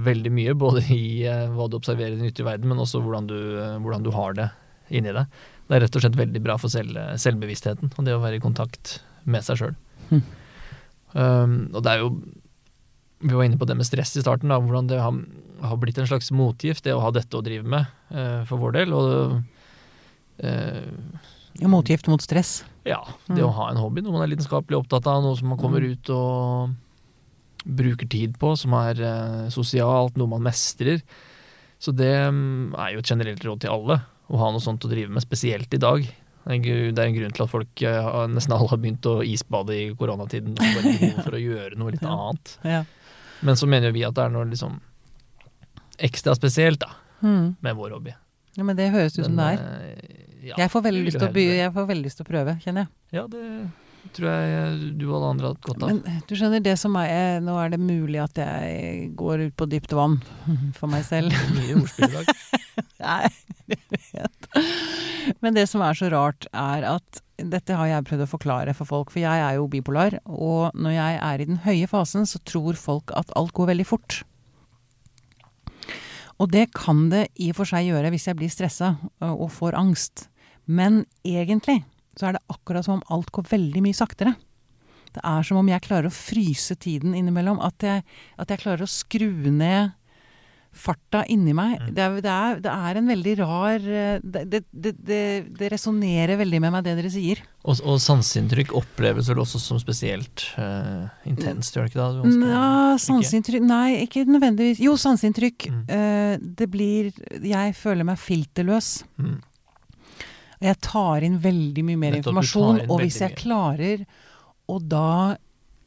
veldig 0.04 0.32
mye, 0.32 0.54
både 0.58 0.82
i 0.94 1.24
eh, 1.28 1.46
hva 1.52 1.68
du 1.70 1.76
observerer 1.78 2.14
i 2.14 2.20
den 2.20 2.30
ytre 2.30 2.44
verden, 2.48 2.68
men 2.68 2.78
også 2.82 3.00
hvordan 3.04 3.26
du, 3.30 3.36
eh, 3.60 3.78
hvordan 3.82 4.02
du 4.06 4.10
har 4.14 4.34
det 4.38 4.50
inni 4.90 5.12
deg. 5.14 5.26
Det 5.68 5.76
er 5.76 5.80
rett 5.86 5.96
og 5.96 6.02
slett 6.04 6.16
veldig 6.18 6.42
bra 6.44 6.56
for 6.60 6.68
selv, 6.68 6.96
selvbevisstheten 7.16 7.92
og 7.96 8.04
det 8.04 8.12
å 8.16 8.20
være 8.22 8.36
i 8.40 8.44
kontakt 8.44 8.98
med 9.24 9.44
seg 9.46 9.56
sjøl. 9.62 9.74
Mhm. 10.10 10.22
Um, 11.12 11.54
og 11.76 11.82
det 11.84 11.90
er 11.92 11.98
jo 12.00 12.06
Vi 13.20 13.34
var 13.36 13.44
inne 13.44 13.58
på 13.60 13.66
det 13.68 13.76
med 13.76 13.84
stress 13.86 14.16
i 14.16 14.22
starten, 14.24 14.48
da, 14.48 14.56
hvordan 14.58 14.88
det 14.88 14.96
har, 14.98 15.12
har 15.62 15.76
blitt 15.78 15.98
en 16.00 16.08
slags 16.08 16.32
motgift, 16.34 16.82
det 16.82 16.94
å 16.96 17.02
ha 17.04 17.10
dette 17.14 17.36
å 17.38 17.42
drive 17.44 17.62
med, 17.68 17.86
uh, 18.10 18.42
for 18.48 18.58
vår 18.58 18.72
del. 18.80 18.92
Og 18.96 19.36
uh, 20.42 21.20
Ja, 21.60 21.68
Motgift 21.68 22.08
mot 22.08 22.20
stress. 22.24 22.64
ja, 22.88 22.98
det 23.28 23.36
Mm. 23.38 23.46
å 23.48 23.52
ha 23.52 23.68
en 23.70 23.76
hobby, 23.76 24.00
noe 24.02 24.12
man 24.16 24.22
er 24.24 24.34
lidenskapelig 24.34 24.80
opptatt 24.80 25.06
av, 25.06 25.22
noe 25.22 25.36
som 25.36 25.48
man 25.52 25.58
kommer 25.58 25.80
Mm. 25.84 25.92
ut 25.92 26.10
og 26.10 26.70
bruker 27.64 28.08
tid 28.10 28.34
på, 28.40 28.54
som 28.58 28.74
er 28.78 28.98
eh, 29.02 29.44
sosialt, 29.54 30.16
noe 30.18 30.30
man 30.30 30.42
mestrer. 30.46 31.02
Så 31.82 31.92
det 31.94 32.10
mm, 32.30 32.74
er 32.78 32.94
jo 32.94 33.02
et 33.02 33.10
generelt 33.10 33.44
råd 33.46 33.62
til 33.64 33.72
alle, 33.74 34.00
å 34.32 34.38
ha 34.40 34.50
noe 34.54 34.62
sånt 34.62 34.84
å 34.86 34.90
drive 34.90 35.10
med, 35.12 35.22
spesielt 35.24 35.72
i 35.74 35.80
dag. 35.82 36.06
Det 36.42 36.50
er 36.58 37.04
en 37.06 37.14
grunn 37.14 37.34
til 37.36 37.44
at 37.44 37.50
folk, 37.52 37.82
eh, 37.86 38.08
nesten 38.32 38.54
alle 38.56 38.70
har 38.70 38.80
begynt 38.82 39.06
å 39.10 39.20
isbade 39.26 39.76
i 39.78 39.90
koronatiden 39.98 40.56
for 41.24 41.36
å 41.38 41.42
gjøre 41.42 41.78
noe 41.78 41.94
litt 41.94 42.06
annet. 42.06 42.56
Ja. 42.66 42.82
Men 43.42 43.58
så 43.58 43.66
mener 43.70 43.94
vi 43.94 44.04
at 44.06 44.14
det 44.18 44.24
er 44.26 44.34
noe 44.34 44.48
liksom 44.50 44.80
ekstra 46.02 46.34
spesielt 46.38 46.80
da, 46.82 46.90
Mm. 47.22 47.54
med 47.62 47.76
vår 47.78 47.90
hobby. 47.94 48.14
ja, 48.56 48.64
men 48.66 48.74
det 48.74 48.88
høres 48.90 49.14
ut 49.18 49.24
som 49.24 49.36
det 49.36 49.44
er. 49.54 49.98
jeg 50.58 50.70
får 50.70 50.82
veldig 50.82 51.04
lyst 51.04 51.18
til 52.18 52.26
å 52.26 52.26
prøve, 52.26 52.56
kjenner 52.64 52.82
jeg. 52.82 52.88
Ja, 53.12 53.26
det 53.30 53.42
tror 54.16 54.28
jeg 54.28 54.92
du 54.98 55.04
og 55.08 55.16
alle 55.18 55.30
andre 55.32 55.46
har 55.46 55.54
hatt 55.54 55.66
godt 55.68 55.84
av. 55.84 55.92
Men 55.92 56.22
du 56.28 56.34
skjønner, 56.36 56.62
det 56.64 56.74
som 56.80 56.96
er 57.00 57.42
Nå 57.44 57.54
er 57.60 57.72
det 57.74 57.80
mulig 57.82 58.20
at 58.22 58.38
jeg 58.42 59.10
går 59.18 59.46
ut 59.48 59.56
på 59.58 59.68
dypt 59.70 59.94
vann 59.96 60.18
for 60.78 60.90
meg 60.92 61.06
selv. 61.08 61.34
Mye 61.54 61.78
ordspill 61.80 62.10
i 62.10 62.16
dag. 62.18 62.32
Nei, 63.06 63.30
vet. 63.72 64.50
Men 65.44 65.54
det 65.56 65.68
som 65.70 65.84
er 65.86 65.98
så 65.98 66.10
rart, 66.12 66.48
er 66.50 66.86
at 66.88 67.22
dette 67.42 67.76
har 67.78 67.88
jeg 67.88 68.06
prøvd 68.06 68.26
å 68.26 68.30
forklare 68.30 68.74
for 68.78 68.88
folk, 68.88 69.10
for 69.14 69.22
jeg 69.22 69.44
er 69.46 69.56
jo 69.58 69.70
bipolar, 69.70 70.18
og 70.26 70.74
når 70.78 70.94
jeg 70.94 71.22
er 71.28 71.42
i 71.42 71.48
den 71.48 71.62
høye 71.64 71.88
fasen, 71.90 72.26
så 72.28 72.38
tror 72.46 72.78
folk 72.78 73.14
at 73.18 73.32
alt 73.38 73.54
går 73.56 73.72
veldig 73.72 73.86
fort. 73.88 74.20
Og 76.42 76.50
det 76.50 76.68
kan 76.74 77.08
det 77.12 77.28
i 77.38 77.52
og 77.52 77.60
for 77.60 77.70
seg 77.70 77.86
gjøre 77.86 78.10
hvis 78.14 78.26
jeg 78.26 78.38
blir 78.38 78.50
stressa 78.50 78.96
og 79.22 79.48
får 79.54 79.76
angst. 79.78 80.26
Men 80.66 81.04
egentlig 81.26 81.82
så 82.18 82.28
er 82.28 82.36
det 82.36 82.44
akkurat 82.52 82.86
som 82.86 82.98
om 82.98 83.06
alt 83.14 83.32
går 83.34 83.48
veldig 83.50 83.84
mye 83.84 83.96
saktere. 83.96 84.34
Det 85.12 85.20
er 85.28 85.44
som 85.44 85.58
om 85.60 85.68
jeg 85.68 85.84
klarer 85.84 86.08
å 86.08 86.14
fryse 86.14 86.76
tiden 86.80 87.16
innimellom. 87.16 87.60
At 87.64 87.84
jeg, 87.84 88.04
at 88.40 88.52
jeg 88.52 88.62
klarer 88.62 88.86
å 88.86 88.90
skru 88.90 89.28
ned 89.52 89.92
farta 90.72 91.20
inni 91.28 91.52
meg. 91.52 91.74
Mm. 91.82 91.88
Det, 91.92 92.02
er, 92.02 92.14
det, 92.24 92.32
er, 92.32 92.60
det 92.64 92.72
er 92.72 92.98
en 92.98 93.10
veldig 93.10 93.32
rar 93.42 93.82
Det, 93.84 94.42
det, 94.48 94.62
det, 94.72 95.22
det, 95.58 95.68
resonnerer 95.68 96.40
veldig 96.40 96.62
med 96.64 96.72
meg, 96.72 96.86
det 96.86 96.96
dere 96.96 97.10
sier. 97.12 97.42
Og, 97.62 97.76
og 97.84 98.00
sanseinntrykk 98.02 98.72
oppleves 98.80 99.28
vel 99.28 99.42
også 99.44 99.60
som 99.60 99.80
spesielt 99.82 100.46
uh, 100.56 101.12
intenst, 101.28 101.76
gjør 101.76 101.86
det 101.86 101.92
ikke 101.92 102.00
det? 102.00 102.08
Vanskelig? 102.24 102.50
Ja, 102.54 102.72
sanseinntrykk 103.04 103.68
Nei, 103.68 103.86
ikke 104.06 104.24
nødvendigvis. 104.28 104.80
Jo, 104.82 104.96
sanseinntrykk. 105.00 105.68
Mm. 105.68 105.84
Uh, 105.92 106.34
det 106.62 106.72
blir 106.72 107.12
Jeg 107.44 107.76
føler 107.78 108.08
meg 108.08 108.20
filterløs. 108.20 108.94
Mm. 109.20 109.40
Jeg 110.62 110.78
tar 110.80 111.24
inn 111.26 111.38
veldig 111.42 111.82
mye 111.84 111.98
mer 111.98 112.12
Nettopp, 112.16 112.30
informasjon, 112.36 112.80
og 112.90 113.00
hvis 113.02 113.18
jeg 113.20 113.34
klarer 113.40 114.04
å 114.70 114.78
da 114.78 115.36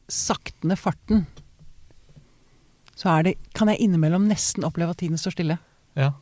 sakte 0.08 0.68
ned 0.68 0.78
farten, 0.78 1.24
så 2.96 3.16
det, 3.24 3.34
kan 3.56 3.68
jeg 3.68 3.80
innimellom 3.84 4.28
nesten 4.30 4.64
oppleve 4.64 4.94
at 4.94 5.00
tiden 5.02 5.18
står 5.20 5.34
stille. 5.36 5.58
Ja. 5.96 6.12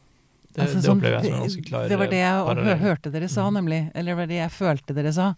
Det, 0.54 0.62
Altså, 0.62 0.74
det 0.80 0.84
sånn- 0.86 0.98
opplever 1.00 1.16
jeg 1.18 1.24
som 1.24 1.34
en 1.34 1.40
ganske 1.48 1.64
klar 1.66 1.88
Det 1.88 1.98
var 1.98 2.06
det 2.06 2.18
jeg 2.22 2.34
eh, 2.34 2.44
parallell. 2.46 2.78
hørte 2.78 3.10
dere 3.12 3.28
sa, 3.28 3.48
Mhm. 3.50 3.54
nemlig. 3.58 3.90
Eller 3.94 4.10
det 4.12 4.16
var 4.16 4.26
det 4.26 4.38
jeg 4.38 4.50
følte 4.50 4.94
dere 4.94 5.12
sa. 5.12 5.34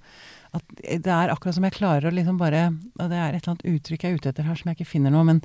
At 0.54 0.62
det 0.76 1.06
er 1.06 1.28
akkurat 1.32 1.54
som 1.54 1.64
jeg 1.64 1.73
klarer 1.73 2.04
å 2.04 2.12
liksom 2.12 2.37
bare 2.38 2.66
og 3.00 3.08
Det 3.11 3.16
er 3.16 3.35
et 3.35 3.42
eller 3.49 3.56
annet 3.56 3.64
uttrykk 3.82 4.00
jeg 4.02 4.12
er 4.12 4.16
ute 4.16 4.28
etter 4.28 4.44
her 4.44 4.54
som 4.54 4.68
jeg 4.70 4.76
ikke 4.78 4.87
finner 4.92 5.11
nå, 5.11 5.25
men 5.25 5.42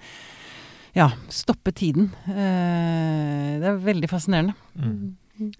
ja, 0.95 1.09
stoppe 1.29 1.71
tiden. 1.73 2.11
Eh, 2.27 3.59
det 3.59 3.67
er 3.67 3.77
veldig 3.79 4.09
fascinerende 4.09 4.53
Mm. 4.77 5.15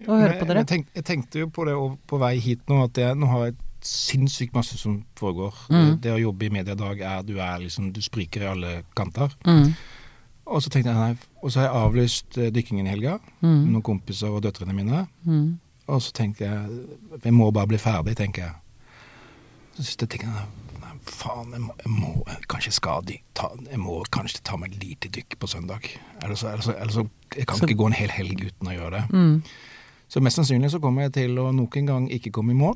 Å 0.08 0.18
høre 0.20 0.38
på 0.40 0.46
dere. 0.48 0.62
Jeg, 0.62 0.66
tenk, 0.72 0.86
jeg 0.94 1.04
tenkte 1.08 1.38
jo 1.42 1.48
på 1.52 1.64
det 1.68 1.74
på 2.06 2.18
vei 2.22 2.36
hit 2.38 2.60
nå, 2.70 2.84
at 2.84 3.00
jeg, 3.02 3.16
nå 3.18 3.26
har 3.32 3.44
jeg 3.48 3.56
sinnssykt 3.82 4.54
masse 4.54 4.78
som 4.78 5.00
foregår. 5.18 5.56
Mm. 5.72 5.96
Det 6.04 6.12
å 6.14 6.20
jobbe 6.22 6.46
i 6.46 6.52
media 6.54 6.76
i 6.76 6.80
dag 6.82 7.00
er 7.02 7.22
du 7.26 7.34
er 7.42 7.58
liksom 7.64 7.90
Du 7.92 8.00
spriker 8.04 8.44
i 8.44 8.50
alle 8.52 8.72
kanter. 8.94 9.34
Mm. 9.46 9.72
Og 10.52 10.62
så 10.62 10.70
tenkte 10.70 10.90
jeg 10.92 10.98
nei, 10.98 11.16
og 11.42 11.50
så 11.52 11.60
har 11.62 11.68
jeg 11.68 11.82
avlyst 11.82 12.38
eh, 12.38 12.50
dykkingen 12.54 12.86
i 12.86 12.90
helga 12.94 13.18
med 13.40 13.50
Mm. 13.50 13.72
noen 13.72 13.82
kompiser 13.82 14.30
og 14.30 14.42
døtrene 14.42 14.74
mine. 14.74 15.06
Mm. 15.26 15.58
Og 15.88 16.02
så 16.02 16.12
tenkte 16.14 16.44
jeg 16.46 16.82
jeg 17.24 17.32
må 17.34 17.50
bare 17.50 17.66
bli 17.70 17.78
ferdig, 17.78 18.14
tenker 18.16 18.42
jeg. 18.42 18.54
Så 19.76 19.82
siste 19.88 20.06
jeg 20.06 20.28
nei, 20.28 20.92
faen, 21.08 21.50
jeg 21.54 21.62
må, 21.64 21.74
jeg 21.82 21.90
må 21.94 22.10
kanskje 22.52 22.72
skal 22.76 23.02
de, 23.08 23.16
ta, 23.34 23.48
jeg 23.70 23.80
må 23.80 24.02
kanskje 24.12 24.42
ta 24.44 24.56
meg 24.60 24.74
et 24.76 24.82
lite 24.84 25.08
dykk 25.14 25.38
på 25.40 25.48
søndag. 25.50 25.86
Eller 26.22 26.36
så, 26.38 26.52
eller 26.52 26.62
så, 26.62 26.74
eller 26.78 26.92
så 26.92 27.08
Jeg 27.34 27.46
kan 27.48 27.56
Så- 27.56 27.64
ikke 27.66 27.78
gå 27.80 27.86
en 27.86 27.92
hel 27.96 28.10
helg 28.12 28.42
uten 28.44 28.68
å 28.68 28.74
gjøre 28.76 28.90
det. 28.98 29.04
Mm. 29.10 29.42
Så 30.12 30.20
mest 30.20 30.36
sannsynlig 30.36 30.68
så 30.74 30.80
kommer 30.82 31.06
jeg 31.06 31.14
til 31.16 31.38
å 31.40 31.48
nok 31.56 31.76
en 31.80 31.86
gang 31.88 32.06
ikke 32.12 32.32
komme 32.36 32.52
i 32.52 32.58
mål, 32.58 32.74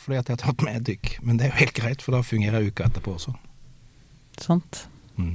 fordi 0.00 0.16
at 0.20 0.30
jeg 0.30 0.38
har 0.38 0.44
tatt 0.46 0.64
med 0.64 0.78
et 0.80 0.86
dykk. 0.88 1.10
Men 1.26 1.36
det 1.36 1.46
er 1.46 1.52
jo 1.52 1.58
helt 1.60 1.76
greit, 1.76 2.04
for 2.04 2.16
da 2.16 2.22
fungerer 2.24 2.64
uka 2.70 2.86
etterpå 2.88 3.12
også. 3.18 3.34
Sant. 4.40 4.86
Mm. 5.20 5.34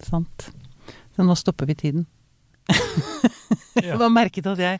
Sant. 0.00 0.48
Så 1.16 1.24
nå 1.26 1.36
stopper 1.36 1.68
vi 1.68 1.76
tiden. 1.86 2.06
Ja. 3.76 3.90
Jeg 3.92 3.98
bare 4.00 4.08
merket 4.08 4.46
at 4.48 4.58
jeg 4.62 4.78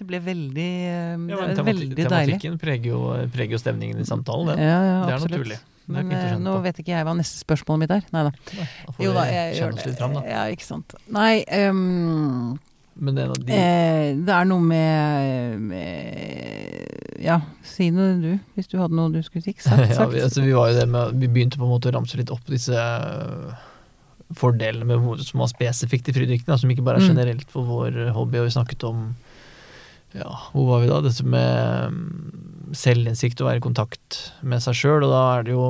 Det 0.00 0.06
ble 0.08 0.18
veldig 0.24 0.62
eh, 0.88 1.24
Ja, 1.28 1.36
temati- 1.52 1.64
veldig 1.66 1.88
deilig. 1.98 2.06
tematikken 2.08 2.54
preger 2.62 2.86
jo, 2.94 3.00
preger 3.34 3.52
jo 3.54 3.58
stemningen 3.60 4.00
i 4.00 4.06
samtalen, 4.08 4.48
Ja, 4.48 4.56
det. 4.56 4.64
ja, 4.64 4.78
det 5.04 5.12
er 5.12 5.24
naturlig. 5.26 5.58
Men 5.92 6.12
eh, 6.16 6.30
nå 6.40 6.54
på. 6.56 6.62
vet 6.64 6.80
ikke 6.80 6.94
jeg 6.94 7.04
hva 7.04 7.12
neste 7.18 7.36
spørsmålet 7.42 7.82
mitt 7.84 7.92
er. 7.98 8.06
Nei 8.16 8.22
da. 8.24 8.32
Da 8.48 8.94
Jo 9.04 9.12
da, 9.12 9.26
jeg 9.28 9.58
gjør 9.60 9.76
det. 9.76 9.92
fram, 10.00 10.16
da. 10.16 10.22
Ja, 10.32 10.46
ikke 10.56 10.64
sant. 10.64 10.96
Nei, 11.12 11.44
ehm, 11.44 12.56
Men 12.98 13.14
det 13.14 13.24
en 13.24 13.30
av 13.34 13.38
de 13.46 13.54
eh, 13.54 14.08
det 14.26 14.34
er 14.34 14.46
noe 14.50 14.64
med, 14.64 15.60
med 15.70 17.22
Ja, 17.22 17.36
si 17.66 17.90
noe 17.94 18.16
du, 18.18 18.32
hvis 18.56 18.66
du 18.70 18.76
hadde 18.80 18.96
noe 18.98 19.12
du 19.14 19.20
skulle 19.22 19.44
si. 19.46 19.54
Sagt, 19.62 19.92
ja, 19.94 20.06
vi, 20.10 20.22
altså, 20.24 20.42
vi 20.42 20.54
var 20.56 20.72
jo 20.72 20.78
det 20.80 20.86
med 20.90 21.14
Vi 21.22 21.30
begynte 21.30 21.60
på 21.60 21.66
en 21.68 21.72
måte 21.76 21.90
å 21.90 21.94
ramse 21.94 22.18
litt 22.18 22.32
opp 22.34 22.42
disse 22.50 22.74
øh, 22.74 23.54
fordelene 24.38 24.84
med 24.90 25.00
hvor, 25.00 25.20
som 25.24 25.40
var 25.40 25.48
spesifikt 25.52 26.10
i 26.10 26.14
fridykking, 26.16 26.50
som 26.60 26.70
ikke 26.74 26.84
bare 26.84 27.00
er 27.00 27.06
Mm. 27.06 27.14
generelt 27.14 27.50
for 27.54 27.64
vår 27.64 28.10
hobby. 28.16 28.38
Og 28.42 28.48
vi 28.50 28.56
snakket 28.58 28.84
om 28.90 29.14
Ja, 30.16 30.28
hvor 30.52 30.66
var 30.72 30.80
vi 30.82 30.88
da? 30.90 30.98
Dette 31.04 31.24
med 31.24 31.92
mm, 31.92 32.72
selvinnsikt 32.76 33.40
og 33.42 33.48
være 33.50 33.60
i 33.60 33.64
kontakt 33.64 34.18
med 34.42 34.60
seg 34.64 34.74
sjøl, 34.76 35.04
og 35.06 35.12
da 35.12 35.22
er 35.38 35.46
det 35.46 35.52
jo 35.54 35.66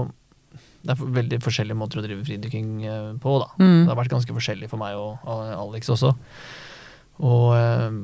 det 0.88 0.95
er 0.95 1.09
veldig 1.19 1.38
forskjellige 1.43 1.77
måter 1.77 1.99
å 1.99 2.05
drive 2.05 2.23
fridykking 2.25 2.69
eh, 2.87 3.09
på, 3.21 3.33
da. 3.43 3.49
Mm. 3.59 3.81
Det 3.83 3.91
har 3.91 3.99
vært 3.99 4.12
ganske 4.14 4.33
forskjellig 4.37 4.69
for 4.71 4.79
meg 4.81 4.95
og 4.97 5.19
og 5.27 5.41
Alex 5.59 5.91
også. 5.91 6.12
Og 7.18 7.54
eh, 7.57 7.98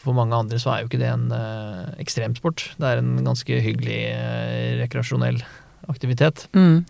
for 0.00 0.14
mange 0.16 0.36
andre 0.38 0.58
så 0.62 0.72
er 0.72 0.82
jo 0.82 0.88
ikke 0.90 1.00
det 1.02 1.10
en 1.12 1.28
eh, 1.34 1.94
ekstremsport. 2.02 2.70
Det 2.80 2.86
er 2.92 3.02
en 3.02 3.16
ganske 3.26 3.60
hyggelig 3.64 4.00
eh, 4.12 4.76
rekreasjonell 4.82 5.42
aktivitet 5.88 6.48
Mm. 6.56 6.80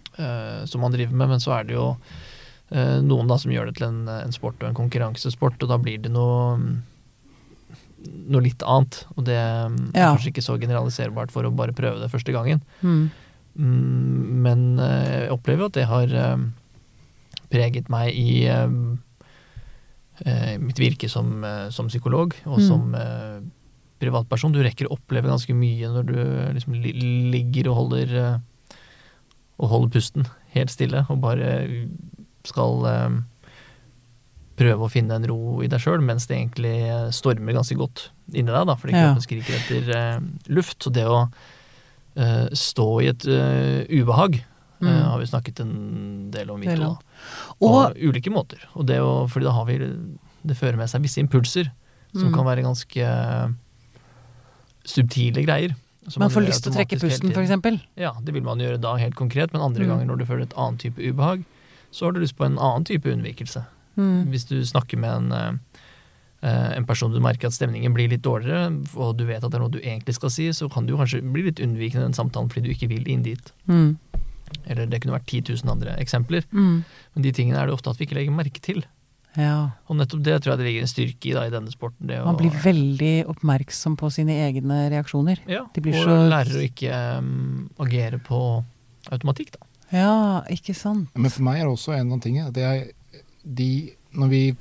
som 0.65 0.81
man 0.81 0.93
driver 0.95 1.13
med, 1.13 1.29
men 1.29 1.41
så 1.43 1.53
er 1.59 1.65
det 1.69 1.75
jo 1.77 1.91
noen 3.05 3.29
da 3.29 3.37
som 3.39 3.51
gjør 3.53 3.67
det 3.69 3.75
til 3.77 3.85
en, 3.91 4.09
en 4.09 4.33
sport 4.33 4.57
og 4.63 4.71
en 4.71 4.79
konkurransesport, 4.79 5.61
og 5.63 5.69
da 5.69 5.77
blir 5.77 5.99
det 6.01 6.09
noe 6.15 6.57
noe 8.33 8.41
litt 8.43 8.63
annet. 8.65 9.03
Og 9.19 9.27
det 9.29 9.37
er 9.37 9.69
Ja. 9.93 10.15
kanskje 10.15 10.31
ikke 10.33 10.45
så 10.47 10.57
generaliserbart 10.59 11.31
for 11.35 11.45
å 11.45 11.53
bare 11.55 11.75
prøve 11.77 12.01
det 12.01 12.09
første 12.11 12.33
gangen. 12.33 12.63
Mm. 12.81 13.11
Mm, 13.59 14.41
men 14.47 14.65
jeg 14.79 15.29
opplever 15.37 15.67
jo 15.67 15.69
at 15.69 15.77
det 15.77 15.87
har 15.93 16.17
preget 17.53 17.89
meg 17.93 18.15
i 18.17 18.47
mitt 20.59 20.79
virke 20.81 21.09
som, 21.11 21.45
eh, 21.45 21.69
som 21.71 21.89
psykolog 21.89 22.35
og 22.47 22.59
Mm. 22.59 22.67
som 22.67 22.95
eh, 22.95 23.41
privatperson. 24.01 24.53
Du 24.53 24.63
rekker 24.63 24.87
å 24.89 24.97
oppleve 24.97 25.29
ganske 25.29 25.55
mye 25.55 25.89
når 25.89 26.07
du 26.07 26.17
eh, 26.19 26.53
liksom 26.57 26.75
ligger 27.33 27.69
og 27.71 27.77
holder 27.77 28.17
eh, 28.17 28.39
og 29.59 29.69
holder 29.73 29.89
pusten 29.95 30.27
helt 30.53 30.71
stille 30.71 31.07
og 31.09 31.21
bare 31.21 31.89
skal 32.45 32.85
eh, 32.87 33.17
prøve 34.57 34.87
å 34.87 34.93
finne 34.93 35.17
en 35.19 35.27
ro 35.29 35.61
i 35.65 35.69
deg 35.69 35.81
sjøl, 35.85 36.01
mens 36.01 36.27
det 36.29 36.39
egentlig 36.39 36.75
eh, 36.89 37.11
stormer 37.13 37.53
ganske 37.57 37.77
godt 37.77 38.07
inni 38.33 38.49
deg, 38.53 38.67
da, 38.67 38.75
fordi 38.81 38.95
Ja. 38.97 39.03
kroppen 39.13 39.25
skriker 39.25 39.59
etter 39.61 39.91
eh, 39.97 40.21
luft. 40.49 40.79
Så 40.81 40.93
det 40.93 41.05
å 41.05 41.27
eh, 42.17 42.47
stå 42.57 42.87
i 43.05 43.09
et 43.13 43.27
eh, 43.29 43.85
ubehag 44.01 44.43
Mm. 44.77 44.89
eh, 44.93 45.05
har 45.09 45.19
vi 45.19 45.25
snakket 45.25 45.61
en 45.61 46.31
del 46.31 46.51
om, 46.53 46.61
vi 46.61 46.67
to. 46.77 46.99
Da. 47.61 47.93
På 47.95 48.11
ulike 48.11 48.31
måter. 48.33 48.59
Og 48.75 48.87
det 48.87 48.99
å, 49.01 49.27
fordi 49.31 49.45
da 49.49 49.53
har 49.53 49.65
vi 49.67 49.79
Det 50.47 50.55
fører 50.57 50.77
med 50.77 50.89
seg 50.89 51.03
visse 51.03 51.19
impulser 51.19 51.73
som 52.15 52.29
Mm. 52.31 52.35
kan 52.35 52.45
være 52.47 52.63
ganske 52.63 52.97
eh, 53.03 53.49
subtile 54.85 55.43
greier. 55.45 55.75
som 56.09 56.21
man 56.23 56.31
får 56.31 56.45
lyst 56.47 56.63
til 56.63 56.71
å 56.71 56.77
trekke 56.77 57.01
pusten, 57.03 57.33
f.eks. 57.35 57.81
Ja, 57.99 58.13
det 58.23 58.33
vil 58.33 58.45
man 58.47 58.59
gjøre 58.63 58.79
da 58.81 58.93
helt 58.97 59.17
konkret, 59.19 59.53
men 59.53 59.61
andre 59.61 59.83
Mm. 59.85 59.89
ganger 59.91 60.07
når 60.07 60.19
du 60.19 60.25
føler 60.25 60.43
et 60.43 60.55
annet 60.57 60.79
type 60.79 60.99
ubehag, 61.03 61.43
så 61.91 62.05
har 62.07 62.13
du 62.13 62.21
lyst 62.21 62.37
på 62.37 62.45
en 62.47 62.57
annen 62.59 62.85
type 62.85 63.03
unnvikelse. 63.11 63.65
Mm. 63.97 64.27
Hvis 64.31 64.47
du 64.47 64.61
snakker 64.63 64.97
med 64.99 65.11
en, 65.11 65.33
eh, 65.33 65.53
eh, 66.49 66.77
en 66.77 66.85
person 66.87 67.11
du 67.11 67.19
merker 67.19 67.47
at 67.49 67.53
stemningen 67.59 67.93
blir 67.93 68.09
litt 68.09 68.23
dårligere, 68.23 68.87
og 68.97 69.17
du 69.17 69.25
vet 69.27 69.43
at 69.43 69.51
det 69.51 69.55
er 69.55 69.59
noe 69.65 69.71
du 69.71 69.81
egentlig 69.81 70.15
skal 70.15 70.31
si, 70.31 70.47
så 70.51 70.71
kan 70.71 70.87
du 70.87 70.95
kanskje 70.97 71.21
bli 71.33 71.43
litt 71.43 71.57
unnvikende 71.59 72.05
i 72.05 72.07
den 72.07 72.13
samtalen 72.13 72.49
fordi 72.49 72.63
du 72.63 72.71
ikke 72.71 72.89
vil 72.89 73.09
inn 73.09 73.23
dit. 73.25 73.51
Mm. 73.67 73.99
Eller 74.67 74.87
det 74.91 75.01
kunne 75.03 75.15
vært 75.19 75.27
10 75.31 75.43
000 75.65 75.71
andre 75.73 75.97
eksempler. 76.03 76.45
Mm. 76.53 76.85
Men 77.15 77.23
de 77.27 77.33
tingene 77.33 77.59
er 77.61 77.67
det 77.71 77.75
ofte 77.77 77.91
at 77.91 77.99
vi 78.01 78.07
ikke 78.09 78.19
legger 78.19 78.35
merke 78.35 78.61
til. 78.63 78.85
Ja. 79.37 79.71
Og 79.91 79.99
nettopp 79.99 80.23
det 80.25 80.39
tror 80.43 80.55
jeg 80.55 80.59
det 80.63 80.67
ligger 80.71 80.85
en 80.87 80.91
styrke 80.91 81.29
i 81.29 81.35
da, 81.37 81.43
i 81.47 81.53
denne 81.53 81.71
sporten. 81.75 82.07
Det 82.09 82.19
å, 82.23 82.25
Man 82.31 82.39
blir 82.41 82.55
veldig 82.63 83.15
oppmerksom 83.29 83.97
på 84.01 84.09
sine 84.15 84.33
egne 84.47 84.87
reaksjoner. 84.95 85.43
ja, 85.47 85.67
de 85.75 85.81
blir 85.85 85.99
og 86.01 86.07
så- 86.09 86.29
lærer 86.31 86.57
å 86.57 86.65
ikke 86.65 87.01
um, 87.19 87.69
agere 87.79 88.19
på 88.19 88.41
automatikk, 89.13 89.53
da. 89.59 89.67
Ja, 89.93 90.43
ikke 90.51 90.75
sant. 90.75 91.11
Men 91.15 91.31
for 91.31 91.43
meg 91.47 91.61
er 91.61 91.65
det 91.69 91.75
også 91.77 91.93
en 91.95 92.01
annen 92.09 92.21
ting. 92.25 92.41
Det 92.53 92.63
er 92.65 92.87
de 93.45 93.93
Når 94.17 94.29
vi 94.29 94.57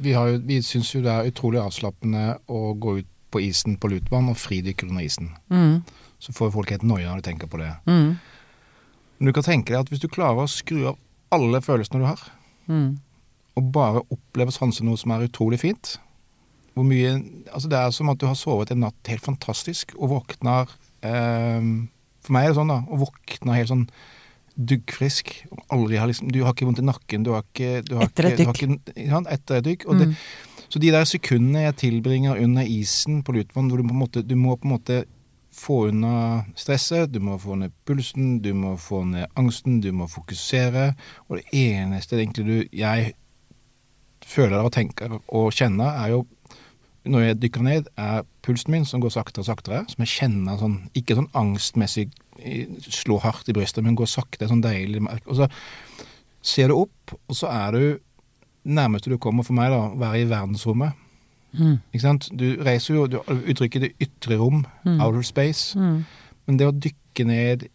Vi, 0.00 0.12
har 0.12 0.38
vi 0.38 0.60
syns 0.62 0.92
jo 0.94 1.00
det 1.02 1.10
er 1.10 1.26
utrolig 1.30 1.58
avslappende 1.58 2.38
å 2.48 2.74
gå 2.78 2.98
ut 3.00 3.06
på 3.32 3.40
isen 3.42 3.76
på 3.76 3.88
lutvann 3.90 4.28
og 4.30 4.36
fridykke 4.36 4.86
under 4.86 5.02
isen. 5.02 5.32
Mm. 5.50 5.82
Så 6.20 6.32
får 6.32 6.52
folk 6.54 6.70
helt 6.70 6.82
noia 6.86 7.08
når 7.10 7.22
de 7.22 7.30
tenker 7.32 7.48
på 7.50 7.58
det. 7.58 7.72
Mm. 7.86 8.12
Men 9.18 9.26
du 9.26 9.32
kan 9.32 9.42
tenke 9.46 9.72
deg 9.74 9.80
at 9.80 9.88
hvis 9.90 10.00
du 10.00 10.08
klarer 10.08 10.44
å 10.44 10.48
skru 10.50 10.86
av 10.92 10.98
alle 11.34 11.60
følelsene 11.60 12.00
du 12.00 12.06
har, 12.06 12.20
Mm. 12.68 12.98
og 13.56 13.72
bare 13.72 14.02
oppleve 14.12 14.52
sanse 14.52 14.84
noe 14.84 14.96
som 15.00 15.10
er 15.12 15.24
utrolig 15.26 15.58
fint 15.60 15.94
hvor 16.74 16.84
mye, 16.84 17.14
altså 17.52 17.68
Det 17.68 17.78
er 17.78 17.90
som 17.90 18.08
at 18.12 18.18
du 18.20 18.26
har 18.26 18.34
sovet 18.36 18.70
en 18.70 18.80
natt 18.84 19.08
helt 19.08 19.24
fantastisk 19.24 19.94
og 19.98 20.10
våkner 20.10 20.68
eh, 21.02 21.64
For 22.22 22.32
meg 22.36 22.44
er 22.44 22.52
det 22.52 22.58
sånn, 22.60 22.68
da. 22.68 22.82
Og 22.92 23.00
våkner 23.08 23.56
helt 23.56 23.68
sånn 23.72 23.88
duggfrisk. 24.58 25.32
Aldri 25.72 25.96
har 25.98 26.06
liksom, 26.10 26.30
du 26.32 26.42
har 26.44 26.52
ikke 26.54 26.66
vondt 26.68 26.80
i 26.82 26.86
nakken. 26.86 27.24
Du 27.24 27.32
har 27.34 27.42
ikke, 27.46 27.82
du 27.88 27.94
har 27.96 28.06
Etter 28.08 28.28
et 28.32 28.40
ikke, 28.44 28.54
ikke, 28.68 28.94
ja, 29.08 29.20
etter 29.32 29.60
et 29.60 29.64
dykk. 29.68 29.86
Og 29.88 29.98
det, 29.98 30.08
Mm. 30.08 30.14
så 30.68 30.78
de 30.80 30.90
der 30.90 31.04
sekundene 31.04 31.62
jeg 31.66 31.76
tilbringer 31.76 32.40
under 32.42 32.62
isen 32.62 33.22
på 33.22 33.32
Lutvann, 33.34 33.68
hvor 33.70 33.78
du 33.78 33.84
på 33.88 33.94
en 33.94 34.02
måte, 34.02 34.22
du 34.26 34.34
må 34.36 34.56
på 34.58 34.66
en 34.68 34.74
måte 34.78 35.04
få 35.58 35.78
unna 35.90 36.44
stresset, 36.58 37.10
du 37.12 37.20
må 37.24 37.36
få 37.42 37.58
ned 37.58 37.74
pulsen, 37.88 38.38
du 38.44 38.52
må 38.56 38.76
få 38.80 39.02
ned 39.08 39.28
angsten, 39.38 39.80
du 39.84 39.90
må 39.92 40.08
fokusere. 40.10 40.92
Og 41.28 41.40
det 41.40 41.46
eneste 41.66 42.18
egentlig 42.18 42.46
du, 42.46 42.56
jeg 42.76 43.12
føler 44.28 44.64
og 44.64 44.72
tenker 44.74 45.18
og 45.18 45.52
kjenner, 45.56 45.98
er 46.04 46.14
jo 46.16 46.24
når 47.08 47.24
jeg 47.24 47.38
dykker 47.42 47.64
ned, 47.64 47.86
er 47.96 48.26
pulsen 48.44 48.74
min 48.74 48.84
som 48.88 49.00
går 49.00 49.12
saktere 49.14 49.44
og 49.44 49.48
saktere. 49.48 49.84
Som 49.88 50.02
jeg 50.04 50.12
kjenner 50.12 50.58
sånn 50.60 50.78
Ikke 50.98 51.16
sånn 51.16 51.30
angstmessig 51.38 52.08
slå 52.84 53.18
hardt 53.22 53.48
i 53.48 53.54
brystet, 53.56 53.84
men 53.86 53.96
går 53.98 54.10
sakte. 54.10 54.48
Sånn 54.50 54.62
deilig. 54.64 55.00
Og 55.24 55.38
så 55.38 55.48
ser 56.44 56.68
du 56.68 56.78
opp, 56.82 57.16
og 57.16 57.38
så 57.38 57.48
er 57.50 57.74
du 57.74 57.82
nærmeste 58.68 59.10
du 59.10 59.16
kommer 59.22 59.46
for 59.46 59.56
meg, 59.56 59.72
da, 59.72 59.86
å 59.88 59.98
være 59.98 60.22
i 60.22 60.28
verdensrommet. 60.28 61.07
Mm. 61.58 61.78
Ikke 61.92 62.00
sant? 62.02 62.28
Du 62.38 62.44
reiser 62.64 62.94
jo 62.94 63.06
du 63.06 63.18
uttrykker 63.26 63.80
det 63.80 63.92
ytre 64.00 64.36
rom, 64.38 64.64
Mm. 64.84 65.00
outer 65.00 65.22
space. 65.22 65.78
Mm. 65.78 66.04
Men 66.46 66.56
det 66.58 66.66
å 66.66 66.72
dykke 66.72 67.26
ned 67.26 67.66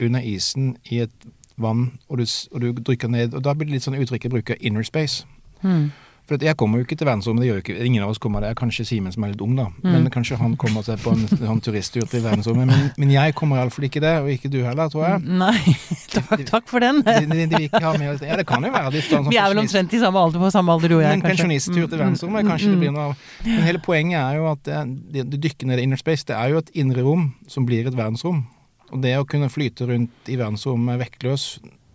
under 0.00 0.20
isen 0.20 0.76
i 0.90 0.98
et 1.00 1.10
vann, 1.58 1.98
og 2.08 2.18
du, 2.18 2.24
og 2.52 2.60
du 2.60 2.72
dykker 2.72 3.08
ned 3.08 3.34
Og 3.34 3.42
da 3.44 3.52
blir 3.54 3.66
det 3.66 3.72
litt 3.72 3.82
sånn 3.82 3.98
uttrykket 3.98 4.30
bruker, 4.30 4.56
inner 4.60 4.82
space. 4.82 5.24
Mm. 5.62 5.90
For 6.28 6.44
jeg 6.44 6.56
kommer 6.60 6.80
jo 6.80 6.84
ikke 6.84 6.96
til 7.00 7.08
verdensrommet, 7.08 7.40
det 7.40 7.48
gjør 7.48 7.58
jo 7.58 7.62
ikke 7.62 7.84
Ingen 7.88 8.04
av 8.04 8.10
oss 8.12 8.18
kommer 8.20 8.44
der. 8.44 8.56
Kanskje 8.58 8.84
Simen 8.84 9.12
som 9.14 9.24
er 9.24 9.30
litt 9.32 9.40
ung, 9.44 9.54
da. 9.56 9.68
Mm. 9.80 9.88
Men 9.94 10.08
kanskje 10.12 10.36
han 10.36 10.56
kommer 10.60 10.84
seg 10.84 11.00
på 11.00 11.14
en 11.16 11.24
en 11.24 11.60
turisttur 11.66 12.04
til 12.10 12.20
verdensrommet. 12.24 12.68
Men, 12.68 12.90
men 13.00 13.14
jeg 13.14 13.34
kommer 13.38 13.60
iallfall 13.60 13.86
ikke 13.88 14.02
det, 14.04 14.12
og 14.20 14.28
ikke 14.32 14.50
du 14.52 14.58
heller, 14.66 14.90
tror 14.92 15.06
jeg. 15.06 15.22
Nei, 15.40 15.74
takk, 16.14 16.44
takk 16.50 16.68
for 16.68 16.84
den. 16.84 17.00
De, 17.06 17.24
de, 17.32 17.46
de 17.54 17.94
med 18.02 18.26
Ja, 18.26 18.36
det 18.36 18.44
kan 18.48 18.64
jo 18.64 18.72
være 18.74 18.92
de 18.94 19.02
sånn 19.06 19.30
Vi 19.32 19.40
er 19.40 19.48
vel 19.54 19.62
omtrent 19.64 19.96
i 19.96 20.02
samme 20.02 20.26
alder 20.26 20.44
på 20.44 20.52
samme 20.52 20.76
alder, 20.76 20.92
du 20.92 20.98
og 20.98 21.04
jeg, 21.06 21.16
En 21.16 21.24
pensjonisttur 21.24 21.86
til 21.86 21.96
verdensrommet, 21.96 22.46
kanskje 22.48 22.74
det 22.74 22.82
blir 22.82 22.94
noe 22.94 23.10
av 23.10 23.26
Men 23.46 23.64
hele 23.64 23.82
poenget 23.84 24.20
er 24.20 24.38
jo 24.38 24.50
at 24.52 24.62
det, 24.68 24.84
det, 25.16 25.26
det 25.32 25.42
dykker 25.48 25.72
ned 25.72 25.80
i 25.80 25.88
inner 25.88 26.00
space, 26.00 26.28
det 26.28 26.36
er 26.36 26.52
jo 26.52 26.62
et 26.62 26.70
indre 26.78 27.04
rom 27.06 27.30
som 27.48 27.66
blir 27.68 27.88
et 27.88 27.96
verdensrom. 27.96 28.44
Og 28.92 29.02
det 29.04 29.16
å 29.20 29.26
kunne 29.28 29.50
flyte 29.52 29.88
rundt 29.88 30.30
i 30.30 30.36
verdensrommet 30.40 31.00
vektløs, 31.02 31.50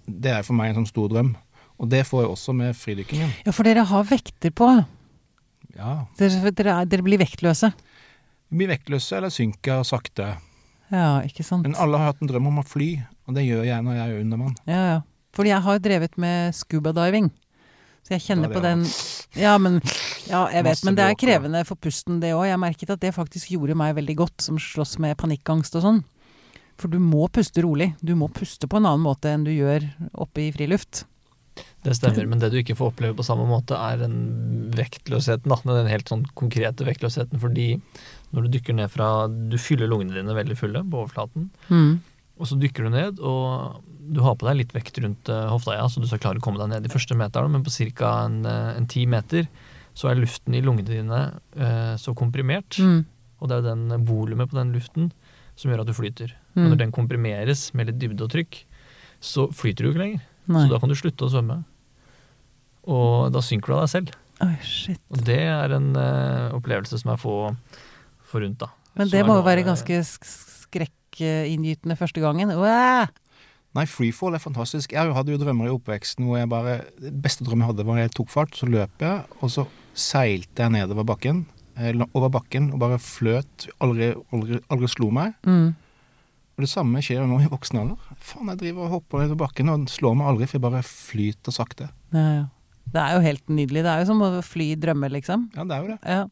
det 0.05 0.37
er 0.39 0.45
for 0.45 0.57
meg 0.57 0.71
en 0.71 0.81
sånn 0.81 0.91
stor 0.91 1.11
drøm. 1.13 1.33
Og 1.81 1.89
det 1.89 2.03
får 2.07 2.23
jeg 2.23 2.31
også 2.33 2.53
med 2.55 2.75
fridykkingen. 2.77 3.31
Ja, 3.45 3.53
for 3.55 3.67
dere 3.67 3.85
har 3.89 4.05
vekter 4.07 4.53
på. 4.55 4.69
Ja. 5.73 5.93
Dere, 6.19 6.51
dere, 6.53 6.75
er, 6.83 6.89
dere 6.89 7.05
blir 7.05 7.21
vektløse. 7.21 7.71
Vi 8.53 8.61
blir 8.61 8.69
vektløse 8.75 9.17
eller 9.17 9.33
synker 9.33 9.81
sakte. 9.87 10.35
Ja, 10.93 11.23
ikke 11.25 11.45
sant. 11.45 11.65
Men 11.65 11.77
alle 11.81 11.97
har 11.97 12.11
hatt 12.11 12.21
en 12.21 12.29
drøm 12.29 12.51
om 12.51 12.61
å 12.61 12.65
fly, 12.67 12.91
og 13.25 13.37
det 13.37 13.47
gjør 13.47 13.63
jeg 13.65 13.85
når 13.85 13.97
jeg 13.97 14.11
er 14.11 14.21
under 14.21 14.43
vann. 14.43 14.57
Ja, 14.69 14.83
ja. 14.91 14.99
Fordi 15.33 15.49
jeg 15.49 15.65
har 15.65 15.79
drevet 15.81 16.19
med 16.21 16.53
scuba-diving. 16.53 17.31
Så 18.03 18.13
jeg 18.13 18.21
kjenner 18.25 18.51
Ja, 18.51 18.53
på 18.53 18.61
den 18.61 18.81
Ja, 19.39 19.57
men 19.57 19.79
Ja, 20.27 20.47
jeg 20.51 20.65
vet, 20.67 20.83
men 20.83 20.95
det 20.95 21.05
er 21.07 21.15
krevende 21.17 21.63
for 21.65 21.79
pusten, 21.79 22.19
det 22.21 22.33
òg. 22.35 22.45
Jeg 22.51 22.59
merket 22.59 22.91
at 22.93 23.01
det 23.01 23.13
faktisk 23.15 23.49
gjorde 23.55 23.75
meg 23.79 23.95
veldig 23.95 24.15
godt, 24.19 24.43
som 24.43 24.59
slåss 24.59 24.99
med 24.99 25.17
panikkangst 25.17 25.75
og 25.79 25.85
sånn. 25.87 26.03
For 26.77 26.91
du 26.91 26.99
må 26.99 27.27
puste 27.31 27.63
rolig. 27.63 27.93
Du 28.01 28.13
må 28.19 28.27
puste 28.33 28.67
på 28.67 28.77
en 28.77 28.85
annen 28.85 29.03
måte 29.05 29.31
enn 29.31 29.45
du 29.47 29.51
gjør 29.53 29.87
oppe 30.13 30.45
i 30.47 30.51
friluft. 30.53 31.05
Det 31.83 31.95
stemmer, 31.97 32.27
men 32.31 32.39
det 32.39 32.51
du 32.53 32.57
ikke 32.61 32.77
får 32.79 32.93
oppleve 32.93 33.15
på 33.17 33.25
samme 33.27 33.43
måte, 33.49 33.75
er 33.75 33.97
den 33.99 34.71
vektløsheten. 34.71 35.49
Da. 35.51 35.57
Den 35.65 35.89
helt 35.91 36.07
sånn 36.07 36.25
konkrete 36.39 36.85
vektløsheten. 36.87 37.39
Fordi 37.41 37.81
når 38.33 38.45
du 38.47 38.49
dykker 38.57 38.73
ned 38.77 38.89
fra 38.93 39.27
Du 39.27 39.57
fyller 39.57 39.87
lungene 39.91 40.15
dine 40.15 40.33
veldig 40.37 40.57
fulle 40.57 40.83
på 40.83 41.03
overflaten, 41.03 41.49
Mm. 41.69 41.99
og 42.39 42.47
så 42.47 42.57
dykker 42.59 42.83
du 42.83 42.89
ned, 42.89 43.19
og 43.19 43.83
du 44.13 44.21
har 44.21 44.35
på 44.35 44.47
deg 44.47 44.57
litt 44.57 44.73
vekt 44.73 44.97
rundt 45.03 45.29
eh, 45.29 45.47
hofta, 45.49 45.75
ja, 45.77 45.85
så 45.87 46.01
du 46.01 46.07
skal 46.07 46.19
klare 46.19 46.39
å 46.39 46.41
komme 46.41 46.57
deg 46.59 46.69
ned 46.69 46.83
de 46.83 46.89
første 46.89 47.15
meterne, 47.15 47.49
men 47.51 47.63
på 47.63 47.71
ca. 47.95 48.25
en 48.25 48.45
eh, 48.45 48.85
ti 48.87 49.05
meter 49.05 49.47
så 49.93 50.09
er 50.09 50.15
luften 50.15 50.55
i 50.55 50.61
lungene 50.61 50.87
dine 50.87 51.19
eh, 51.55 51.95
så 51.97 52.15
komprimert, 52.15 52.79
Mm. 52.79 53.05
og 53.39 53.47
det 53.49 53.55
er 53.57 53.61
jo 53.61 53.75
den 53.75 54.05
volumet 54.05 54.49
på 54.49 54.57
den 54.57 54.73
luften 54.73 55.11
som 55.55 55.69
gjør 55.71 55.81
at 55.81 55.87
du 55.87 55.93
flyter. 55.93 56.31
Og 56.55 56.63
Mm. 56.63 56.69
når 56.71 56.77
den 56.77 56.91
komprimeres 56.91 57.73
med 57.75 57.87
litt 57.87 57.99
dybde 57.99 58.21
og 58.23 58.31
trykk, 58.31 58.63
så 59.21 59.47
flyter 59.53 59.83
du 59.85 59.91
ikke 59.91 59.99
lenger. 60.03 60.21
Nei. 60.47 60.65
Så 60.67 60.69
da 60.73 60.79
kan 60.79 60.89
du 60.89 60.95
slutte 60.95 61.23
å 61.25 61.29
svømme. 61.31 61.63
Og 62.89 63.31
da 63.33 63.39
synker 63.45 63.71
du 63.71 63.75
av 63.77 63.85
deg 63.85 63.91
selv. 63.93 64.13
Oi, 64.43 64.55
shit. 64.65 64.99
Og 65.13 65.21
det 65.27 65.39
er 65.47 65.71
en 65.77 65.91
uh, 65.95 66.51
opplevelse 66.57 66.97
som 66.99 67.13
er 67.13 67.21
få 67.21 67.35
forunt, 68.33 68.57
da. 68.59 68.71
Men 68.97 69.09
det 69.09 69.21
må 69.25 69.37
jo 69.39 69.45
være 69.45 69.63
ganske 69.65 70.01
sk- 70.05 70.27
skrekkinngytende 70.65 71.95
første 71.97 72.21
gangen. 72.23 72.51
Uæ! 72.53 73.05
Nei, 73.73 73.85
freefall 73.89 74.35
er 74.37 74.41
fantastisk. 74.43 74.91
Jeg 74.93 75.13
hadde 75.15 75.33
jo 75.33 75.39
drømmer 75.41 75.65
i 75.69 75.73
oppveksten 75.73 76.27
hvor 76.27 76.37
jeg 76.37 76.49
bare 76.51 76.75
Det 77.01 77.09
beste 77.23 77.41
drømmen 77.45 77.63
jeg 77.65 77.71
hadde, 77.71 77.85
var 77.87 77.97
jeg 78.03 78.11
tok 78.13 78.29
fart, 78.29 78.53
så 78.57 78.67
løp 78.69 79.01
jeg, 79.01 79.23
og 79.41 79.49
så 79.49 79.63
seilte 79.97 80.61
jeg 80.67 80.73
nedover 80.75 81.07
bakken. 81.09 81.45
eh, 81.77 81.93
Over 82.13 82.29
bakken 82.29 82.71
og 82.73 82.79
bare 82.83 82.99
fløt. 83.01 83.67
Aldri, 83.81 84.11
aldri, 84.33 84.59
aldri 84.69 84.89
slo 84.93 85.09
meg. 85.09 85.33
Mm. 85.45 85.71
Og 86.53 86.61
det 86.61 86.69
samme 86.69 87.01
skjer 87.01 87.23
jo 87.23 87.29
nå 87.31 87.39
i 87.41 87.49
voksen 87.49 87.79
alder. 87.81 87.97
Faen, 88.21 88.51
jeg 88.53 88.59
driver 88.61 88.85
og 88.85 88.91
hopper 88.99 89.23
nedover 89.23 89.47
bakken 89.47 89.69
og 89.73 89.87
slår 89.89 90.19
meg 90.19 90.27
aldri, 90.29 90.45
for 90.51 90.59
jeg 90.59 90.65
bare 90.67 90.83
flyter 90.85 91.55
sakte. 91.55 91.89
Ja, 92.13 92.27
ja. 92.43 92.43
Det 92.93 92.99
er 93.01 93.13
jo 93.15 93.21
helt 93.23 93.47
nydelig. 93.49 93.81
Det 93.83 93.89
er 93.93 93.99
jo 94.03 94.05
som 94.11 94.21
å 94.21 94.41
fly 94.45 94.71
i 94.73 94.75
drømmer, 94.77 95.09
liksom. 95.15 95.49
Ja, 95.55 95.63
det 95.63 95.71
er 95.77 95.81
jo 95.81 95.87
det. 95.93 95.99
Ja. 96.05 96.25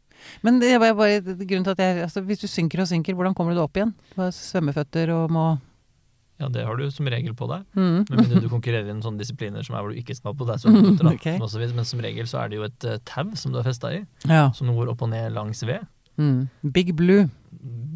Men 0.45 0.59
det 0.61 0.75
var 0.79 0.93
bare 0.93 1.21
grunnen 1.23 1.63
til 1.65 1.71
at 1.73 1.79
jeg 1.81 2.03
altså, 2.03 2.21
Hvis 2.21 2.39
du 2.43 2.47
synker 2.47 2.81
og 2.83 2.87
synker, 2.91 3.15
hvordan 3.17 3.33
kommer 3.33 3.55
du 3.55 3.57
deg 3.57 3.63
opp 3.65 3.77
igjen? 3.79 3.93
Du 4.13 4.19
har 4.21 4.29
svømmeføtter 4.35 5.09
og 5.15 5.31
må 5.33 5.45
Ja, 6.41 6.47
det 6.49 6.65
har 6.65 6.75
du 6.77 6.83
som 6.93 7.05
regel 7.09 7.33
på 7.37 7.47
deg. 7.49 7.63
mm. 7.77 8.09
Med 8.09 8.19
mindre 8.19 8.41
du 8.41 8.49
konkurrerer 8.49 8.85
i 8.89 9.01
sånne 9.01 9.17
disipliner 9.21 9.63
som 9.65 9.75
er 9.75 9.81
hvor 9.81 9.93
du 9.93 9.97
ikke 10.01 10.15
skal 10.17 10.33
på 10.37 10.45
deg 10.45 10.61
svømmeføtter. 10.61 11.09
da, 11.39 11.47
som 11.53 11.61
Men 11.75 11.85
som 11.85 11.99
regel 12.05 12.25
så 12.29 12.43
er 12.43 12.49
det 12.49 12.57
jo 12.59 12.63
et 12.67 12.85
eh, 12.85 12.97
tau 13.05 13.33
som 13.35 13.51
du 13.53 13.59
er 13.59 13.63
festa 13.65 13.91
i, 13.93 14.03
Ja. 14.29 14.51
som 14.51 14.67
går 14.75 14.89
opp 14.93 15.01
og 15.01 15.09
ned 15.09 15.33
langs 15.33 15.63
ved. 15.65 15.87
Mm. 16.17 16.49
Big 16.71 16.93
Blue. 16.95 17.29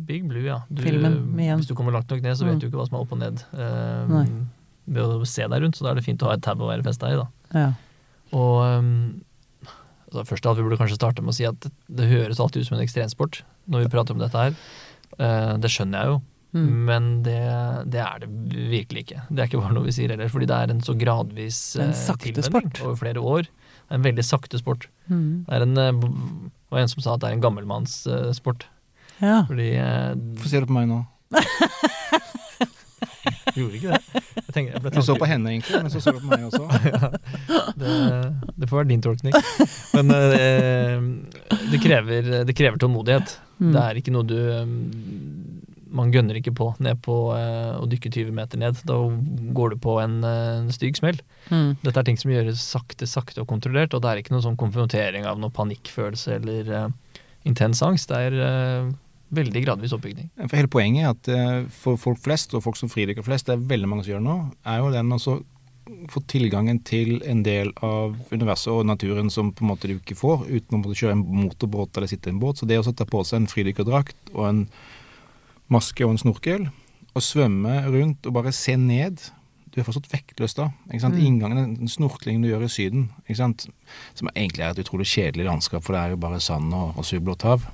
Big 0.06 0.26
Blue, 0.28 0.42
ja. 0.46 0.60
Du, 0.72 0.82
Filmen 0.82 1.38
igjen. 1.38 1.60
Hvis 1.62 1.68
du 1.70 1.76
kommer 1.76 1.92
langt 1.94 2.10
nok 2.10 2.22
ned, 2.26 2.34
så 2.38 2.46
vet 2.46 2.56
Mm. 2.56 2.60
du 2.62 2.68
ikke 2.70 2.78
hva 2.82 2.88
som 2.88 2.96
er 2.98 3.02
opp 3.06 3.12
og 3.12 3.20
ned. 3.20 3.44
eh, 3.54 4.30
ved 4.88 5.02
å 5.04 5.26
se 5.26 5.42
deg 5.48 5.62
rundt, 5.62 5.76
så 5.78 5.84
da 5.86 5.92
er 5.92 5.96
det 5.96 6.06
fint 6.06 6.22
å 6.22 6.28
ha 6.30 6.34
et 6.38 6.42
tau 6.46 6.54
å 6.56 6.70
være 6.70 6.84
festa 6.86 7.10
i. 7.14 7.16
da. 7.18 7.28
Ja. 7.54 7.72
Og 8.34 8.64
um, 8.64 9.22
altså 10.10 10.24
først 10.32 10.46
at 10.50 10.58
Vi 10.58 10.64
burde 10.66 10.78
kanskje 10.80 10.96
starte 10.98 11.22
med 11.22 11.30
å 11.34 11.38
si 11.38 11.46
at 11.46 11.60
det, 11.62 11.70
det 12.00 12.08
høres 12.10 12.40
alltid 12.40 12.62
ut 12.64 12.68
som 12.70 12.78
en 12.80 12.84
ekstremsport 12.86 13.44
når 13.70 13.80
vi 13.86 13.90
prater 13.94 14.14
om 14.16 14.20
dette 14.22 14.38
her. 14.38 14.54
Uh, 15.20 15.54
det 15.62 15.70
skjønner 15.74 16.00
jeg 16.02 16.08
jo, 16.16 16.22
Mm. 16.56 16.68
men 16.88 17.08
det, 17.26 17.36
det 17.92 18.00
er 18.00 18.20
det 18.24 18.30
virkelig 18.72 19.02
ikke. 19.04 19.22
Det 19.28 19.40
er 19.44 19.48
ikke 19.50 19.60
bare 19.60 19.76
noe 19.76 19.84
vi 19.90 19.92
sier 19.92 20.08
heller, 20.14 20.30
fordi 20.32 20.46
det 20.48 20.56
er 20.56 20.72
en 20.72 20.80
så 20.88 20.94
gradvis 20.96 21.58
en 21.76 21.90
eh, 21.90 21.98
sakte 22.00 22.30
tilvenning 22.32 22.48
sport. 22.72 22.80
over 22.86 22.96
flere 23.02 23.20
år. 23.20 23.44
Det 23.50 23.92
er 23.92 23.98
en 24.00 24.06
veldig 24.06 24.24
sakte 24.24 24.56
sport. 24.62 24.86
Mm. 25.12 25.44
Det 25.50 25.54
er 25.58 25.62
en, 25.66 25.76
uh, 25.76 25.92
og 26.72 26.80
en 26.80 26.88
som 26.94 27.04
sa 27.04 27.18
at 27.18 27.26
det 27.26 27.28
er 27.28 27.36
en 27.36 27.44
gammelmannssport. 27.44 28.64
ja. 29.20 29.42
Fordi 29.50 29.68
Hvorfor 29.76 30.48
ser 30.54 30.64
du 30.64 30.68
på 30.72 30.78
meg 30.80 30.88
nå? 30.94 31.02
Gjorde 33.56 33.76
ikke 33.82 33.92
det. 33.92 34.00
Tenker, 34.56 34.78
jeg 34.78 34.84
ble 34.86 34.92
Du 34.96 35.02
så 35.04 35.16
på 35.20 35.28
henne 35.28 35.52
egentlig, 35.52 35.82
men 35.84 35.92
så 35.92 36.02
så 36.04 36.14
du 36.16 36.22
på 36.24 36.32
meg 36.32 36.46
også. 36.48 36.64
det, 37.82 37.96
det 38.56 38.70
får 38.70 38.82
være 38.82 38.90
din 38.94 39.04
tolkning. 39.04 39.36
Men 39.98 40.14
eh, 40.16 40.96
det, 41.74 41.82
krever, 41.84 42.32
det 42.48 42.56
krever 42.56 42.80
tålmodighet. 42.80 43.36
Mm. 43.60 43.72
Det 43.74 43.84
er 43.84 44.00
ikke 44.00 44.14
noe 44.16 44.28
du 44.28 44.36
um, 44.36 44.74
Man 45.96 46.12
gønner 46.12 46.36
ikke 46.36 46.52
på 46.56 46.70
ned 46.84 47.00
på 47.06 47.14
eh, 47.38 47.76
å 47.80 47.86
dykke 47.88 48.12
20 48.12 48.36
meter 48.36 48.60
ned. 48.60 48.80
Da 48.88 48.98
går 49.60 49.76
du 49.76 49.80
på 49.84 49.98
en, 50.04 50.18
eh, 50.28 50.58
en 50.62 50.72
stygg 50.76 51.00
smell. 51.00 51.20
Mm. 51.52 51.76
Dette 51.84 52.00
er 52.00 52.08
ting 52.08 52.20
som 52.20 52.32
gjøres 52.32 52.64
sakte, 52.64 53.08
sakte 53.08 53.44
og 53.44 53.50
kontrollert, 53.52 53.96
og 53.96 54.04
det 54.04 54.12
er 54.12 54.24
ikke 54.24 54.36
noen 54.36 54.48
sånn 54.50 54.60
konfrontering 54.60 55.28
av 55.28 55.40
noen 55.40 55.56
panikkfølelse 55.56 56.40
eller 56.40 56.72
eh, 56.80 57.22
intens 57.48 57.84
angst. 57.86 58.12
Det 58.12 58.24
er, 58.30 58.40
eh, 58.44 58.94
Veldig 59.34 59.64
gradvis 59.66 59.94
oppbygning. 59.96 60.30
For 60.44 60.60
hele 60.60 60.70
poenget 60.72 61.04
er 61.06 61.12
at 61.16 61.30
eh, 61.34 61.68
for 61.74 61.98
folk 61.98 62.22
flest, 62.22 62.54
og 62.54 62.64
folk 62.66 62.78
som 62.78 62.92
fridykker 62.92 63.26
flest, 63.26 63.50
det 63.50 63.56
er 63.56 63.68
veldig 63.72 63.90
mange 63.90 64.06
som 64.06 64.14
gjør 64.14 64.22
det 64.22 64.30
nå, 64.30 64.38
er 64.70 64.82
jo 64.82 64.92
den 64.94 65.16
altså 65.16 65.40
få 66.10 66.22
tilgangen 66.30 66.80
til 66.86 67.20
en 67.30 67.44
del 67.46 67.70
av 67.86 68.16
universet 68.32 68.72
og 68.74 68.88
naturen 68.90 69.30
som 69.34 69.52
på 69.54 69.66
en 69.66 69.70
måte 69.70 69.90
du 69.90 69.96
ikke 69.98 70.18
får 70.18 70.48
uten 70.48 70.78
å 70.78 70.82
måtte 70.82 70.98
kjøre 70.98 71.18
en 71.18 71.26
motorbåt 71.44 71.98
eller 71.98 72.10
sitte 72.10 72.32
i 72.32 72.34
en 72.34 72.42
båt. 72.42 72.60
Så 72.60 72.70
det 72.70 72.80
å 72.82 72.86
ta 72.90 73.06
på 73.10 73.22
seg 73.26 73.44
en 73.44 73.50
fridykkerdrakt 73.52 74.34
og 74.34 74.48
en 74.50 74.64
maske 75.74 76.06
og 76.06 76.16
en 76.16 76.22
snorkel, 76.22 76.68
og 77.16 77.24
svømme 77.24 77.80
rundt 77.88 78.28
og 78.28 78.36
bare 78.36 78.52
se 78.54 78.76
ned 78.78 79.22
Du 79.72 79.82
er 79.82 79.86
fortsatt 79.88 80.08
vektløs 80.08 80.54
da. 80.56 80.70
ikke 80.88 81.02
sant? 81.04 81.18
Mm. 81.18 81.24
Inngangen, 81.28 81.72
den 81.82 81.90
snorklingen 81.92 82.46
du 82.46 82.48
gjør 82.48 82.62
i 82.64 82.70
Syden, 82.72 83.10
ikke 83.26 83.42
sant? 83.42 83.66
som 84.16 84.30
egentlig 84.32 84.64
er 84.64 84.72
et 84.72 84.80
utrolig 84.80 85.08
kjedelig 85.12 85.50
landskap, 85.50 85.84
for 85.84 85.92
det 85.92 86.00
er 86.00 86.14
jo 86.14 86.20
bare 86.24 86.40
sand 86.40 86.72
og, 86.72 86.94
og 86.96 87.04
surblått 87.04 87.44
hav. 87.44 87.66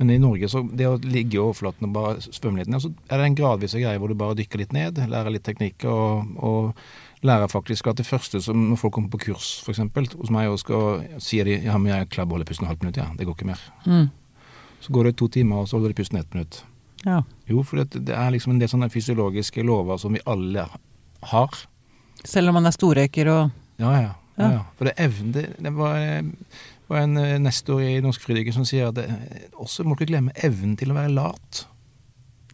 Men 0.00 0.10
i 0.10 0.18
Norge, 0.18 0.48
så 0.48 0.62
det 0.72 0.86
å 0.88 0.96
ligge 0.98 1.36
i 1.36 1.40
overflaten 1.42 1.86
og 1.86 1.92
bare 1.94 2.22
svømme 2.24 2.62
litt 2.62 2.70
ned, 2.72 2.82
så 2.82 2.90
er 3.06 3.20
det 3.20 3.26
en 3.28 3.36
gradvis 3.38 3.76
greie 3.76 4.00
hvor 4.00 4.10
du 4.10 4.16
bare 4.18 4.34
dykker 4.38 4.62
litt 4.62 4.72
ned, 4.74 4.98
lærer 5.12 5.34
litt 5.34 5.44
teknikker 5.46 5.92
og, 5.92 6.32
og 6.42 7.26
lærer 7.28 7.52
faktisk 7.52 7.90
at 7.92 8.00
det 8.00 8.08
første 8.08 8.40
som 8.42 8.64
når 8.70 8.80
folk 8.80 8.96
kommer 8.96 9.12
på 9.12 9.20
kurs, 9.28 9.52
f.eks. 9.62 9.82
hos 10.16 10.32
meg, 10.34 10.48
og 10.50 10.58
skal, 10.58 11.04
sier 11.22 11.46
de 11.46 11.60
ja, 11.68 11.76
men 11.78 11.92
jeg 11.92 12.10
klarer 12.16 12.32
å 12.32 12.38
holde 12.38 12.48
pusten 12.48 12.66
et 12.66 12.72
halvt 12.72 12.86
minutt, 12.86 12.98
ja, 12.98 13.06
det 13.18 13.28
går 13.28 13.36
ikke 13.36 13.50
mer. 13.52 13.62
Mm. 13.86 14.08
Så 14.82 14.96
går 14.96 15.10
det 15.10 15.16
to 15.20 15.28
timer, 15.30 15.62
og 15.62 15.70
så 15.70 15.78
holder 15.78 15.92
de 15.94 16.00
pusten 16.00 16.18
ett 16.18 16.34
minutt. 16.34 16.62
Ja. 17.04 17.20
Jo, 17.50 17.62
for 17.66 17.82
det, 17.82 18.02
det 18.08 18.16
er 18.16 18.32
liksom 18.34 18.56
en 18.56 18.62
del 18.62 18.70
sånne 18.70 18.90
fysiologiske 18.90 19.62
lover 19.66 20.00
som 20.02 20.16
vi 20.16 20.24
alle 20.26 20.66
har. 21.32 21.62
Selv 22.24 22.50
om 22.50 22.58
man 22.58 22.66
er 22.66 22.74
storrøyker 22.74 23.30
og 23.30 23.42
Ja, 23.82 23.92
ja. 23.98 24.10
ja, 24.38 24.50
Ja. 24.56 24.60
For 24.78 24.88
det 24.88 24.96
evne 25.02 25.32
det, 25.34 25.46
det 25.62 25.72
var, 25.74 25.98
var 26.92 27.02
en 27.06 27.16
eh, 27.20 27.38
nestor 27.42 27.80
i 27.82 28.00
Norsk 28.04 28.20
Fridykker 28.24 28.52
som 28.54 28.64
sier 28.68 28.88
at 28.92 28.96
det, 29.00 29.08
også 29.58 29.84
må 29.84 29.94
du 29.96 30.02
ikke 30.04 30.12
glemme 30.14 30.32
evnen 30.44 30.76
til 30.78 30.92
å 30.92 30.98
være 30.98 31.12
lat. 31.14 31.66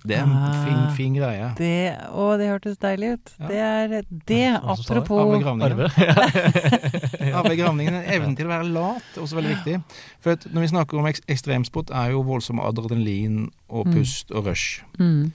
Det 0.08 0.14
er 0.14 0.22
en 0.22 0.30
Ah. 0.32 0.52
fin, 0.64 0.82
fin 0.96 1.14
greie. 1.18 1.48
det 1.58 1.98
Å, 2.14 2.26
det 2.38 2.46
hørtes 2.48 2.76
deilig 2.78 3.08
ut. 3.16 3.32
Ja. 3.40 3.48
Det 3.50 3.58
er 3.58 3.88
det, 4.28 4.44
som 4.62 4.76
sa 4.78 4.94
det? 4.94 5.02
apropos 5.02 5.18
Arve 5.18 5.40
Gravningen. 5.42 7.34
Arve. 7.34 7.56
Gravningen, 7.58 7.96
evnen 8.06 8.36
til 8.38 8.46
å 8.46 8.52
være 8.52 8.68
lat, 8.72 9.02
er 9.16 9.24
også 9.24 9.38
veldig 9.40 9.56
viktig. 9.56 9.74
For 10.22 10.36
at 10.36 10.46
når 10.54 10.64
vi 10.64 10.70
snakker 10.72 11.00
om 11.02 11.08
ek 11.10 11.20
ekstremsport, 11.34 11.90
er 11.90 12.12
jo 12.14 12.22
voldsom 12.26 12.60
adrenalin 12.62 13.48
og 13.68 13.86
Mm. 13.88 13.94
pust 13.98 14.30
og 14.32 14.46
rush. 14.46 14.82
mm. 14.98 15.32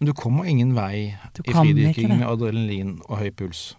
Men 0.00 0.06
du 0.08 0.12
kommer 0.16 0.44
ingen 0.48 0.74
vei 0.74 1.14
Du 1.36 1.42
i 1.46 1.52
fridykking 1.52 2.08
med 2.18 2.26
adrenalin 2.26 3.00
og 3.08 3.18
høy 3.18 3.30
puls. 3.36 3.74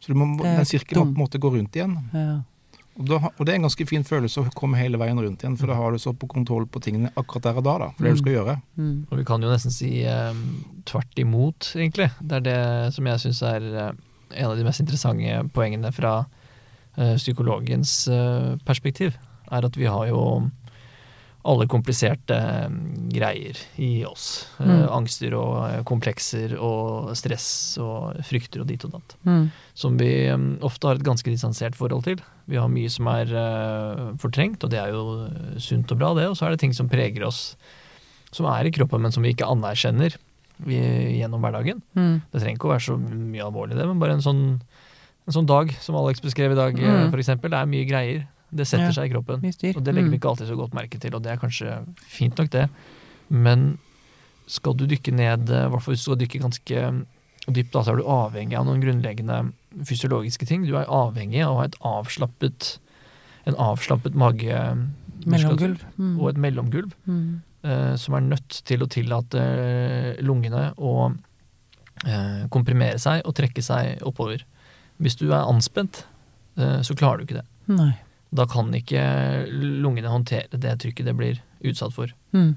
Så 0.00 0.08
du 0.12 0.14
må, 0.14 0.42
den 0.42 0.64
sirkelen 0.64 1.04
må 1.04 1.12
på 1.12 1.18
en 1.18 1.22
måte 1.26 1.38
gå 1.38 1.50
rundt 1.52 1.76
igjen. 1.76 1.98
Ja. 2.14 2.42
Og, 2.94 3.06
da, 3.10 3.18
og 3.26 3.42
det 3.42 3.52
er 3.52 3.58
en 3.58 3.66
ganske 3.66 3.86
fin 3.90 4.04
følelse 4.06 4.44
å 4.44 4.52
komme 4.54 4.78
hele 4.78 4.98
veien 5.00 5.18
rundt 5.18 5.42
igjen, 5.42 5.56
for 5.58 5.70
da 5.70 5.76
har 5.78 5.94
du 5.94 5.98
så 5.98 6.12
på 6.14 6.28
kontroll 6.30 6.68
på 6.70 6.82
tingene 6.84 7.10
akkurat 7.18 7.48
der 7.48 7.58
og 7.58 7.66
da. 7.66 7.74
da 7.82 7.88
for 7.96 8.06
det 8.06 8.14
du 8.14 8.22
skal 8.22 8.36
gjøre. 8.36 8.56
Mm. 8.78 8.96
Og 9.08 9.18
vi 9.18 9.26
kan 9.26 9.42
jo 9.42 9.50
nesten 9.50 9.74
si 9.74 9.90
eh, 10.06 10.42
tvert 10.86 11.22
imot, 11.22 11.72
egentlig. 11.74 12.12
Det 12.22 12.38
er 12.38 12.46
det 12.46 12.60
som 12.94 13.10
jeg 13.10 13.22
syns 13.24 13.42
er 13.50 13.66
eh, 13.72 13.92
en 14.34 14.50
av 14.50 14.58
de 14.58 14.66
mest 14.66 14.82
interessante 14.84 15.40
poengene 15.56 15.90
fra 15.94 16.14
eh, 16.96 17.16
psykologens 17.18 17.96
eh, 18.12 18.54
perspektiv. 18.66 19.18
Er 19.50 19.66
at 19.66 19.76
vi 19.78 19.90
har 19.90 20.06
jo 20.08 20.22
alle 21.44 21.66
kompliserte 21.68 22.32
eh, 22.36 22.68
greier 23.12 23.58
i 23.78 24.04
oss. 24.08 24.46
Eh, 24.58 24.64
Mm. 24.64 24.88
angster 24.96 25.34
og 25.36 25.56
eh, 25.68 25.82
komplekser 25.84 26.54
og 26.58 27.10
stress 27.16 27.76
og 27.82 28.16
frykter 28.24 28.62
og 28.62 28.66
dit 28.70 28.84
og 28.88 28.92
datt. 28.96 29.16
Mm. 29.28 29.50
Som 29.74 29.98
vi 30.00 30.10
ofte 30.64 30.88
har 30.88 30.96
et 30.96 31.04
ganske 31.04 31.28
distansert 31.30 31.76
forhold 31.76 32.04
til. 32.04 32.22
Vi 32.48 32.56
har 32.56 32.68
mye 32.68 32.88
som 32.92 33.06
er 33.08 33.26
fortrengt, 34.20 34.64
og 34.64 34.70
det 34.72 34.78
er 34.80 34.92
jo 34.92 35.28
sunt 35.60 35.92
og 35.92 35.98
bra, 36.00 36.14
det. 36.16 36.26
Og 36.28 36.36
så 36.36 36.46
er 36.46 36.50
det 36.54 36.60
ting 36.60 36.72
som 36.76 36.88
preger 36.88 37.24
oss, 37.26 37.56
som 38.32 38.46
er 38.46 38.66
i 38.68 38.72
kroppen, 38.74 39.00
men 39.04 39.12
som 39.12 39.22
vi 39.24 39.32
ikke 39.34 39.48
anerkjenner 39.48 40.16
gjennom 40.64 41.40
hverdagen. 41.42 41.80
Mm. 41.96 42.22
Det 42.32 42.40
trenger 42.42 42.56
ikke 42.58 42.68
å 42.68 42.74
være 42.74 42.84
så 42.86 42.96
mye 43.00 43.44
alvorlig, 43.44 43.76
det, 43.78 43.86
men 43.88 43.98
bare 44.02 44.16
en 44.16 44.22
sånn, 44.24 44.42
en 45.26 45.34
sånn 45.34 45.48
dag 45.48 45.72
som 45.82 45.96
Alex 45.98 46.20
beskrev 46.24 46.52
i 46.52 46.58
dag, 46.58 46.76
Mm. 46.76 47.12
eksempel. 47.12 47.50
Det 47.50 47.58
er 47.58 47.66
mye 47.66 47.88
greier. 47.88 48.26
Det 48.54 48.66
setter 48.66 48.86
Ja. 48.86 48.92
seg 48.92 49.10
i 49.10 49.14
kroppen. 49.14 49.44
Og 49.76 49.84
det 49.84 49.94
legger 49.94 50.10
vi 50.10 50.16
Mm. 50.16 50.20
ikke 50.20 50.28
alltid 50.30 50.48
så 50.48 50.56
godt 50.56 50.74
merke 50.74 51.00
til, 51.00 51.14
og 51.14 51.22
det 51.22 51.32
er 51.32 51.36
kanskje 51.42 51.84
fint 51.98 52.36
nok, 52.38 52.50
det. 52.50 52.68
Men 53.30 53.78
skal 54.46 54.74
du 54.74 54.86
dykke 54.86 55.12
ned, 55.12 55.50
eh, 55.50 55.66
i 55.66 55.68
hvert 55.70 55.82
fall 55.82 55.94
hvis 55.94 56.04
du 56.04 56.10
skal 56.14 56.20
dykke 56.22 56.40
ganske 56.40 57.06
dypt, 57.50 57.72
da, 57.72 57.80
så 57.82 57.92
er 57.92 57.96
du 57.96 58.04
avhengig 58.04 58.54
av 58.56 58.64
noen 58.66 58.80
grunnleggende 58.80 59.52
fysiologiske 59.84 60.46
ting. 60.46 60.64
Du 60.66 60.76
er 60.76 60.84
avhengig 60.86 61.42
av 61.44 61.54
å 61.54 61.58
ha 61.58 61.64
et 61.64 61.76
avslappet, 61.82 62.78
en 63.46 63.54
avslappet 63.54 64.14
mage 64.14 64.88
Mellomgulv. 65.26 65.80
Mm. 65.98 66.20
og 66.20 66.28
et 66.28 66.36
mellomgulv, 66.36 66.92
Mm. 67.08 67.40
eh, 67.64 67.96
som 67.96 68.14
er 68.14 68.20
nødt 68.20 68.62
til 68.64 68.80
å 68.80 68.86
tillate 68.88 69.34
eh, 69.38 70.22
lungene 70.22 70.74
å 70.76 71.14
eh, 72.06 72.46
komprimere 72.50 72.98
seg 73.00 73.22
og 73.24 73.34
trekke 73.34 73.62
seg 73.62 74.00
oppover. 74.02 74.42
Hvis 75.00 75.16
du 75.16 75.30
er 75.32 75.44
anspent, 75.46 76.04
eh, 76.58 76.80
så 76.82 76.94
klarer 76.94 77.18
du 77.18 77.24
ikke 77.26 77.40
det. 77.40 77.44
Nei. 77.68 77.94
Da 78.34 78.46
kan 78.50 78.72
ikke 78.74 79.02
lungene 79.52 80.10
håndtere 80.10 80.60
det 80.60 80.78
trykket 80.82 81.06
det 81.06 81.16
blir 81.18 81.42
utsatt 81.64 81.94
for. 81.94 82.12
Mm. 82.34 82.54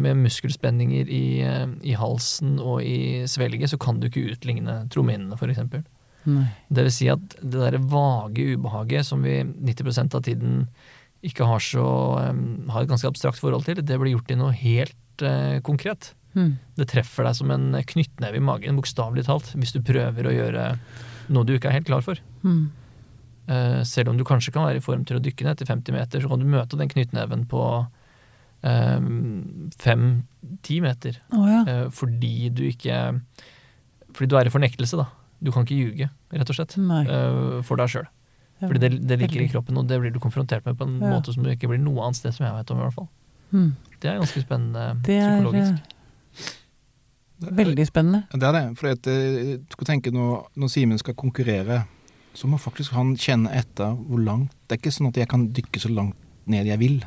Med 0.00 0.20
muskelspenninger 0.22 1.10
i, 1.10 1.24
eh, 1.44 1.66
i 1.82 1.96
halsen 1.98 2.58
og 2.62 2.84
i 2.86 3.26
svelget, 3.28 3.72
så 3.72 3.78
kan 3.80 4.00
du 4.00 4.08
ikke 4.08 4.30
utligne 4.32 4.84
trominene, 4.92 5.36
f.eks. 5.36 5.82
Det 6.68 6.84
vil 6.84 6.92
si 6.92 7.08
at 7.10 7.36
det 7.40 7.56
derre 7.56 7.80
vage 7.90 8.54
ubehaget 8.54 9.08
som 9.08 9.22
vi 9.24 9.40
90% 9.42 10.16
av 10.16 10.24
tiden 10.26 10.64
ikke 11.26 11.44
har 11.48 11.60
så 11.64 11.84
eh, 12.22 12.40
har 12.72 12.84
et 12.84 12.90
ganske 12.90 13.10
abstrakt 13.10 13.42
forhold 13.42 13.66
til, 13.68 13.82
det 13.84 14.00
blir 14.00 14.14
gjort 14.16 14.32
i 14.32 14.40
noe 14.40 14.56
helt 14.56 15.24
uh, 15.24 15.60
konkret. 15.66 16.14
Mm. 16.32 16.54
Det 16.78 16.86
treffer 16.88 17.26
deg 17.26 17.36
som 17.36 17.50
en 17.52 17.74
knyttneve 17.92 18.38
i 18.38 18.44
magen, 18.44 18.78
bokstavelig 18.78 19.26
talt, 19.28 19.50
hvis 19.58 19.74
du 19.74 19.82
prøver 19.84 20.28
å 20.28 20.32
gjøre 20.32 20.66
noe 21.30 21.46
du 21.46 21.56
ikke 21.56 21.68
er 21.70 21.76
helt 21.80 21.90
klar 21.90 22.04
for. 22.06 22.20
Mm. 22.40 22.70
Eh, 23.48 23.82
selv 23.84 24.08
om 24.12 24.18
du 24.18 24.24
kanskje 24.24 24.52
kan 24.52 24.66
være 24.66 24.76
i 24.76 24.84
form 24.84 25.04
til 25.04 25.16
å 25.18 25.22
dykke 25.22 25.44
ned 25.44 25.58
til 25.58 25.66
50 25.66 25.92
meter, 25.96 26.20
så 26.20 26.28
kan 26.28 26.38
du 26.38 26.46
møte 26.46 26.76
den 26.78 26.88
knyttneven 26.88 27.46
på 27.50 27.62
fem-ti 29.80 30.80
meter. 30.84 31.16
Oh, 31.32 31.46
ja. 31.48 31.62
Eh, 31.66 31.86
fordi 31.90 32.50
du 32.52 32.64
ikke 32.68 33.20
Fordi 34.12 34.26
du 34.28 34.36
er 34.36 34.48
i 34.48 34.52
fornektelse, 34.52 34.96
da. 34.98 35.06
Du 35.40 35.52
kan 35.54 35.64
ikke 35.64 35.76
ljuge, 35.78 36.08
rett 36.34 36.50
og 36.50 36.56
slett, 36.58 36.74
Nei. 36.82 37.04
eh, 37.06 37.60
for 37.64 37.78
deg 37.80 37.88
sjøl. 37.92 38.08
Fordi 38.60 38.80
det, 38.82 38.90
det 39.08 39.16
ligger 39.22 39.40
i 39.44 39.48
kroppen, 39.48 39.78
og 39.80 39.86
det 39.88 40.00
blir 40.02 40.12
du 40.12 40.18
konfrontert 40.20 40.66
med 40.66 40.76
på 40.76 40.84
en 40.84 40.98
Ja. 41.00 41.14
måte 41.14 41.32
som 41.32 41.42
du 41.42 41.48
ikke 41.48 41.68
blir 41.70 41.78
noe 41.80 42.02
annet 42.04 42.16
sted 42.18 42.34
som 42.34 42.44
jeg 42.44 42.52
vet 42.58 42.70
om, 42.74 42.78
i 42.78 42.82
hvert 42.84 42.96
fall. 42.98 43.08
Hmm. 43.52 43.70
Det 44.02 44.10
er 44.10 44.18
ganske 44.20 44.42
spennende 44.42 44.82
Det 45.06 45.16
er 45.16 45.38
psykologisk. 45.38 45.94
eh, 47.46 47.54
veldig 47.62 47.86
spennende. 47.88 48.20
Det 48.34 48.42
er 48.42 48.52
det. 48.52 48.64
For 48.76 48.88
jeg 48.88 49.86
tenker 49.86 50.12
når, 50.12 50.44
når 50.56 50.68
Simen 50.74 50.98
skal 51.00 51.14
konkurrere, 51.14 51.84
så 52.34 52.48
må 52.50 52.58
faktisk 52.62 52.94
han 52.94 53.14
kjenne 53.18 53.50
etter 53.58 53.96
hvor 54.06 54.20
langt 54.22 54.52
Det 54.68 54.76
er 54.76 54.80
ikke 54.82 54.92
sånn 54.94 55.08
at 55.10 55.18
jeg 55.18 55.28
kan 55.30 55.48
dykke 55.54 55.80
så 55.82 55.90
langt 55.90 56.18
ned 56.50 56.68
jeg 56.70 56.78
vil. 56.80 57.00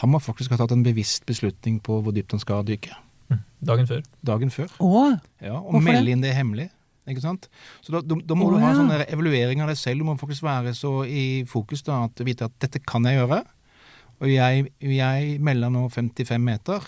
Han 0.00 0.10
må 0.12 0.20
faktisk 0.22 0.52
ha 0.54 0.58
tatt 0.60 0.74
en 0.74 0.82
bevisst 0.86 1.26
beslutning 1.28 1.78
på 1.84 2.00
hvor 2.02 2.14
dypt 2.14 2.34
han 2.34 2.42
skal 2.42 2.66
dykke. 2.66 2.96
Mm. 3.30 3.42
Dagen 3.70 3.88
før. 3.90 4.02
Dagen 4.26 4.50
før. 4.54 4.72
Åh, 4.82 5.16
Ja, 5.44 5.58
og 5.58 5.82
melde 5.82 6.12
inn 6.14 6.24
det 6.24 6.34
hemmelig. 6.36 6.68
Ikke 7.08 7.22
sant? 7.24 7.48
Så 7.80 7.94
da, 7.94 8.02
da, 8.04 8.18
da 8.20 8.36
må 8.36 8.48
Åh, 8.48 8.54
du 8.54 8.60
ha 8.60 8.68
en 8.70 8.74
ja. 8.74 8.80
sånn 8.82 8.92
der 8.92 9.06
evaluering 9.08 9.62
av 9.64 9.70
deg 9.72 9.78
selv. 9.80 10.02
Du 10.02 10.08
må 10.10 10.16
faktisk 10.20 10.44
være 10.44 10.74
så 10.76 10.92
i 11.08 11.44
fokus 11.48 11.82
da, 11.86 12.02
at 12.08 12.18
du 12.18 12.26
vite 12.28 12.48
at 12.48 12.56
dette 12.60 12.82
kan 12.84 13.06
jeg 13.08 13.16
gjøre. 13.20 13.40
Og 14.18 14.30
jeg, 14.32 14.68
jeg 14.82 15.38
melder 15.44 15.72
nå 15.72 15.86
55 15.94 16.42
meter, 16.42 16.84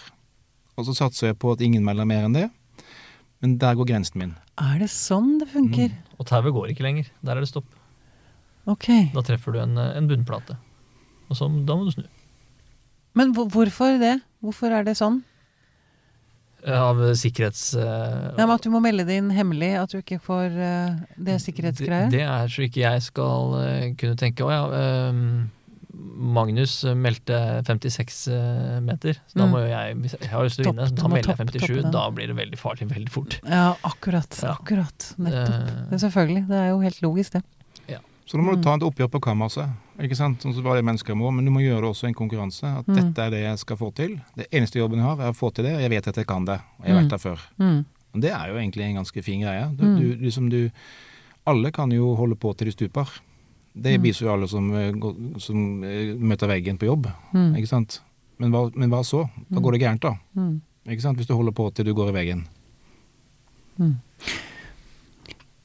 og 0.76 0.86
så 0.88 0.96
satser 0.98 1.30
jeg 1.30 1.38
på 1.40 1.54
at 1.54 1.62
ingen 1.64 1.84
melder 1.86 2.08
mer 2.08 2.26
enn 2.26 2.36
det. 2.36 2.48
Men 3.40 3.56
der 3.62 3.78
går 3.78 3.88
grensen 3.88 4.20
min. 4.20 4.34
Er 4.60 4.80
det 4.82 4.90
sånn 4.92 5.38
det 5.40 5.48
funker? 5.54 5.94
Og 6.20 6.28
tauet 6.28 6.52
går 6.52 6.72
ikke 6.72 6.84
lenger. 6.84 7.08
Der 7.24 7.36
er 7.36 7.44
det 7.44 7.48
stopp. 7.48 7.68
Ok. 8.68 8.90
Da 9.14 9.24
treffer 9.24 9.56
du 9.56 9.62
en, 9.62 9.78
eh, 9.80 9.96
en 9.96 10.08
bunnplate. 10.10 10.58
Og 11.30 11.38
så, 11.38 11.48
da 11.48 11.76
må 11.78 11.88
du 11.88 11.94
snu. 11.94 12.04
Men 13.16 13.32
hvorfor 13.34 13.98
det? 13.98 14.20
Hvorfor 14.44 14.72
er 14.74 14.84
det 14.86 14.98
sånn? 15.00 15.22
Av 16.60 16.98
sikkerhets... 17.16 17.72
Uh, 17.72 18.36
Ja, 18.36 18.44
men 18.44 18.52
At 18.52 18.66
du 18.66 18.68
må 18.68 18.82
melde 18.84 19.06
det 19.08 19.16
inn 19.16 19.30
hemmelig, 19.32 19.70
at 19.80 19.94
du 19.94 20.00
ikke 20.02 20.18
får 20.20 20.52
uh, 20.52 20.98
Det 21.16 21.32
er 21.32 21.40
sikkerhetsgreier? 21.40 22.10
Det, 22.12 22.20
det 22.20 22.26
er 22.28 22.52
så 22.52 22.66
ikke 22.66 22.82
jeg 22.82 23.04
skal 23.06 23.54
uh, 23.56 23.86
kunne 23.96 24.18
tenke 24.20 24.44
Å 24.44 24.50
ja, 24.52 24.60
ehm, 24.76 25.48
Magnus 26.20 26.84
meldte 26.84 27.36
56 27.64 28.28
eh, 28.28 28.80
meter. 28.84 29.14
Så 29.26 29.38
da 29.38 29.46
Mm. 29.46 29.50
må 29.54 29.60
jo 29.64 29.68
jeg 29.70 29.96
Hvis 30.02 30.14
jeg 30.20 30.28
har 30.30 30.44
lyst 30.44 30.56
til 30.60 30.66
å 30.66 30.72
vinne, 30.74 30.86
så 30.88 30.94
da 30.94 31.08
melder 31.08 31.30
jeg 31.30 31.36
57. 31.38 31.60
toppe 31.60 31.82
den. 31.82 31.90
Da 31.92 32.10
blir 32.10 32.26
det 32.28 32.36
veldig 32.36 32.58
farlig 32.60 32.88
veldig 32.90 33.08
fort. 33.10 33.40
Ja, 33.48 33.74
akkurat. 33.82 34.42
Ja. 34.42 34.52
Akkurat. 34.54 35.14
Nettopp. 35.18 35.48
Eh, 35.48 35.88
Det 35.90 35.96
er 35.96 36.08
selvfølgelig. 36.08 36.42
Det 36.48 36.56
er 36.60 36.68
jo 36.70 36.80
helt 36.80 37.00
logisk, 37.02 37.32
det. 37.32 37.42
Så 38.30 38.36
da 38.38 38.44
må 38.44 38.52
Mm. 38.52 38.60
du 38.60 38.62
ta 38.62 38.74
et 38.76 38.82
oppgjør 38.82 39.08
på 39.10 39.20
kammerset. 39.20 39.68
Ikke 39.98 40.14
sant? 40.14 40.38
Sånn 40.40 40.54
som 40.54 40.62
det 40.62 40.84
mennesker 40.84 41.16
må, 41.16 41.32
men 41.34 41.44
du 41.44 41.50
må 41.50 41.58
gjøre 41.66 41.80
det 41.82 41.90
også 41.90 42.06
en 42.06 42.14
konkurranse. 42.14 42.62
At 42.62 42.86
Mm. 42.86 42.94
dette 42.94 43.18
er 43.26 43.30
det 43.30 43.40
jeg 43.42 43.58
skal 43.58 43.76
få 43.76 43.92
til. 43.92 44.20
Det 44.36 44.46
eneste 44.52 44.78
jobben 44.78 44.98
jeg 44.98 45.04
har, 45.04 45.16
er 45.20 45.32
å 45.32 45.34
få 45.34 45.52
til 45.52 45.64
det, 45.64 45.74
og 45.74 45.80
jeg 45.80 45.90
vet 45.90 46.06
at 46.06 46.14
jeg 46.14 46.26
kan 46.28 46.44
det. 46.44 46.60
Og 46.78 46.86
jeg 46.86 46.94
har 46.94 47.02
Mm. 47.02 47.08
vært 47.08 47.10
der 47.10 47.18
før. 47.18 47.38
Mm. 47.58 47.84
Og 48.14 48.20
det 48.20 48.30
er 48.30 48.46
jo 48.46 48.54
egentlig 48.54 48.82
en 48.84 48.94
ganske 49.02 49.24
fin 49.24 49.40
greie. 49.40 49.76
Du, 49.76 49.82
Mm. 49.84 49.98
du, 49.98 50.16
liksom 50.24 50.48
du, 50.48 50.70
alle 51.44 51.72
kan 51.72 51.90
jo 51.90 52.14
holde 52.14 52.36
på 52.36 52.56
til 52.56 52.66
de 52.66 52.72
stuper. 52.72 53.08
Det 53.74 53.96
Mm. 53.98 54.02
viser 54.02 54.26
jo 54.26 54.32
alle 54.32 54.48
som, 54.48 54.70
eh, 54.74 54.92
som 55.38 55.84
eh, 55.84 56.14
møter 56.18 56.48
veggen 56.48 56.76
på 56.78 56.86
jobb. 56.88 57.06
Mm. 57.32 57.54
Ikke 57.56 57.68
sant? 57.68 58.00
Men 58.38 58.50
hva, 58.50 58.70
men 58.74 58.90
hva 58.90 59.02
så? 59.04 59.28
Da 59.50 59.60
går 59.60 59.72
det 59.72 59.80
gærent, 59.82 60.00
da. 60.00 60.14
Mm. 60.36 60.60
Ikke 60.88 61.02
sant? 61.02 61.16
Hvis 61.18 61.26
du 61.28 61.34
holder 61.34 61.52
på 61.52 61.72
til 61.74 61.84
du 61.84 61.94
går 61.94 62.08
i 62.08 62.12
veggen. 62.12 62.46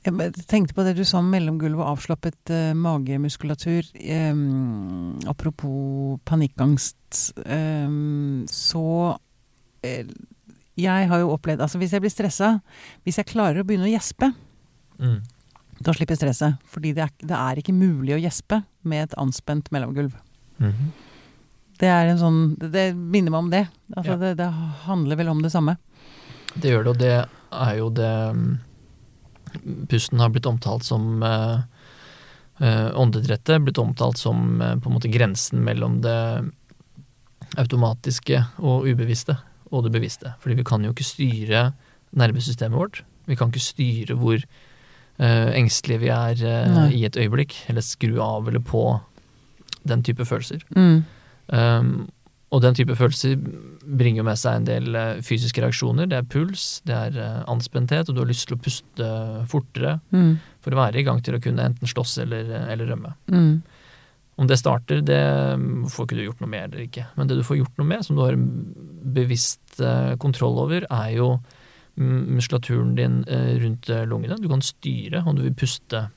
Jeg 0.05 0.33
tenkte 0.45 0.75
på 0.77 0.83
det 0.85 0.93
du 0.99 1.03
sa 1.07 1.17
om 1.17 1.31
mellomgulv 1.33 1.79
og 1.81 1.87
avslappet 1.97 2.51
eh, 2.53 2.73
magemuskulatur. 2.77 3.87
Em, 4.05 5.17
apropos 5.27 6.19
panikkangst, 6.29 7.33
em, 7.45 8.45
så 8.47 9.17
eh, 9.83 10.05
Jeg 10.77 11.07
har 11.07 11.19
jo 11.23 11.31
opplevd 11.33 11.61
Altså, 11.63 11.77
hvis 11.79 11.93
jeg 11.95 12.01
blir 12.03 12.11
stressa 12.11 12.49
Hvis 13.05 13.15
jeg 13.21 13.29
klarer 13.29 13.61
å 13.61 13.65
begynne 13.67 13.87
å 13.89 13.93
gjespe, 13.95 14.33
Mm. 14.95 15.17
Da 15.85 15.93
slipper 15.93 16.17
stresset. 16.17 16.57
Fordi 16.65 16.93
det 16.97 17.03
er, 17.05 17.11
det 17.21 17.37
er 17.37 17.61
ikke 17.61 17.75
mulig 17.75 18.15
å 18.15 18.21
gjespe 18.23 18.63
med 18.89 19.07
et 19.07 19.17
anspent 19.21 19.71
mellomgulv. 19.75 20.15
Mhm. 20.61 20.93
Det 21.75 21.89
er 21.91 22.07
en 22.07 22.19
sånn 22.21 22.37
Det, 22.55 22.69
det 22.71 22.83
minner 22.95 23.33
meg 23.33 23.41
om 23.43 23.49
det. 23.51 23.65
Altså, 23.97 24.13
Ja. 24.13 24.17
det. 24.21 24.29
Det 24.39 24.47
handler 24.87 25.17
vel 25.19 25.27
om 25.33 25.41
det 25.43 25.51
samme. 25.51 25.77
Det 26.55 26.71
gjør 26.71 26.83
det, 26.85 26.91
og 26.93 26.97
det 27.01 27.15
er 27.51 27.73
jo 27.81 27.89
det 27.91 28.11
mm, 28.35 28.59
Pusten 29.91 30.19
har 30.23 30.29
blitt 30.31 30.47
omtalt 30.47 30.83
som 30.87 31.21
eh, 31.23 31.59
eh, 32.63 32.91
Åndedrettet 32.95 33.61
blitt 33.63 33.77
omtalt 33.79 34.17
som 34.17 34.61
eh, 34.61 34.75
på 34.79 34.87
en 34.89 34.95
måte 34.95 35.11
grensen 35.11 35.63
mellom 35.67 35.99
det 36.03 36.15
automatiske 37.59 38.39
og 38.63 38.87
ubevisste 38.87 39.37
og 39.71 39.83
det 39.85 39.91
bevisste. 39.95 40.33
Fordi 40.39 40.55
vi 40.59 40.63
kan 40.67 40.83
jo 40.85 40.93
ikke 40.93 41.07
styre 41.07 41.65
nervesystemet 42.15 42.77
vårt. 42.79 43.03
Vi 43.27 43.35
kan 43.35 43.51
ikke 43.51 43.63
styre 43.63 44.15
hvor 44.19 44.39
engstelige 45.19 46.01
vi 46.03 46.09
er 46.11 46.41
eh, 46.43 46.95
i 46.97 47.05
et 47.07 47.17
øyeblikk, 47.17 47.55
eller 47.71 47.85
skru 47.85 48.17
av 48.23 48.47
eller 48.49 48.59
på 48.59 48.83
den 49.87 50.03
type 50.03 50.25
følelser. 50.25 50.63
Mm. 50.75 51.03
Um, 51.47 52.07
og 52.55 52.61
den 52.63 52.75
type 52.77 52.95
følelser 52.95 53.35
bringer 53.85 54.21
jo 54.21 54.25
med 54.27 54.39
seg 54.39 54.59
en 54.59 54.67
del 54.67 54.95
eh, 54.95 55.21
fysiske 55.25 55.61
reaksjoner. 55.63 56.07
Det 56.09 56.17
er 56.19 56.27
puls, 56.29 56.81
det 56.87 56.95
er 56.95 57.17
eh, 57.21 57.41
anspenthet, 57.51 58.09
og 58.09 58.15
du 58.15 58.21
har 58.23 58.29
lyst 58.29 58.47
til 58.49 58.57
å 58.57 58.61
puste 58.65 59.09
fortere 59.51 59.99
Mm. 60.11 60.37
for 60.61 60.73
å 60.73 60.79
være 60.79 60.99
i 61.01 61.03
gang 61.05 61.21
til 61.21 61.35
å 61.35 61.41
kunne 61.41 61.65
enten 61.65 61.89
slåss 61.89 62.17
eller, 62.23 62.51
eller 62.71 62.85
rømme. 62.93 63.13
Mm. 63.31 63.61
Om 64.37 64.47
det 64.47 64.57
starter, 64.59 65.01
det 65.05 65.19
mm, 65.59 65.85
får 65.91 66.07
ikke 66.07 66.15
du 66.17 66.23
gjort 66.25 66.41
noe 66.43 66.49
med 66.51 66.63
eller 66.73 66.85
ikke. 66.87 67.05
Men 67.15 67.27
det 67.27 67.37
du 67.39 67.43
får 67.47 67.59
gjort 67.61 67.77
noe 67.79 67.87
med, 67.87 68.05
som 68.05 68.17
du 68.17 68.23
har 68.23 68.35
bevisst 69.15 69.79
eh, 69.79 70.15
kontroll 70.19 70.57
over, 70.65 70.87
er 70.89 71.11
jo 71.15 71.29
muskulaturen 71.95 72.95
din 72.97 73.21
eh, 73.27 73.55
rundt 73.61 73.89
eh, 73.89 74.03
lungene. 74.07 74.37
Du 74.41 74.49
kan 74.51 74.61
styre 74.65 75.23
om 75.25 75.35
du 75.37 75.43
vil 75.45 75.55
puste 75.55 76.07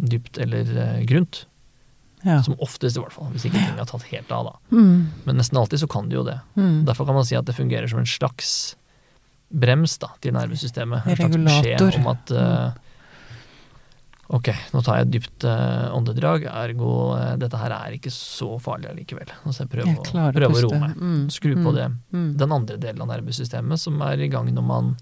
dypt 0.00 0.38
eller 0.42 0.70
eh, 0.76 1.00
grunt. 1.06 1.44
Ja. 2.22 2.42
Som 2.44 2.58
oftest, 2.60 2.98
i 2.98 3.00
hvert 3.00 3.14
fall. 3.16 3.30
Hvis 3.32 3.46
ikke 3.48 3.56
ting 3.62 3.78
har 3.80 3.88
tatt 3.88 4.04
helt 4.10 4.32
av, 4.34 4.50
da. 4.50 4.76
Mm. 4.76 5.06
Men 5.24 5.38
nesten 5.40 5.56
alltid 5.56 5.80
så 5.80 5.88
kan 5.88 6.10
du 6.10 6.18
jo 6.18 6.24
det. 6.26 6.36
Mm. 6.58 6.82
Derfor 6.84 7.08
kan 7.08 7.16
man 7.16 7.24
si 7.24 7.38
at 7.38 7.46
det 7.48 7.54
fungerer 7.56 7.88
som 7.88 8.02
en 8.02 8.08
slags 8.10 8.74
brems 9.48 9.94
da, 10.02 10.10
til 10.20 10.34
nervesystemet. 10.36 11.06
En 11.08 11.16
slags 11.16 11.38
beskjed 11.40 11.96
om 12.02 12.10
at 12.12 12.32
uh, 12.36 12.76
Ok, 14.30 14.46
nå 14.70 14.82
tar 14.86 15.00
jeg 15.00 15.06
et 15.08 15.14
dypt 15.16 15.44
uh, 15.48 15.88
åndedrag, 15.96 16.44
ergo 16.46 16.90
uh, 17.16 17.32
dette 17.40 17.58
her 17.58 17.72
er 17.74 17.96
ikke 17.96 18.12
så 18.14 18.52
farlig 18.62 18.92
allikevel. 18.92 19.32
Nå 19.42 19.54
jeg 19.56 19.70
prøver, 19.72 19.90
Jeg 19.90 20.04
å, 20.04 20.28
prøver 20.36 20.54
å 20.60 20.68
roe 20.68 20.78
meg. 20.84 21.00
Mm. 21.00 21.24
Skru 21.34 21.54
på 21.56 21.72
Mm. 21.72 21.74
det. 21.80 21.88
Mm. 22.14 22.28
Den 22.44 22.54
andre 22.54 22.76
delen 22.84 23.02
av 23.02 23.10
nervesystemet 23.10 23.80
som 23.82 23.96
er 24.06 24.22
i 24.22 24.28
gang 24.30 24.52
når 24.54 24.68
man 24.68 24.92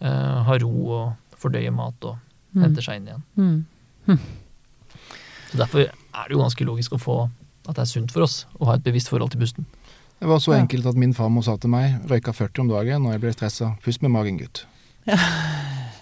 eh, 0.00 0.42
har 0.48 0.58
ro 0.60 0.72
og 0.90 1.38
fordøyer 1.38 1.72
mat 1.72 1.94
og 2.04 2.18
Mm. 2.54 2.62
henter 2.62 2.82
seg 2.86 2.96
inn 3.00 3.06
igjen. 3.08 3.22
Mm. 4.06 4.18
Så 5.50 5.56
Derfor 5.58 5.80
er 5.80 6.28
det 6.28 6.30
jo 6.36 6.38
ganske 6.38 6.64
logisk 6.64 6.92
å 6.94 7.00
få 7.02 7.16
at 7.68 7.74
det 7.74 7.82
er 7.82 7.84
sunt 7.90 8.12
for 8.12 8.22
oss 8.22 8.44
å 8.60 8.66
ha 8.66 8.74
et 8.74 8.84
bevisst 8.84 9.08
forhold 9.10 9.32
til 9.32 9.40
pusten. 9.40 9.64
Det 10.20 10.28
var 10.28 10.38
så 10.38 10.52
Ja. 10.54 10.60
enkelt 10.62 10.86
at 10.86 10.94
min 10.94 11.12
farmor 11.12 11.42
sa 11.42 11.56
til 11.56 11.70
meg, 11.70 12.06
røyka 12.06 12.32
40 12.32 12.60
om 12.60 12.68
dagen 12.68 13.02
når 13.02 13.10
jeg 13.12 13.20
ble 13.20 13.32
stressa, 13.32 13.76
pust 13.82 14.02
med 14.02 14.10
magen, 14.12 14.38
gutt. 14.38 14.64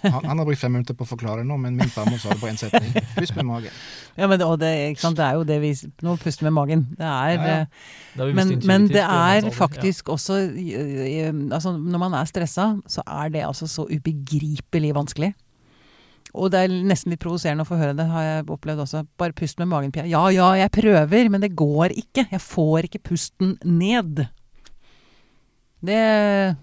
Han, 0.03 0.25
han 0.27 0.39
har 0.41 0.45
brukt 0.47 0.59
fem 0.59 0.73
minutter 0.75 0.95
på 0.99 1.05
å 1.05 1.09
forklare 1.09 1.45
nå, 1.47 1.55
men 1.63 1.77
min 1.79 1.91
farmor 1.93 2.19
sa 2.19 2.33
det 2.33 2.39
på 2.41 2.49
én 2.49 2.57
setning. 2.59 2.91
Pust 3.15 3.35
med 3.37 3.47
magen. 3.47 3.75
Ja, 4.17 4.27
men 4.27 4.37
det, 4.41 4.45
og 4.47 4.57
det, 4.61 4.71
ikke 4.91 5.03
sant? 5.05 5.17
det 5.17 5.25
er 5.25 5.37
jo 5.39 5.45
det 5.47 5.59
vi 5.63 5.69
Nå 6.05 6.17
puster 6.21 6.45
med 6.49 6.53
magen. 6.57 6.83
Det 6.99 7.07
er 7.07 7.31
Ja, 7.37 7.45
ja. 7.47 7.53
eh, 7.61 7.87
Det 8.17 8.25
er 8.27 8.33
Men, 8.37 8.51
men 8.67 8.87
det 8.91 9.05
er 9.05 9.47
faktisk 9.55 10.09
også 10.13 10.35
Altså, 11.55 11.71
når 11.77 12.03
man 12.03 12.13
er 12.19 12.29
stressa, 12.29 12.67
så 12.87 13.01
er 13.07 13.31
det 13.33 13.45
altså 13.47 13.67
så 13.71 13.87
ubegripelig 13.89 14.93
vanskelig. 14.95 15.31
Og 16.33 16.49
det 16.49 16.63
er 16.65 16.71
nesten 16.89 17.13
litt 17.13 17.21
provoserende 17.21 17.61
å 17.61 17.69
få 17.69 17.77
høre 17.77 17.93
det, 17.97 18.07
har 18.09 18.23
jeg 18.25 18.45
opplevd 18.49 18.81
også. 18.87 19.03
Bare 19.21 19.35
pust 19.37 19.59
med 19.61 19.69
magen, 19.69 19.91
Pia. 19.93 20.05
Ja 20.09 20.23
ja, 20.33 20.51
jeg 20.57 20.71
prøver, 20.73 21.29
men 21.29 21.41
det 21.45 21.51
går 21.55 21.93
ikke. 21.93 22.25
Jeg 22.31 22.41
får 22.41 22.87
ikke 22.89 23.03
pusten 23.11 23.55
ned. 23.63 24.23
Det. 25.83 26.55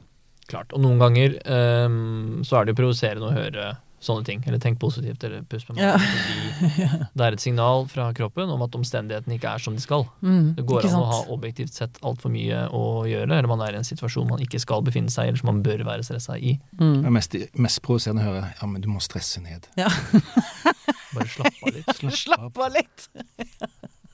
Klart. 0.51 0.73
Og 0.75 0.83
noen 0.83 0.99
ganger 0.99 1.39
um, 1.87 2.41
så 2.47 2.59
er 2.61 2.67
det 2.67 2.75
jo 2.77 2.83
provoserende 2.83 3.31
å 3.31 3.37
høre 3.37 3.71
sånne 4.01 4.25
ting. 4.25 4.41
Eller 4.49 4.57
tenk 4.59 4.79
positivt, 4.81 5.23
eller 5.29 5.43
pust 5.45 5.69
med 5.69 5.79
Ja. 5.83 5.91
magen. 6.01 6.73
Ja. 6.81 6.89
det 7.15 7.25
er 7.27 7.35
et 7.37 7.43
signal 7.43 7.85
fra 7.89 8.07
kroppen 8.17 8.49
om 8.53 8.63
at 8.65 8.73
omstendighetene 8.77 9.37
ikke 9.37 9.51
er 9.55 9.61
som 9.61 9.75
de 9.77 9.81
skal. 9.85 10.07
mm, 10.25 10.55
Det 10.57 10.65
går 10.67 10.87
an 10.89 10.95
sant? 10.95 11.03
å 11.05 11.11
ha 11.11 11.19
objektivt 11.37 11.77
sett 11.77 11.99
altfor 12.03 12.33
mye 12.33 12.63
å 12.73 13.05
gjøre, 13.09 13.29
eller 13.29 13.47
man 13.51 13.61
er 13.67 13.77
i 13.77 13.81
en 13.83 13.85
situasjon 13.85 14.29
man 14.31 14.41
ikke 14.41 14.59
skal 14.63 14.81
befinne 14.87 15.13
seg 15.13 15.27
i, 15.27 15.29
eller 15.29 15.43
som 15.43 15.51
man 15.53 15.63
bør 15.63 15.85
være 15.85 16.03
stressa 16.09 16.39
i. 16.41 16.57
Det 16.73 16.81
Mm. 16.81 17.05
er 17.07 17.11
mest, 17.11 17.37
mest 17.61 17.83
provoserende 17.83 18.25
å 18.25 18.29
høre 18.33 18.55
ja, 18.61 18.67
men 18.73 18.81
du 18.81 18.89
må 18.89 19.01
stresse 19.05 19.41
ned. 19.45 19.69
Bare 19.77 21.29
slapp 21.29 21.61
av 21.67 21.75
litt. 21.75 22.05
Slapp 22.25 22.59
av 22.59 22.73
litt! 22.73 23.09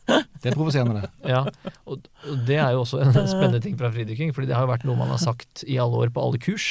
Det 0.07 0.51
er 0.53 0.55
provoserende, 0.55 1.01
det. 1.03 1.11
Ja, 1.33 1.41
og, 1.91 2.05
og 2.31 2.43
det 2.47 2.59
er 2.63 2.73
jo 2.77 2.83
også 2.85 3.01
en 3.03 3.13
spennende 3.27 3.61
ting 3.65 3.75
fra 3.81 3.91
fridykking, 3.91 4.33
fordi 4.37 4.47
det 4.51 4.55
har 4.57 4.67
jo 4.67 4.71
vært 4.71 4.85
noe 4.87 4.97
man 5.01 5.11
har 5.11 5.19
sagt 5.23 5.65
i 5.67 5.79
alle 5.83 5.99
år 6.05 6.13
på 6.15 6.23
alle 6.23 6.39
kurs. 6.43 6.67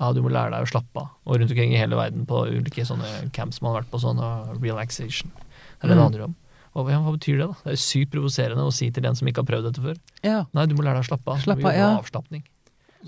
Ja, 0.00 0.10
du 0.16 0.20
må 0.24 0.30
lære 0.32 0.52
deg 0.54 0.64
å 0.66 0.68
slappe 0.70 1.00
av. 1.02 1.08
Og 1.28 1.38
rundt 1.40 1.50
omkring 1.52 1.72
i 1.74 1.80
hele 1.80 1.96
verden 1.96 2.26
på 2.28 2.42
ulike 2.48 2.84
sånne 2.88 3.08
camps 3.36 3.60
man 3.60 3.72
har 3.74 3.82
vært 3.82 3.90
på, 3.92 4.00
sånn 4.00 4.20
relaxation. 4.60 5.32
Det 5.32 5.88
er 5.88 5.88
det 5.88 5.94
det 5.94 5.96
Mm. 5.96 6.04
handler 6.04 6.24
om. 6.28 6.36
Og 6.76 6.86
hva 6.86 7.00
betyr 7.16 7.38
det, 7.40 7.46
da? 7.48 7.56
Det 7.64 7.72
er 7.72 7.80
sykt 7.82 8.12
provoserende 8.12 8.62
å 8.64 8.72
si 8.72 8.90
til 8.94 9.02
den 9.02 9.16
som 9.18 9.26
ikke 9.28 9.42
har 9.42 9.48
prøvd 9.50 9.64
dette 9.70 9.82
før. 9.82 9.96
Ja. 10.22 10.44
Nei, 10.54 10.66
du 10.70 10.74
må 10.76 10.84
lære 10.86 11.00
deg 11.00 11.04
å 11.04 11.10
slappe 11.10 11.32
av. 11.34 11.40
Slappe 11.42 11.66
av, 11.66 11.74
ja. 11.74 11.88
Avslapning. 11.98 12.44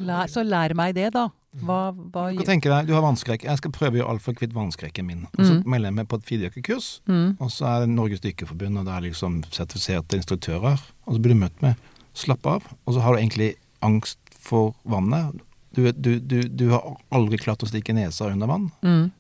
Lær, 0.00 0.26
så 0.33 0.42
lær 0.44 0.72
meg 0.74 0.94
det, 0.94 1.11
da. 1.12 1.28
Hva, 1.61 1.92
hva 1.92 2.31
Du 2.33 2.38
kan 2.40 2.46
tenke 2.55 2.70
deg, 2.72 2.87
du 2.88 2.94
har 2.96 3.02
vannskrekk. 3.05 3.42
Jeg 3.44 3.59
skal 3.61 3.70
prøve 3.70 3.98
å 3.98 4.00
gjøre 4.00 4.09
alt 4.14 4.22
for 4.24 4.33
å 4.33 4.38
kvitte 4.38 4.57
vannskrekken 4.57 5.05
min. 5.05 5.26
Og 5.38 5.44
så 5.44 5.52
Mm. 5.59 5.64
melder 5.68 5.88
jeg 5.90 5.94
meg 5.94 6.09
på 6.09 6.16
et 6.16 6.24
fireukekurs, 6.24 7.00
mm. 7.07 7.37
og 7.40 7.50
så 7.50 7.66
er 7.68 7.81
det 7.81 7.88
Norges 7.92 8.20
Dykkerforbund, 8.20 8.78
og 8.78 8.87
det 8.87 8.92
er 8.94 9.00
liksom 9.11 9.42
sertifiserte 9.52 10.16
instruktører. 10.16 10.81
Og 11.07 11.14
så 11.16 11.20
blir 11.20 11.35
du 11.35 11.40
møtt 11.44 11.61
med 11.62 11.76
'slapp 12.14 12.42
av', 12.46 12.62
og 12.87 12.94
så 12.94 13.00
har 13.02 13.12
du 13.14 13.18
egentlig 13.20 13.55
angst 13.83 14.18
for 14.40 14.74
vannet. 14.85 15.35
Du, 15.74 15.92
du, 15.92 16.18
du, 16.20 16.42
du 16.48 16.68
har 16.70 16.96
aldri 17.12 17.37
klart 17.38 17.62
å 17.62 17.68
stikke 17.68 17.92
nesa 17.94 18.26
under 18.33 18.46
vann, 18.46 18.70
Mm. 18.83 19.11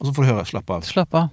og 0.00 0.06
så 0.06 0.12
får 0.14 0.22
du 0.22 0.32
høre 0.32 0.44
'slapp 0.46 0.66
av'. 0.70 0.84
Slapp 0.84 1.14
av. 1.14 1.30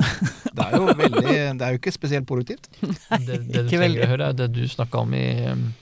Det 0.54 0.64
er 0.66 0.76
jo 0.78 0.86
veldig 0.86 1.58
Det 1.58 1.62
er 1.62 1.70
jo 1.74 1.78
ikke 1.78 1.92
spesielt 1.92 2.26
produktivt. 2.26 2.66
Det, 2.80 3.26
det 3.26 3.52
du 3.52 3.68
trenger 3.68 3.78
veldig. 3.86 4.02
å 4.02 4.06
høre, 4.08 4.28
er 4.28 4.32
det 4.32 4.52
du 4.52 4.64
snakka 4.66 4.98
om 4.98 5.14
i, 5.14 5.46
um, 5.46 5.74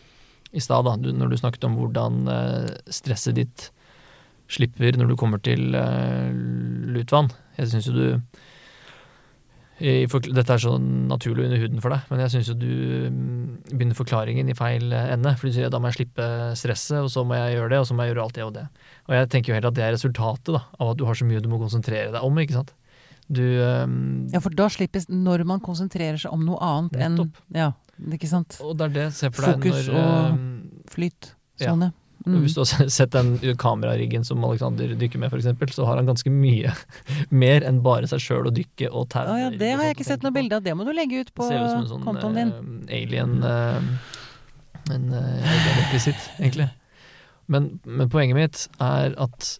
i 0.52 0.62
stad, 0.64 0.88
når 0.88 1.28
du 1.28 1.36
snakket 1.36 1.66
om 1.68 1.76
hvordan 1.76 2.22
eh, 2.32 2.70
stresset 2.92 3.36
ditt 3.36 3.68
slipper 4.48 4.96
når 4.96 5.10
du 5.10 5.18
kommer 5.20 5.40
til 5.44 5.74
eh, 5.76 6.30
lutvann. 6.88 7.28
Jeg 7.58 7.72
syns 7.72 7.90
jo 7.90 7.96
du 7.98 8.06
Dette 9.78 10.50
er 10.50 10.58
så 10.58 10.72
naturlig 10.80 11.44
under 11.46 11.60
huden 11.62 11.82
for 11.84 11.94
deg, 11.94 12.08
men 12.10 12.24
jeg 12.24 12.32
syns 12.32 12.48
jo 12.50 12.54
du 12.58 12.72
mm, 13.14 13.68
begynner 13.68 13.94
forklaringen 13.94 14.48
i 14.50 14.56
feil 14.58 14.90
eh, 14.90 15.12
ende. 15.14 15.36
For 15.38 15.46
du 15.46 15.54
sier 15.54 15.70
da 15.70 15.78
må 15.78 15.92
jeg 15.92 16.00
slippe 16.00 16.26
stresset, 16.58 16.98
og 16.98 17.12
så 17.14 17.22
må 17.28 17.38
jeg 17.38 17.58
gjøre 17.58 17.70
det, 17.74 17.78
og 17.84 17.86
så 17.86 17.94
må 17.94 18.06
jeg 18.06 18.14
gjøre 18.14 18.24
alt 18.24 18.38
det 18.40 18.46
og 18.48 18.56
det. 18.56 18.64
Og 19.06 19.14
jeg 19.14 19.30
tenker 19.30 19.52
jo 19.52 19.58
heller 19.58 19.70
at 19.70 19.78
det 19.78 19.84
er 19.86 19.94
resultatet 19.94 20.50
da, 20.56 20.64
av 20.80 20.94
at 20.94 20.98
du 20.98 21.06
har 21.06 21.20
så 21.20 21.28
mye 21.28 21.44
du 21.44 21.50
må 21.52 21.60
konsentrere 21.62 22.10
deg 22.16 22.26
om, 22.26 22.42
ikke 22.42 22.58
sant. 22.58 22.74
Du 23.28 23.44
um, 23.44 24.26
Ja, 24.32 24.40
for 24.40 24.54
da 24.56 24.70
slippes 24.72 25.04
Når 25.12 25.42
man 25.44 25.60
konsentrerer 25.60 26.16
seg 26.16 26.32
om 26.32 26.46
noe 26.46 26.56
annet 26.64 26.94
enn 26.96 27.18
Nettopp. 27.18 27.42
Ja, 27.52 27.66
ikke 28.14 28.30
sant? 28.30 28.58
Og 28.64 28.76
det 28.78 28.90
er 28.90 28.94
det, 28.94 29.06
se 29.16 29.30
for 29.32 29.46
deg 29.46 29.58
Fokus 29.58 29.88
når 29.88 29.98
og- 30.02 30.36
um, 30.36 30.84
Flyt. 30.88 31.32
Ja. 31.58 31.72
Sone. 31.72 31.92
Mm. 32.26 32.40
Hvis 32.42 32.54
du 32.54 32.60
har 32.60 32.88
sett 32.90 33.12
den 33.14 33.36
kamerariggen 33.56 34.24
som 34.26 34.42
Alexander 34.44 34.90
dykker 34.98 35.20
med, 35.22 35.32
f.eks., 35.32 35.76
så 35.76 35.86
har 35.86 35.96
han 35.96 36.08
ganske 36.08 36.30
mye 36.32 36.72
mer 37.44 37.64
enn 37.66 37.80
bare 37.84 38.08
seg 38.10 38.20
sjøl 38.20 38.50
å 38.50 38.54
dykke 38.54 38.90
og 38.90 39.08
tau. 39.14 39.28
Å 39.32 39.38
ja, 39.38 39.52
det 39.54 39.70
har 39.74 39.86
jeg 39.86 39.96
ikke 39.96 40.08
sett 40.10 40.26
noe 40.26 40.34
bilde 40.34 40.58
av. 40.58 40.64
Det 40.66 40.74
må 40.76 40.84
du 40.84 40.92
legge 40.96 41.22
ut 41.22 41.32
på 41.34 41.48
sånn 41.48 42.02
kontoen 42.04 42.36
din. 42.36 42.52
Uh, 42.52 42.96
alien 42.98 43.38
uh, 43.44 43.78
En 44.88 45.08
uh, 45.12 45.20
alien-rekvisitt, 45.20 46.28
egentlig. 46.40 46.68
Men, 47.48 47.78
men 47.88 48.10
poenget 48.12 48.36
mitt 48.36 48.66
er 48.82 49.16
at 49.20 49.54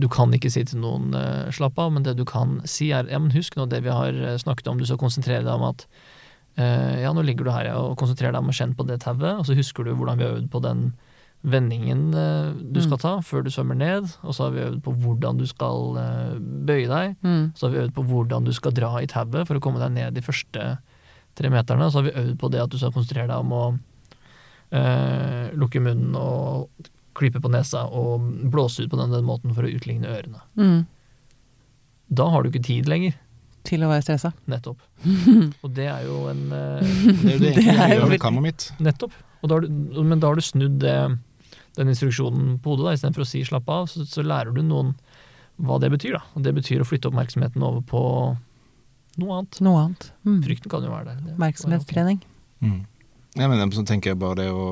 du 0.00 0.08
kan 0.10 0.32
ikke 0.34 0.50
si 0.50 0.64
til 0.66 0.80
noen 0.82 1.12
uh, 1.14 1.50
slapp 1.54 1.78
av, 1.78 1.92
men 1.94 2.06
det 2.06 2.16
du 2.18 2.24
kan 2.28 2.58
si 2.68 2.90
er 2.96 3.06
ja, 3.12 3.20
men 3.22 3.34
husk 3.34 3.58
nå 3.58 3.68
det 3.70 3.84
vi 3.84 3.92
har 3.94 4.16
eh, 4.16 4.38
snakket 4.40 4.70
om, 4.70 4.80
du 4.80 4.86
skal 4.88 4.98
konsentrere 4.98 5.44
deg 5.44 5.52
om 5.54 5.68
at 5.68 5.84
eh, 5.86 6.13
ja, 6.56 7.10
nå 7.12 7.22
ligger 7.26 7.44
du 7.44 7.50
her 7.50 7.66
ja, 7.66 7.76
og 7.82 7.96
konsentrerer 7.98 8.32
deg 8.36 8.42
om 8.44 8.52
å 8.52 8.54
kjenne 8.54 8.76
på 8.78 8.86
det 8.86 9.00
tauet, 9.02 9.38
og 9.40 9.44
så 9.48 9.56
husker 9.58 9.84
du 9.84 9.94
hvordan 9.94 10.18
vi 10.20 10.24
har 10.28 10.36
øvd 10.38 10.50
på 10.52 10.60
den 10.62 10.92
vendingen 11.44 12.14
eh, 12.16 12.52
du 12.72 12.78
skal 12.80 12.96
Mm. 12.96 13.02
ta 13.02 13.10
før 13.20 13.42
du 13.44 13.50
svømmer 13.50 13.76
ned, 13.76 14.06
og 14.22 14.32
så 14.32 14.44
har 14.46 14.54
vi 14.54 14.62
øvd 14.64 14.78
på 14.86 14.94
hvordan 15.02 15.36
du 15.36 15.44
skal 15.50 15.98
eh, 16.00 16.38
bøye 16.38 16.86
deg, 16.88 17.16
Mm. 17.22 17.52
så 17.56 17.66
har 17.66 17.70
vi 17.74 17.82
øvd 17.82 17.92
på 17.98 18.04
hvordan 18.08 18.44
du 18.46 18.52
skal 18.56 18.72
dra 18.72 18.92
i 19.02 19.06
tauet 19.10 19.46
for 19.46 19.56
å 19.58 19.60
komme 19.60 19.78
deg 19.82 19.92
ned 19.92 20.14
de 20.14 20.22
første 20.24 20.78
tre 21.34 21.50
meterne. 21.50 21.90
Så 21.90 22.00
har 22.00 22.06
vi 22.06 22.14
øvd 22.22 22.38
på 22.38 22.50
det 22.54 22.62
at 22.62 22.70
du 22.70 22.78
skal 22.78 22.92
konsentrere 22.94 23.26
deg 23.28 23.36
om 23.42 23.52
å 23.52 23.64
eh, 24.72 25.50
lukke 25.58 25.82
munnen 25.82 26.14
og 26.16 26.70
klype 27.14 27.40
på 27.42 27.50
nesa 27.52 27.84
og 27.94 28.24
blåse 28.50 28.82
ut 28.86 28.90
på 28.90 28.98
den, 28.98 29.10
den 29.12 29.26
måten 29.26 29.52
for 29.54 29.66
å 29.66 29.70
utligne 29.74 30.08
ørene. 30.10 30.40
Mm. 30.58 30.86
Da 32.14 32.26
har 32.30 32.42
du 32.42 32.50
ikke 32.50 32.64
tid 32.64 32.88
lenger, 32.90 33.14
Til 33.64 33.80
å 33.84 33.88
være 33.88 34.02
stressa. 34.04 34.32
nettopp. 34.46 34.80
Og 35.64 35.70
det 35.74 35.86
er 35.88 36.02
jo 36.04 36.18
en 36.28 36.42
eh, 36.52 36.80
Det 36.84 37.30
er 37.30 37.32
jo 37.32 37.38
det 37.40 37.54
Det 37.64 37.76
er 37.80 37.94
jo 38.34 38.40
mitt. 38.44 38.66
Nettopp. 38.84 39.12
Og 39.42 39.48
da 39.48 39.54
har 39.56 39.64
du, 39.64 40.02
men 40.04 40.20
da 40.20 40.28
har 40.28 40.36
du 40.36 40.44
snudd 40.44 40.78
det, 40.82 40.96
den 41.76 41.88
instruksjonen 41.92 42.58
på 42.64 42.74
hodet. 42.76 42.98
Istedenfor 42.98 43.24
å 43.24 43.28
si 43.28 43.42
'slapp 43.44 43.68
av', 43.68 43.88
så, 43.88 44.04
så 44.08 44.22
lærer 44.24 44.52
du 44.54 44.62
noen 44.62 44.94
hva 45.60 45.78
det 45.80 45.90
betyr. 45.92 46.12
da. 46.18 46.22
Og 46.34 46.42
det 46.44 46.54
betyr 46.56 46.80
å 46.82 46.88
flytte 46.88 47.08
oppmerksomheten 47.08 47.62
over 47.62 47.80
på 47.88 48.02
noe 49.22 49.36
annet. 49.38 49.60
Noe 49.64 49.80
annet. 49.84 50.08
Mm. 50.26 50.40
Frykten 50.44 50.70
kan 50.72 50.82
jo 50.84 50.90
være 50.90 51.04
der. 51.12 51.20
Det- 51.24 51.34
Oppmerksomhetstrening. 51.36 52.20
Mm. 52.64 52.80
Ja, 53.36 53.48
men 53.50 53.70
så 53.74 53.82
tenker 53.86 54.12
jeg 54.12 54.18
bare 54.18 54.36
det 54.44 54.50
å, 54.54 54.66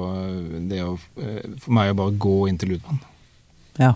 det 0.68 0.80
å 0.86 0.92
eh, 1.18 1.48
For 1.58 1.72
meg 1.74 1.90
å 1.92 1.96
bare 1.98 2.14
gå 2.18 2.34
inn 2.48 2.58
til 2.58 2.74
lydvann. 2.74 3.00
Ja. 3.78 3.94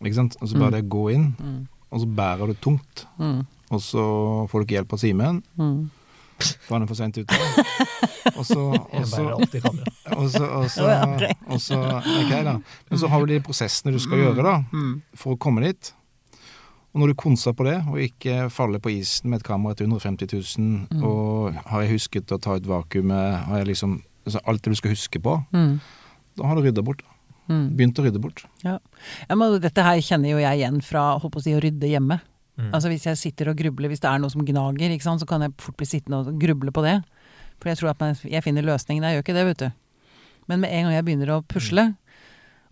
Ikke 0.00 0.14
sant? 0.22 0.36
Og 0.40 0.48
så 0.48 0.58
bare 0.58 0.70
Mm. 0.70 0.76
det 0.78 0.84
å 0.84 0.88
gå 0.96 1.04
inn, 1.14 1.26
Mm. 1.40 1.66
og 1.92 2.00
så 2.00 2.06
bærer 2.14 2.46
du 2.46 2.54
tungt. 2.54 3.06
Mm. 3.18 3.46
Og 3.74 3.80
så 3.82 4.02
får 4.50 4.60
du 4.60 4.64
ikke 4.66 4.76
hjelp 4.78 4.92
av 4.92 4.98
Simen. 5.02 5.42
Mm. 5.58 5.90
For 6.38 6.74
han 6.76 6.82
er 6.84 6.90
for 6.90 6.98
seint 6.98 7.16
ute. 7.16 7.36
Og 8.36 8.44
så, 8.44 8.62
og 8.76 9.06
så, 9.08 9.22
og 10.16 10.30
så, 10.30 10.48
så, 10.68 10.88
Ja, 10.90 11.04
ok. 11.08 11.60
så 11.62 11.78
da. 12.44 12.56
Men 12.90 12.98
så 13.00 13.08
har 13.08 13.24
du 13.24 13.32
de 13.32 13.40
prosessene 13.44 13.94
du 13.94 13.98
skal 14.02 14.18
gjøre 14.22 14.44
da, 14.44 14.56
Mm. 14.72 15.00
for 15.16 15.34
å 15.34 15.38
komme 15.40 15.64
dit. 15.64 15.92
Og 16.94 17.00
når 17.02 17.12
du 17.12 17.14
konser 17.20 17.52
på 17.52 17.64
det, 17.66 17.76
og 17.88 17.98
ikke 18.00 18.46
faller 18.52 18.80
på 18.80 18.88
isen 18.94 19.28
med 19.30 19.40
et 19.42 19.48
kamera 19.48 19.74
til 19.76 19.86
150 19.88 20.28
000, 20.32 20.86
Mm. 20.92 21.02
og 21.04 21.54
har 21.72 21.82
jeg 21.82 21.92
husket 21.96 22.32
å 22.32 22.38
ta 22.40 22.54
ut 22.56 22.66
vakuumet, 22.68 23.44
har 23.48 23.58
jeg 23.58 23.66
liksom 23.72 24.02
altså 24.26 24.40
alt 24.46 24.62
det 24.62 24.70
du 24.72 24.76
skal 24.76 24.90
huske 24.94 25.20
på, 25.22 25.44
Mm. 25.52 25.80
da 26.36 26.46
har 26.46 26.54
du 26.56 26.62
rydda 26.62 26.82
bort. 26.84 27.02
Mm. 27.48 27.76
Begynt 27.76 27.98
å 27.98 28.04
rydde 28.04 28.20
bort. 28.20 28.44
Ja, 28.64 28.78
men 29.30 29.60
dette 29.60 29.82
her 29.82 30.00
kjenner 30.02 30.30
jo 30.30 30.38
jeg 30.38 30.58
igjen 30.60 30.80
fra 30.82 31.18
holdt 31.18 31.32
på 31.32 31.38
å 31.38 31.42
si, 31.44 31.52
å 31.54 31.60
rydde 31.62 31.86
hjemme. 31.88 32.20
Mm. 32.56 32.70
Altså 32.72 32.88
Hvis 32.88 33.04
jeg 33.04 33.18
sitter 33.20 33.50
og 33.52 33.56
grubler, 33.58 33.88
hvis 33.92 34.00
det 34.00 34.08
er 34.08 34.18
noe 34.22 34.32
som 34.32 34.44
gnager, 34.46 34.90
ikke 34.94 35.04
sant, 35.04 35.20
så 35.20 35.28
kan 35.28 35.42
jeg 35.44 35.52
fort 35.60 35.76
bli 35.76 35.86
sittende 35.86 36.22
og 36.24 36.38
gruble 36.40 36.72
på 36.72 36.82
det. 36.86 36.96
For 37.60 37.68
jeg 37.72 37.78
tror 37.80 37.90
at 37.92 38.00
man, 38.00 38.16
jeg 38.24 38.42
finner 38.44 38.64
løsningen. 38.64 39.04
Jeg 39.04 39.16
gjør 39.18 39.24
ikke 39.26 39.36
det, 39.36 39.44
vet 39.50 39.62
du. 39.66 39.70
Men 40.48 40.60
med 40.62 40.72
en 40.72 40.84
gang 40.88 40.94
jeg 40.96 41.04
begynner 41.04 41.32
å 41.36 41.42
pusle, 41.44 41.84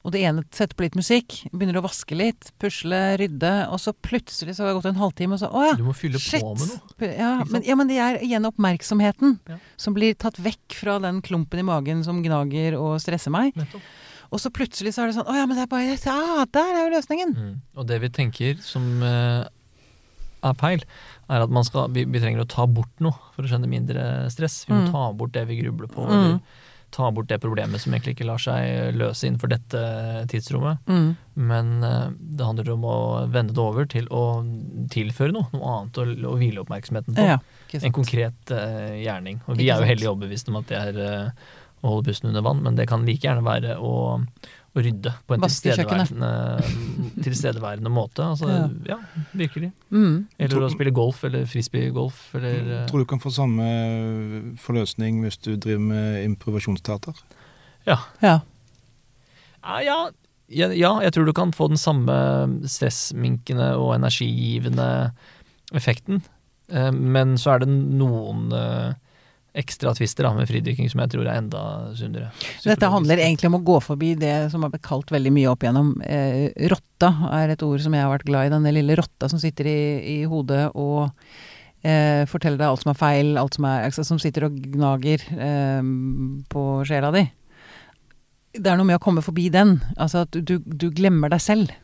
og 0.05 0.12
det 0.12 0.20
ene 0.28 0.43
setter 0.53 0.76
på 0.76 0.85
litt 0.85 0.97
musikk, 1.01 1.37
begynner 1.51 1.78
å 1.80 1.85
vaske 1.87 2.12
litt, 2.16 2.51
pusle, 2.61 2.99
rydde, 3.16 3.53
og 3.72 3.80
så 3.80 3.95
plutselig 4.05 4.53
så 4.57 4.62
har 4.66 4.68
det 4.70 4.76
gått 4.76 4.89
en 4.91 5.01
halvtime, 5.01 5.32
og 5.32 5.41
så 5.41 5.49
å 5.49 5.62
ja, 5.64 5.72
Du 5.80 5.85
må 5.87 5.95
fylle 5.97 6.20
shit! 6.20 6.45
på 6.45 6.53
med 6.61 6.68
noe. 6.68 7.09
Ja 7.16 7.30
men, 7.49 7.64
ja, 7.64 7.76
men 7.80 7.89
det 7.89 7.97
er 8.05 8.18
igjen 8.20 8.45
oppmerksomheten 8.45 9.39
Ja. 9.49 9.57
som 9.80 9.97
blir 9.97 10.12
tatt 10.20 10.37
vekk 10.45 10.76
fra 10.76 10.99
den 11.01 11.22
klumpen 11.24 11.62
i 11.62 11.64
magen 11.64 12.05
som 12.05 12.20
gnager 12.22 12.76
og 12.76 12.99
stresser 13.01 13.32
meg. 13.32 13.57
Nettopp. 13.57 13.80
Og 14.30 14.41
så 14.45 14.53
plutselig 14.53 14.93
så 14.93 15.05
er 15.05 15.07
det 15.12 15.16
sånn 15.16 15.28
Å 15.30 15.35
ja, 15.37 15.45
men 15.47 15.57
det 15.57 15.62
er 15.64 15.72
bare 15.72 15.97
Ja, 15.97 16.45
der 16.53 16.70
er 16.74 16.85
jo 16.85 16.95
løsningen! 16.99 17.35
Mm. 17.39 17.53
Og 17.80 17.87
det 17.89 18.01
vi 18.05 18.09
tenker 18.12 18.61
som 18.61 18.87
eh, 19.03 19.45
er 20.45 20.59
feil, 20.61 20.84
er 21.30 21.45
at 21.47 21.51
man 21.55 21.64
skal, 21.66 21.88
vi, 21.95 22.05
vi 22.05 22.20
trenger 22.22 22.45
å 22.45 22.49
ta 22.51 22.66
bort 22.66 22.92
noe 23.05 23.16
for 23.34 23.45
å 23.47 23.51
skjønne 23.51 23.70
mindre 23.70 24.05
stress. 24.32 24.62
Vi 24.68 24.74
må 24.76 24.84
Mm. 24.86 24.92
ta 24.92 25.09
bort 25.12 25.32
det 25.32 25.47
vi 25.49 25.61
grubler 25.62 25.88
på, 25.90 26.05
Mm. 26.07 26.40
ta 26.95 27.09
bort 27.11 27.26
det 27.26 27.40
problemet 27.42 27.80
som 27.82 27.92
egentlig 27.92 28.14
ikke 28.14 28.26
lar 28.28 28.38
seg 28.38 28.95
løse 28.95 29.26
innenfor 29.26 29.51
dette 29.51 29.80
tidsrommet. 30.30 30.78
Mm. 30.86 31.16
Men 31.34 31.72
eh, 31.82 32.11
det 32.38 32.47
handler 32.47 32.70
om 32.76 32.84
å 32.86 32.97
vende 33.32 33.53
det 33.57 33.59
over 33.64 33.84
til 33.90 34.07
å 34.14 34.22
tilføre 34.95 35.32
noe, 35.34 35.49
noe 35.53 35.72
annet 35.80 35.99
å, 35.99 36.07
å 36.30 36.36
hvile 36.38 36.62
oppmerksomheten 36.62 37.16
på. 37.16 37.26
Ja, 37.26 37.38
En 37.82 37.90
konkret 37.92 38.53
uh, 38.55 38.95
gjerning. 38.95 39.40
Og 39.49 39.57
vi 39.59 39.66
er 39.66 39.80
jo 39.80 39.88
heldig 39.88 40.05
hellig 40.07 40.11
overbevist 40.12 40.49
om 40.53 40.61
at 40.61 40.68
det 40.70 40.78
er 40.78 41.01
uh, 41.03 41.30
å 41.82 41.97
holde 41.97 42.07
pusten 42.12 42.30
under 42.30 42.45
vann, 42.47 42.62
men 42.62 42.76
det 42.78 42.86
kan 42.88 43.03
like 43.05 43.26
gjerne 43.26 43.42
være 43.42 43.74
å, 43.82 44.22
å 44.75 44.83
rydde 44.83 45.12
på 45.27 45.37
en 45.37 45.45
tilstedeværende, 45.45 46.31
tilstedeværende 47.22 47.93
måte. 47.95 48.25
Altså, 48.27 48.49
ja. 48.89 48.97
virkelig. 49.37 49.70
Mm. 49.95 50.25
Eller 50.43 50.66
å 50.66 50.70
spille 50.72 50.95
golf, 50.95 51.22
eller 51.29 51.47
frisbeegolf, 51.51 52.25
eller 52.35 52.72
eh, 52.81 52.83
Tror 52.91 53.05
du 53.05 53.09
kan 53.12 53.22
få 53.22 53.31
samme 53.35 53.68
forløsning 54.62 55.22
hvis 55.22 55.39
du 55.47 55.53
driver 55.55 55.87
med 55.93 56.25
improvisasjonsteater? 56.25 57.22
Ja. 57.87 58.01
Ja. 58.25 58.41
Ja, 59.64 59.79
ja, 59.81 59.99
ja, 60.51 60.68
ja, 60.75 60.93
jeg 61.07 61.14
tror 61.14 61.31
du 61.31 61.33
kan 61.37 61.55
få 61.57 61.70
den 61.72 61.81
samme 61.81 62.16
stressminkende 62.68 63.70
og 63.79 63.95
energigivende 63.95 64.89
effekten. 65.72 66.25
Eh, 66.68 66.91
Men 66.91 67.39
så 67.39 67.55
er 67.55 67.62
det 67.62 67.70
noen 67.70 68.51
eh, 68.53 68.99
ekstra 69.55 69.94
twister 69.94 70.26
da, 70.26 70.32
med 70.34 70.48
fridykking 70.50 70.88
som 70.90 71.02
jeg 71.05 71.12
tror 71.14 71.28
er 71.28 71.38
enda 71.38 71.62
sunnere. 71.94 72.30
Dette 72.64 72.90
handler 72.90 73.22
egentlig 73.22 73.50
om 73.50 73.61
å 73.61 73.64
gå 73.66 73.78
forbi 73.84 74.12
det 74.18 74.34
som 74.52 74.64
har 74.66 74.72
blitt 74.72 74.86
kalt 74.86 75.12
veldig 75.14 75.32
mye 75.34 75.50
opp 75.52 75.62
igjennom. 75.62 75.92
Eh, 76.02 76.50
rotta 76.72 77.12
er 77.38 77.55
et 77.55 77.62
ord 77.62 77.82
som 77.84 77.94
jeg 77.94 78.02
har 78.02 78.11
vært 78.11 78.26
glad 78.26 78.48
i. 78.48 78.55
Den 78.57 78.66
lille 78.74 78.98
rotta 78.98 79.30
som 79.30 79.42
sitter 79.42 79.70
i, 79.70 79.78
i 80.16 80.18
hodet 80.30 80.66
og 80.74 81.07
eh, 81.86 82.24
forteller 82.30 82.59
deg 82.59 82.66
alt 82.66 82.82
som 82.82 82.94
er 82.94 82.98
feil, 82.98 83.32
alt 83.38 83.59
som 83.59 83.68
er 83.70 83.86
altså, 83.86 84.07
Som 84.09 84.18
sitter 84.22 84.48
og 84.48 84.59
gnager 84.74 85.22
eh, 85.38 85.80
på 86.50 86.66
sjela 86.88 87.14
di. 87.14 87.24
Det 88.55 88.70
er 88.70 88.78
noe 88.78 88.90
med 88.90 88.98
å 88.98 89.02
komme 89.02 89.22
forbi 89.22 89.48
den. 89.55 89.78
Altså 89.94 90.26
at 90.26 90.34
du, 90.34 90.59
du 90.59 90.90
glemmer 90.94 91.30
deg 91.30 91.42
selv. 91.42 91.74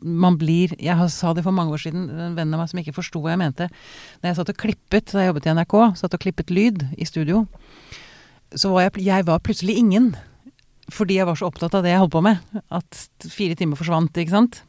Man 0.00 0.38
blir 0.40 0.74
Jeg 0.80 1.10
sa 1.12 1.32
det 1.36 1.44
for 1.46 1.54
mange 1.54 1.74
år 1.74 1.84
siden, 1.84 2.08
en 2.10 2.36
venn 2.38 2.52
av 2.54 2.62
meg 2.62 2.72
som 2.72 2.80
ikke 2.82 2.96
forsto 2.96 3.22
hva 3.22 3.34
jeg 3.34 3.42
mente. 3.42 3.68
Da 4.22 4.30
jeg 4.30 4.38
satt 4.38 4.52
og 4.52 4.60
klippet 4.60 5.12
da 5.12 5.24
jeg 5.24 5.32
jobbet 5.32 5.48
i 5.48 5.54
NRK, 5.58 5.78
satt 6.00 6.16
og 6.16 6.24
klippet 6.24 6.52
lyd 6.54 6.84
i 6.96 7.08
studio, 7.08 7.46
så 8.54 8.72
var 8.72 8.86
jeg, 8.86 9.06
jeg 9.06 9.26
var 9.28 9.42
plutselig 9.44 9.78
ingen. 9.80 10.12
Fordi 10.92 11.16
jeg 11.16 11.28
var 11.28 11.38
så 11.38 11.48
opptatt 11.48 11.74
av 11.78 11.84
det 11.84 11.92
jeg 11.92 12.02
holdt 12.02 12.14
på 12.14 12.24
med. 12.24 12.42
At 12.72 13.06
fire 13.32 13.56
timer 13.58 13.78
forsvant, 13.80 14.18
ikke 14.18 14.34
sant. 14.34 14.62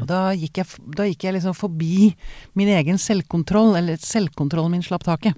Og 0.00 0.06
da 0.08 0.30
gikk 0.36 0.62
jeg, 0.62 0.82
da 0.96 1.06
gikk 1.08 1.26
jeg 1.26 1.36
liksom 1.36 1.56
forbi 1.56 2.12
min 2.58 2.70
egen 2.72 3.00
selvkontroll, 3.00 3.74
eller 3.80 4.00
selvkontrollen 4.00 4.76
min 4.76 4.84
slapp 4.86 5.04
taket. 5.08 5.36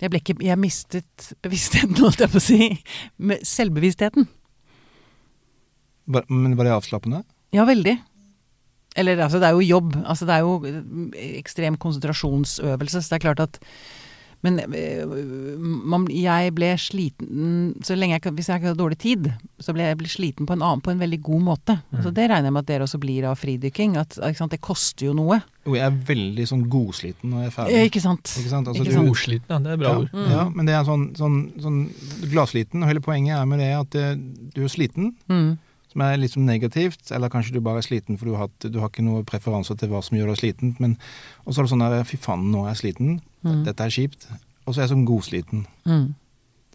Jeg 0.00 0.08
ble 0.08 0.20
ikke 0.22 0.38
Jeg 0.40 0.58
mistet 0.58 1.32
bevisstheten, 1.44 1.98
holdt 2.04 2.24
jeg 2.24 2.32
på 2.32 2.40
å 2.40 2.44
si. 2.44 2.70
Selvbevisstheten. 3.46 4.28
Men 6.10 6.56
var 6.58 6.66
det 6.66 6.74
avslappende? 6.74 7.22
Ja, 7.52 7.64
veldig. 7.68 7.96
Eller 8.98 9.18
altså, 9.22 9.38
det 9.38 9.46
er 9.48 9.54
jo 9.54 9.62
jobb. 9.78 9.96
Altså, 10.04 10.26
det 10.26 10.34
er 10.34 10.44
jo 10.46 10.54
eh, 10.66 11.38
ekstrem 11.38 11.76
konsentrasjonsøvelse, 11.78 13.02
så 13.02 13.08
det 13.14 13.20
er 13.20 13.26
klart 13.28 13.40
at 13.46 13.60
Men 14.42 14.56
eh, 14.72 15.04
man, 15.04 16.06
jeg 16.08 16.54
ble 16.56 16.70
sliten 16.80 17.74
så 17.84 17.92
lenge 17.92 18.16
jeg, 18.16 18.32
Hvis 18.38 18.48
jeg 18.48 18.56
ikke 18.62 18.70
hadde 18.70 18.80
dårlig 18.80 18.96
tid, 19.02 19.26
så 19.60 19.74
ble 19.76 19.84
jeg 19.84 19.98
ble 20.00 20.08
sliten 20.08 20.46
på 20.48 20.54
en 20.56 20.62
annen 20.64 20.80
på 20.80 20.90
en 20.94 20.98
veldig 21.02 21.18
god 21.26 21.42
måte. 21.44 21.76
Mm. 21.92 22.00
Så 22.06 22.12
det 22.16 22.24
regner 22.30 22.48
jeg 22.48 22.54
med 22.56 22.62
at 22.64 22.70
dere 22.72 22.86
også 22.88 23.00
blir 23.02 23.26
av 23.28 23.36
fridykking. 23.36 23.98
At, 24.00 24.16
ikke 24.16 24.40
sant, 24.40 24.54
det 24.56 24.62
koster 24.64 25.10
jo 25.10 25.12
noe. 25.18 25.42
Jo, 25.68 25.74
jeg 25.76 25.84
er 25.84 25.98
veldig 26.08 26.46
sånn 26.48 26.64
godsliten 26.72 27.30
når 27.34 27.44
jeg 27.44 27.46
er 27.46 27.52
Eh, 27.52 27.56
ferdig. 27.58 27.84
Ikke 27.92 28.00
sant? 28.06 28.32
Ikke 28.40 28.54
sant? 28.56 28.68
Altså, 28.72 28.82
Ikke 28.86 28.96
du- 28.96 29.08
Godsliten, 29.10 29.50
ja. 29.52 29.58
Det 29.68 29.72
er 29.76 29.82
bra 29.84 29.90
ja, 29.92 29.98
ord. 30.06 30.10
Mm. 30.16 30.30
ja, 30.32 30.48
men 30.56 30.66
det 30.66 30.74
er 30.80 30.84
sånn, 30.88 31.06
sånn, 31.20 31.38
sånn 31.60 31.80
gladsliten, 32.32 32.80
og 32.82 32.88
hele 32.94 33.04
poenget 33.04 33.36
er 33.36 33.44
med 33.52 33.60
det 33.60 33.74
at 33.76 33.94
eh, 34.00 34.14
du 34.56 34.64
er 34.64 34.72
sliten, 34.72 35.12
Mm. 35.28 35.58
Som 35.90 36.02
er 36.06 36.16
litt 36.22 36.30
som 36.36 36.44
negativt, 36.46 37.10
eller 37.10 37.28
kanskje 37.32 37.52
du 37.56 37.60
bare 37.60 37.78
er 37.82 37.86
sliten 37.86 38.16
for 38.18 38.30
du 38.30 38.36
har, 38.38 38.48
du 38.62 38.78
har 38.78 38.88
ikke 38.92 39.02
noen 39.02 39.24
preferanser 39.26 39.74
til 39.80 39.88
hva 39.90 40.00
som 40.06 40.16
gjør 40.18 40.30
deg 40.30 40.38
sliten, 40.38 40.76
men 40.78 40.96
og 41.44 41.52
så 41.52 41.60
er 41.60 41.66
det 41.66 41.72
sånn 41.72 41.82
der, 41.82 42.04
fy 42.06 42.16
faen, 42.16 42.50
nå 42.52 42.64
er 42.66 42.74
jeg 42.74 42.82
sliten, 42.84 43.20
Mm. 43.42 43.62
dette 43.64 43.80
er 43.80 43.88
kjipt, 43.94 44.26
og 44.66 44.74
så 44.74 44.80
er 44.80 44.82
jeg 44.84 44.90
sånn 44.92 45.06
godsliten. 45.08 45.62
Mm. 45.88 46.14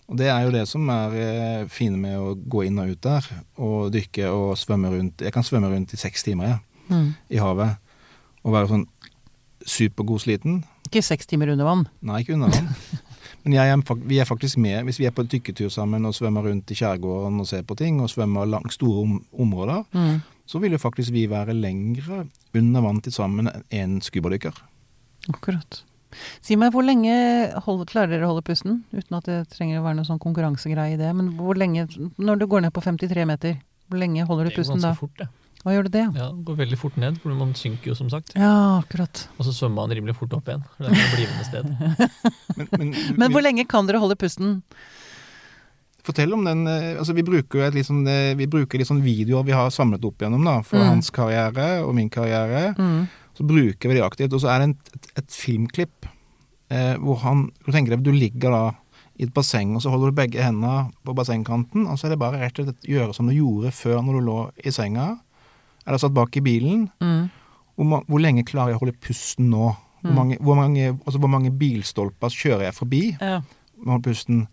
Og 0.10 0.18
det 0.18 0.28
er 0.34 0.42
jo 0.48 0.52
det 0.52 0.64
som 0.68 0.90
er 0.90 1.14
eh, 1.14 1.66
fine 1.70 1.98
med 1.98 2.18
å 2.18 2.34
gå 2.36 2.64
inn 2.66 2.80
og 2.82 2.90
ut 2.90 3.02
der, 3.02 3.26
og 3.58 3.92
dykke 3.94 4.32
og 4.34 4.58
svømme 4.58 4.90
rundt. 4.90 5.22
Jeg 5.22 5.32
kan 5.34 5.44
svømme 5.46 5.70
rundt 5.70 5.94
i 5.94 5.98
seks 5.98 6.24
timer, 6.24 6.46
jeg, 6.48 6.60
Mm. 6.90 7.14
i 7.30 7.38
havet, 7.38 7.78
og 8.44 8.54
være 8.54 8.68
sånn 8.70 8.88
supergodsliten. 9.66 10.64
Ikke 10.90 11.02
seks 11.04 11.26
timer 11.30 11.50
under 11.54 11.66
vann. 11.66 11.88
Nei, 12.06 12.22
ikke 12.24 12.34
under 12.38 12.50
vann. 12.54 12.70
Men 13.46 13.54
jeg 13.54 13.70
er, 13.70 13.96
vi 14.10 14.18
er 14.20 14.26
faktisk 14.26 14.58
med, 14.58 14.84
hvis 14.88 14.98
vi 15.00 15.06
er 15.06 15.14
på 15.14 15.22
en 15.22 15.30
dykketur 15.30 15.70
sammen 15.70 16.06
og 16.10 16.16
svømmer 16.18 16.48
rundt 16.50 16.72
i 16.74 16.78
skjærgården 16.78 17.40
og 17.40 17.48
ser 17.48 17.62
på 17.68 17.76
ting, 17.78 18.00
og 18.02 18.10
svømmer 18.10 18.48
langt 18.50 18.74
store 18.74 19.04
om, 19.06 19.20
områder, 19.38 19.84
Mm. 19.94 20.22
så 20.46 20.60
vil 20.60 20.72
jo 20.72 20.78
faktisk 20.82 21.12
vi 21.14 21.28
være 21.30 21.54
lengre 21.54 22.26
under 22.56 22.82
vann 22.82 23.02
til 23.02 23.12
sammen 23.14 23.48
enn 23.72 24.02
skubadykker. 24.02 24.52
scubadykker. 24.52 24.64
Akkurat. 25.30 25.84
Si 26.42 26.56
meg, 26.56 26.72
hvor 26.72 26.86
lenge 26.86 27.14
hold, 27.66 27.86
klarer 27.90 28.08
dere 28.14 28.28
å 28.28 28.34
holde 28.34 28.46
pusten? 28.48 28.84
Uten 28.94 29.18
at 29.18 29.26
det 29.26 29.40
trenger 29.52 29.80
å 29.82 29.84
være 29.84 29.96
noe 30.00 30.06
sånn 30.06 30.22
konkurransegreie 30.22 30.94
i 30.96 30.98
det. 30.98 31.14
Men 31.16 31.34
hvor 31.38 31.58
lenge, 31.60 31.88
når 32.18 32.40
du 32.40 32.48
går 32.48 32.62
ned 32.66 32.74
på 32.74 32.82
53 32.86 33.26
meter, 33.26 33.58
hvor 33.90 34.00
lenge 34.00 34.26
holder 34.26 34.50
du 34.50 34.56
pusten 34.56 34.80
da? 34.82 34.94
Det 34.94 34.96
går 34.96 34.96
ganske 34.96 34.96
da? 34.96 35.00
fort, 35.00 35.18
det. 35.18 35.28
Hva 35.66 35.74
gjør 35.74 35.88
du 35.88 35.94
det? 35.96 36.04
Ja, 36.14 36.28
det 36.30 36.44
går 36.46 36.58
veldig 36.60 36.78
fort 36.78 36.98
ned, 37.02 37.16
for 37.24 37.34
man 37.34 37.56
synker 37.58 37.90
jo 37.90 37.96
som 37.98 38.10
sagt. 38.14 38.36
Ja, 38.38 38.52
akkurat. 38.84 39.24
Og 39.40 39.48
så 39.48 39.54
svømmer 39.58 39.82
man 39.88 39.96
rimelig 39.98 40.14
fort 40.20 40.34
opp 40.38 40.46
igjen. 40.52 40.62
Det 40.78 40.92
er 40.92 40.94
et 40.94 41.16
blivende 41.16 41.48
sted. 41.48 41.66
Men, 42.60 42.68
men, 42.78 42.92
Men 43.20 43.34
hvor 43.34 43.42
lenge 43.44 43.66
kan 43.68 43.90
dere 43.90 44.00
holde 44.04 44.16
pusten? 44.22 44.60
Fortell 46.06 46.36
om 46.38 46.44
den 46.46 46.68
eh, 46.70 46.92
altså 47.02 47.16
Vi 47.18 47.24
bruker 47.26 47.60
jo 47.60 47.66
et 47.66 47.74
litt 47.80 47.88
sånn, 47.88 48.04
eh, 48.08 48.36
vi 48.38 48.46
bruker 48.52 48.78
litt 48.78 48.88
sånn 48.92 49.02
videoer 49.02 49.46
vi 49.48 49.56
har 49.58 49.72
samlet 49.74 50.06
opp 50.06 50.22
gjennom, 50.22 50.46
da, 50.46 50.60
for 50.62 50.78
Mm. 50.78 50.88
hans 50.94 51.10
karriere 51.10 51.68
og 51.84 51.96
min 51.98 52.10
karriere. 52.14 52.76
Mm. 52.78 53.08
Så 53.36 53.44
bruker 53.50 53.90
vi 53.90 53.98
det 53.98 54.06
aktivt. 54.06 54.34
Og 54.38 54.42
så 54.46 54.52
er 54.54 54.60
det 54.62 54.68
en, 54.70 54.78
et, 54.94 55.10
et 55.24 55.32
filmklipp 55.34 56.06
eh, 56.70 56.94
hvor 57.02 57.18
han 57.26 57.48
Du 57.66 57.72
tenker 57.74 57.96
deg, 57.96 58.04
du 58.06 58.12
ligger 58.14 58.54
da 58.54 58.64
i 59.18 59.24
et 59.24 59.34
basseng, 59.34 59.74
og 59.76 59.82
så 59.82 59.90
holder 59.90 60.12
du 60.12 60.18
begge 60.22 60.44
hendene 60.44 60.92
på 61.08 61.14
bassengkanten, 61.16 61.86
og 61.88 61.96
så 61.98 62.06
er 62.06 62.14
det 62.14 62.20
bare 62.20 62.38
rett 62.42 62.58
og 62.60 62.66
slett 62.68 62.84
gjøre 62.92 63.14
som 63.16 63.30
du 63.30 63.34
gjorde 63.34 63.72
før 63.72 64.02
når 64.04 64.18
du 64.20 64.26
lå 64.28 64.40
i 64.68 64.74
senga, 64.76 65.06
eller 65.88 65.98
satt 66.02 66.14
bak 66.14 66.36
i 66.38 66.42
bilen. 66.42 66.90
Mm. 67.02 67.30
Hvor, 67.76 68.04
hvor 68.08 68.20
lenge 68.24 68.44
klarer 68.48 68.74
jeg 68.74 68.80
å 68.80 68.84
holde 68.86 69.00
pusten 69.02 69.50
nå? 69.52 69.74
Hvor 70.02 70.12
Mm. 70.12 70.16
mange, 70.16 70.36
hvor 70.38 70.56
mange, 70.56 70.92
altså 71.06 71.18
hvor 71.20 71.30
mange 71.34 71.50
bilstolper 71.52 72.30
kjører 72.30 72.68
jeg 72.68 72.74
forbi 72.78 73.00
Ja. 73.20 73.40
med 73.78 73.88
å 73.88 73.92
holde 73.96 74.04
pusten? 74.12 74.48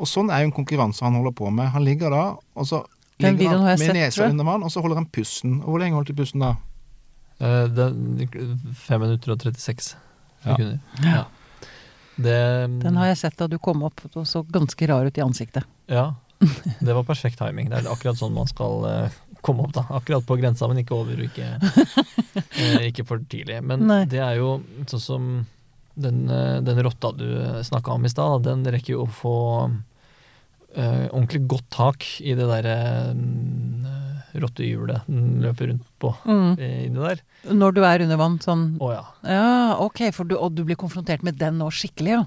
Og 0.00 0.06
sånn 0.08 0.30
er 0.32 0.40
jo 0.40 0.46
en 0.48 0.52
konkurranse 0.64 1.02
han 1.04 1.14
holder 1.14 1.32
på 1.36 1.50
med. 1.52 1.68
Han 1.74 1.84
ligger 1.84 2.10
da, 2.10 2.22
og 2.56 2.64
så 2.66 2.84
Den 3.20 3.36
ligger 3.36 3.58
han 3.58 3.64
med 3.66 3.78
sett, 3.78 3.92
nesa 3.94 4.24
under 4.30 4.44
vann, 4.44 4.62
og 4.64 4.70
så 4.72 4.80
holder 4.80 4.96
han 4.96 5.06
pusten. 5.06 5.60
Og 5.62 5.68
hvor 5.74 5.78
lenge 5.80 5.94
holdt 5.94 6.08
du 6.08 6.14
pusten 6.14 6.40
da? 6.40 6.56
Eh, 7.40 7.66
det, 7.68 7.90
fem 8.74 9.00
minutter 9.00 9.32
og 9.32 9.38
36 9.44 9.94
Ja. 10.46 10.56
Ja. 11.04 11.24
Det, 12.16 12.80
Den 12.82 12.96
har 12.96 13.06
jeg 13.06 13.16
sett 13.18 13.36
da 13.36 13.46
du 13.50 13.58
kom 13.58 13.82
opp 13.82 14.00
og 14.14 14.24
så 14.26 14.42
ganske 14.46 14.86
rar 14.88 15.04
ut 15.06 15.18
i 15.18 15.22
ansiktet. 15.24 15.64
Ja. 15.90 16.14
Det 16.80 16.92
var 16.94 17.04
perfekt 17.08 17.38
timing. 17.40 17.70
Det 17.70 17.78
er 17.82 17.88
akkurat 17.92 18.18
sånn 18.18 18.34
man 18.36 18.48
skal 18.50 18.84
uh, 18.84 19.16
komme 19.44 19.64
opp, 19.66 19.72
da. 19.76 19.84
Akkurat 19.96 20.26
på 20.26 20.36
grensa, 20.40 20.68
men 20.68 20.80
ikke 20.82 20.96
over 20.98 21.16
og 21.16 21.24
ikke, 21.28 21.48
uh, 21.60 22.84
ikke 22.90 23.06
for 23.08 23.22
tidlig. 23.30 23.60
Men 23.64 23.86
Nei. 23.88 24.02
det 24.10 24.20
er 24.24 24.38
jo 24.40 24.58
sånn 24.90 25.04
som 25.04 25.28
den, 25.94 26.24
uh, 26.28 26.60
den 26.64 26.82
rotta 26.84 27.12
du 27.16 27.26
snakka 27.64 27.94
om 27.96 28.04
i 28.04 28.12
stad, 28.12 28.44
den 28.48 28.64
rekker 28.66 28.96
jo 28.96 29.06
å 29.06 29.10
få 29.22 29.36
ordentlig 30.74 31.44
godt 31.46 31.68
tak 31.70 32.02
i 32.18 32.32
det 32.34 32.48
derre 32.50 32.72
rottehjulet 34.42 35.04
den 35.06 35.36
løper 35.44 35.68
rundt 35.70 35.84
på 36.02 36.10
Mm. 36.26 36.58
inni 36.58 36.98
der. 36.98 37.20
Når 37.46 37.74
du 37.76 37.84
er 37.86 38.02
under 38.02 38.16
vann, 38.18 38.38
sånn 38.42 38.64
Å 38.82 38.88
ja. 38.92 39.04
Ja, 39.22 39.76
ok, 39.78 40.10
for 40.12 40.24
du, 40.24 40.34
og 40.36 40.54
du 40.56 40.64
blir 40.64 40.74
konfrontert 40.74 41.22
med 41.22 41.38
den 41.38 41.58
nå 41.58 41.70
skikkelig, 41.70 42.10
ja. 42.16 42.24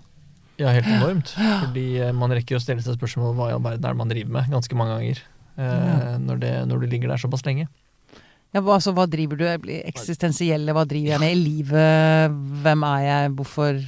Ja, 0.57 0.71
helt 0.73 0.87
enormt. 0.89 1.33
Fordi 1.37 1.85
eh, 2.01 2.13
man 2.17 2.33
rekker 2.33 2.57
å 2.57 2.61
stille 2.61 2.81
seg 2.81 2.97
spørsmål 2.97 3.35
hva 3.37 3.51
i 3.51 3.55
all 3.55 3.61
verden 3.61 3.85
er 3.85 3.93
det 3.93 3.99
man 3.99 4.09
driver 4.11 4.33
med, 4.39 4.49
ganske 4.55 4.77
mange 4.79 4.95
ganger. 4.95 5.19
eh, 5.57 6.15
når, 6.23 6.39
det, 6.41 6.53
når 6.69 6.81
du 6.81 6.87
ligger 6.89 7.13
der 7.13 7.21
såpass 7.21 7.45
lenge. 7.45 7.67
ja 8.55 8.61
altså, 8.63 8.93
hva 8.97 9.05
driver 9.09 9.37
du? 9.37 9.45
Eksistensielle, 9.77 10.73
hva 10.73 10.85
driver 10.89 11.13
jeg 11.15 11.21
med 11.21 11.35
i 11.35 11.41
livet? 11.43 12.37
Hvem 12.63 12.85
er 12.89 13.01
jeg? 13.05 13.33
Hvorfor 13.37 13.81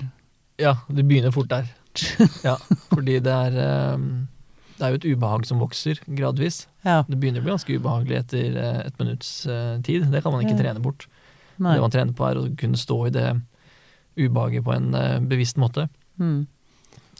Ja, 0.62 0.76
det 0.90 1.06
begynner 1.10 1.34
fort 1.34 1.50
der. 1.50 1.72
Ja, 2.46 2.54
fordi 2.94 3.18
det 3.20 3.34
er 3.34 3.96
um, 3.98 4.28
Det 4.78 4.86
er 4.86 4.92
jo 4.94 5.00
et 5.00 5.08
ubehag 5.10 5.48
som 5.50 5.60
vokser 5.60 5.98
gradvis. 6.06 6.68
Ja. 6.86 7.02
Det 7.10 7.18
begynner 7.18 7.42
å 7.42 7.48
bli 7.48 7.56
ganske 7.56 7.80
ubehagelig 7.80 8.20
etter 8.22 8.60
eh, 8.62 8.84
et 8.86 9.02
minutts 9.02 9.32
tid. 9.84 10.06
Det 10.14 10.22
kan 10.22 10.36
man 10.36 10.46
ikke 10.46 10.60
trene 10.62 10.86
bort. 10.86 11.08
Nei. 11.58 11.74
Det 11.74 11.82
man 11.84 11.92
trener 11.98 12.14
på, 12.16 12.30
er 12.30 12.40
å 12.40 12.46
kunne 12.62 12.78
stå 12.80 13.00
i 13.10 13.16
det 13.18 13.28
ubehaget 14.20 14.64
på 14.64 14.78
en 14.78 14.94
bevisst 15.28 15.58
måte. 15.60 15.90
Mm. 16.22 16.46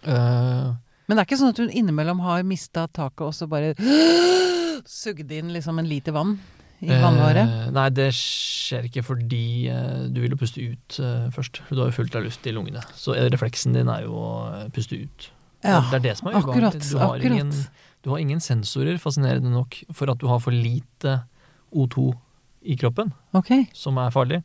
Eh, 0.04 0.70
Men 1.08 1.18
det 1.18 1.24
er 1.24 1.28
ikke 1.28 1.40
sånn 1.42 1.56
at 1.56 1.60
du 1.60 1.68
innimellom 1.68 2.22
har 2.24 2.46
mista 2.48 2.86
taket 2.88 3.26
og 3.28 3.36
så 3.36 3.50
bare 3.50 3.74
sugd 5.02 5.32
inn 5.36 5.52
liksom 5.56 5.82
en 5.82 5.90
liter 5.90 6.16
vann 6.16 6.38
i 6.80 6.96
vannværet? 6.96 7.50
Uh, 7.50 7.66
nei, 7.76 7.88
det 7.92 8.08
skjer 8.16 8.88
ikke 8.88 9.04
fordi 9.04 9.44
uh, 9.72 10.06
du 10.08 10.22
vil 10.24 10.32
jo 10.34 10.40
puste 10.40 10.64
ut 10.64 11.00
eh, 11.04 11.28
først. 11.36 11.62
Du 11.68 11.82
har 11.82 11.90
jo 11.92 11.98
fullt 11.98 12.16
av 12.16 12.24
luft 12.24 12.48
i 12.48 12.54
lungene. 12.56 12.84
Så 12.96 13.16
eh, 13.18 13.28
refleksen 13.34 13.76
din 13.76 13.92
er 13.92 14.06
jo 14.06 14.16
å 14.16 14.32
eh, 14.54 14.70
puste 14.76 15.00
ut. 15.00 15.30
Ja, 15.66 15.82
det 15.90 16.00
er 16.00 16.06
det 16.08 16.16
som 16.20 16.30
er 16.32 16.40
akkurat. 16.40 16.78
Du 16.80 16.96
har, 16.96 17.18
akkurat. 17.18 17.36
ingen, 17.36 17.52
du 18.06 18.14
har 18.14 18.24
ingen 18.24 18.40
sensorer, 18.44 18.96
fascinerende 19.02 19.52
nok, 19.52 19.82
for 19.92 20.12
at 20.14 20.22
du 20.22 20.30
har 20.32 20.40
for 20.40 20.56
lite 20.56 21.18
O2 21.76 22.14
i 22.72 22.78
kroppen, 22.80 23.12
okay. 23.36 23.66
som 23.76 24.00
er 24.00 24.16
farlig. 24.16 24.40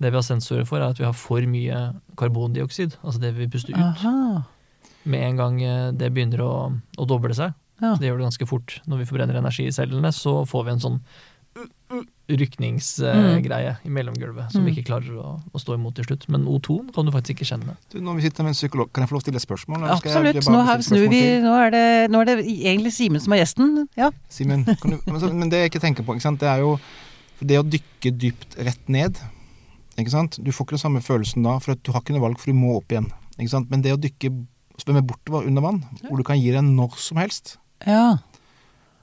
Det 0.00 0.12
vi 0.12 0.16
har 0.20 0.24
sensorer 0.24 0.68
for, 0.68 0.80
er 0.80 0.92
at 0.92 1.00
vi 1.00 1.06
har 1.08 1.16
for 1.16 1.44
mye 1.48 1.80
karbondioksid, 2.20 2.98
altså 3.00 3.24
det 3.24 3.32
vi 3.36 3.48
puster 3.52 3.72
ut. 3.72 3.80
Aha. 3.80 4.42
Med 5.04 5.22
en 5.30 5.36
gang 5.40 5.62
eh, 5.64 5.90
det 5.96 6.10
begynner 6.12 6.42
å, 6.44 6.52
å 6.98 7.06
doble 7.08 7.32
seg, 7.34 7.54
Ja. 7.80 7.94
det 7.96 8.10
gjør 8.10 8.18
det 8.20 8.26
ganske 8.28 8.46
fort. 8.48 8.80
Når 8.86 8.98
vi 8.98 9.04
forbrenner 9.08 9.38
energi 9.40 9.64
i 9.66 9.72
cellene, 9.72 10.10
så 10.12 10.42
får 10.46 10.64
vi 10.66 10.70
en 10.76 10.82
sånn 10.84 11.00
rykningsgreie 12.30 13.72
i 13.82 13.90
mellomgulvet 13.90 14.52
som 14.52 14.62
vi 14.64 14.70
Mm. 14.70 14.76
ikke 14.76 14.86
klarer 14.86 15.16
å, 15.18 15.30
å 15.52 15.58
stå 15.58 15.74
imot 15.74 15.94
til 15.96 16.04
slutt. 16.06 16.28
Men 16.30 16.44
O2 16.46 16.92
kan 16.94 17.04
du 17.08 17.10
faktisk 17.10 17.40
ikke 17.40 17.48
kjenne. 17.50 17.74
Du, 17.90 17.98
når 18.00 18.16
vi 18.20 18.22
sitter 18.28 18.44
med 18.44 18.52
en 18.52 18.58
psykolog, 18.58 18.92
kan 18.92 19.02
jeg 19.02 19.10
få 19.10 19.16
lov 19.16 19.22
til 19.24 19.32
å 19.34 19.40
stille 19.40 19.46
spørsmål? 19.46 19.82
eller 19.82 19.96
skal 19.96 20.10
jeg 20.12 20.36
Absolutt. 20.36 20.46
bare 20.46 20.54
Nå, 20.56 20.66
her 20.68 20.84
snur 20.86 21.08
vi? 21.10 21.22
Nå 21.42 21.54
er 21.66 21.70
det, 21.74 22.10
nå 22.12 22.20
er 22.20 22.24
det 22.30 22.36
egentlig 22.46 22.92
Simen 22.94 23.20
som 23.20 23.32
er 23.34 23.42
gjesten. 23.42 23.88
Ja. 23.98 24.10
Simen, 24.28 24.64
men, 24.84 25.38
men 25.40 25.48
det 25.50 25.64
jeg 25.64 25.72
ikke 25.72 25.82
tenker 25.82 26.04
på, 26.06 26.14
ikke 26.14 26.22
sant? 26.28 26.40
det 26.40 26.48
er 26.52 26.62
jo 26.62 26.78
det 27.40 27.58
å 27.58 27.64
dykke 27.66 28.12
dypt 28.20 28.56
rett 28.60 28.88
ned. 28.88 29.18
Ikke 29.98 30.12
sant? 30.14 30.38
Du 30.38 30.52
får 30.52 30.66
ikke 30.68 30.76
den 30.78 30.84
samme 30.86 31.00
følelsen 31.02 31.42
da, 31.42 31.58
for 31.58 31.72
at 31.74 31.82
du 31.82 31.90
har 31.92 32.00
ikke 32.04 32.14
noe 32.14 32.22
valg, 32.28 32.38
for 32.38 32.52
du 32.52 32.56
må 32.56 32.76
opp 32.78 32.92
igjen. 32.94 33.10
Ikke 33.40 33.50
sant? 33.56 33.70
Men 33.72 33.82
det 33.82 33.96
å 33.96 34.00
dykke 34.00 34.30
svømme 34.82 35.02
bortover 35.06 35.46
under 35.48 35.62
vann, 35.64 35.82
hvor 36.08 36.16
du 36.20 36.24
kan 36.26 36.40
gi 36.40 36.50
deg 36.54 36.64
når 36.66 36.96
som 37.00 37.20
helst 37.22 37.56
ja. 37.86 38.18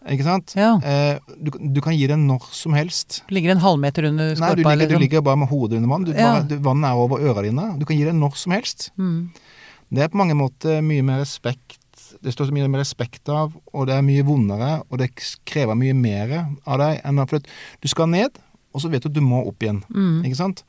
Ikke 0.08 0.24
sant? 0.24 0.54
ja. 0.56 0.76
Eh, 0.88 1.18
du, 1.42 1.50
du 1.52 1.80
kan 1.84 1.96
gi 1.98 2.06
deg 2.08 2.20
når 2.22 2.46
som 2.56 2.76
helst. 2.78 3.22
Du 3.28 3.34
ligger 3.36 3.52
en 3.56 3.60
halvmeter 3.64 4.06
under 4.08 4.30
Nei, 4.30 4.36
du 4.38 4.40
skorpa. 4.40 4.56
ligger, 4.56 4.78
du 4.78 4.84
liksom. 4.94 5.02
ligger 5.04 5.24
bare 5.26 5.40
med 5.42 5.50
hodet 5.52 5.80
under 5.82 5.90
vann. 5.92 6.06
Du, 6.08 6.12
Ja. 6.16 6.30
bare, 6.38 6.60
vannet 6.64 6.88
er 6.94 7.02
over 7.02 7.20
øra 7.28 7.44
dine. 7.44 7.66
Du 7.80 7.84
kan 7.90 7.98
gi 7.98 8.06
deg 8.08 8.16
når 8.16 8.38
som 8.40 8.54
helst. 8.56 8.92
Mm. 8.98 9.32
Det 9.92 10.04
er 10.06 10.08
på 10.14 10.20
mange 10.22 10.36
måter 10.38 10.80
mye 10.84 11.04
mer 11.04 11.20
respekt 11.26 11.84
Det 12.24 12.32
står 12.32 12.48
så 12.48 12.54
mye 12.56 12.70
mer 12.72 12.80
respekt 12.86 13.28
av, 13.30 13.52
og 13.76 13.88
det 13.90 13.98
er 13.98 14.02
mye 14.06 14.24
vondere, 14.24 14.70
og 14.90 14.98
det 15.02 15.10
krever 15.46 15.76
mye 15.76 15.94
mer 15.94 16.32
av 16.66 16.78
deg 16.80 17.02
enn 17.04 17.20
for 17.28 17.42
at 17.42 17.50
du 17.84 17.88
skal 17.92 18.08
ned, 18.08 18.38
og 18.74 18.80
så 18.82 18.90
vet 18.90 19.04
du 19.04 19.10
at 19.10 19.18
du 19.18 19.20
må 19.22 19.42
opp 19.46 19.60
igjen. 19.62 19.82
Mm. 19.92 20.24
Ikke 20.24 20.40
sant? 20.40 20.64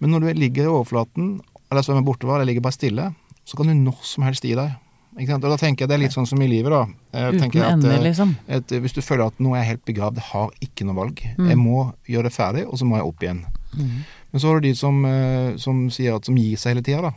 Men 0.00 0.10
når 0.14 0.24
du 0.24 0.40
ligger 0.40 0.64
i 0.64 0.72
overflaten, 0.72 1.34
eller 1.70 1.84
svømmer 1.84 2.06
bortover, 2.08 2.38
eller 2.40 2.48
ligger 2.48 2.64
bare 2.64 2.78
stille, 2.78 3.10
så 3.50 3.58
kan 3.58 3.66
du 3.70 3.74
når 3.74 3.98
som 4.06 4.24
helst 4.26 4.46
gi 4.46 4.54
deg. 4.58 4.76
Ikke 5.18 5.32
sant? 5.34 5.44
Og 5.44 5.50
da 5.50 5.56
tenker 5.58 5.82
jeg 5.84 5.90
det 5.90 5.96
er 5.96 6.02
litt 6.04 6.14
sånn 6.14 6.26
som 6.30 6.40
i 6.40 6.46
livet, 6.46 6.70
da. 6.70 6.84
Jeg 7.18 7.34
Uten 7.34 7.48
at, 7.50 7.72
ende, 7.74 7.90
eh, 7.96 8.02
liksom. 8.04 8.36
at 8.48 8.70
hvis 8.84 8.94
du 8.94 9.00
føler 9.02 9.26
at 9.26 9.40
nå 9.42 9.56
er 9.56 9.64
jeg 9.64 9.70
helt 9.72 9.84
begravd, 9.90 10.20
jeg 10.20 10.28
har 10.30 10.52
ikke 10.62 10.86
noe 10.86 10.94
valg. 11.00 11.22
Mm. 11.36 11.48
Jeg 11.50 11.58
må 11.58 11.80
gjøre 12.06 12.28
det 12.30 12.32
ferdig, 12.36 12.62
og 12.70 12.78
så 12.78 12.86
må 12.86 12.96
jeg 13.00 13.08
opp 13.10 13.24
igjen. 13.26 13.40
Mm. 13.74 13.96
Men 14.30 14.40
så 14.40 14.46
har 14.52 14.60
du 14.60 14.68
de 14.68 14.74
som, 14.78 15.04
eh, 15.04 15.56
som 15.58 15.90
sier 15.90 16.14
at 16.14 16.24
som 16.30 16.36
gir 16.38 16.56
seg 16.56 16.76
hele 16.76 16.82
tida. 16.86 17.12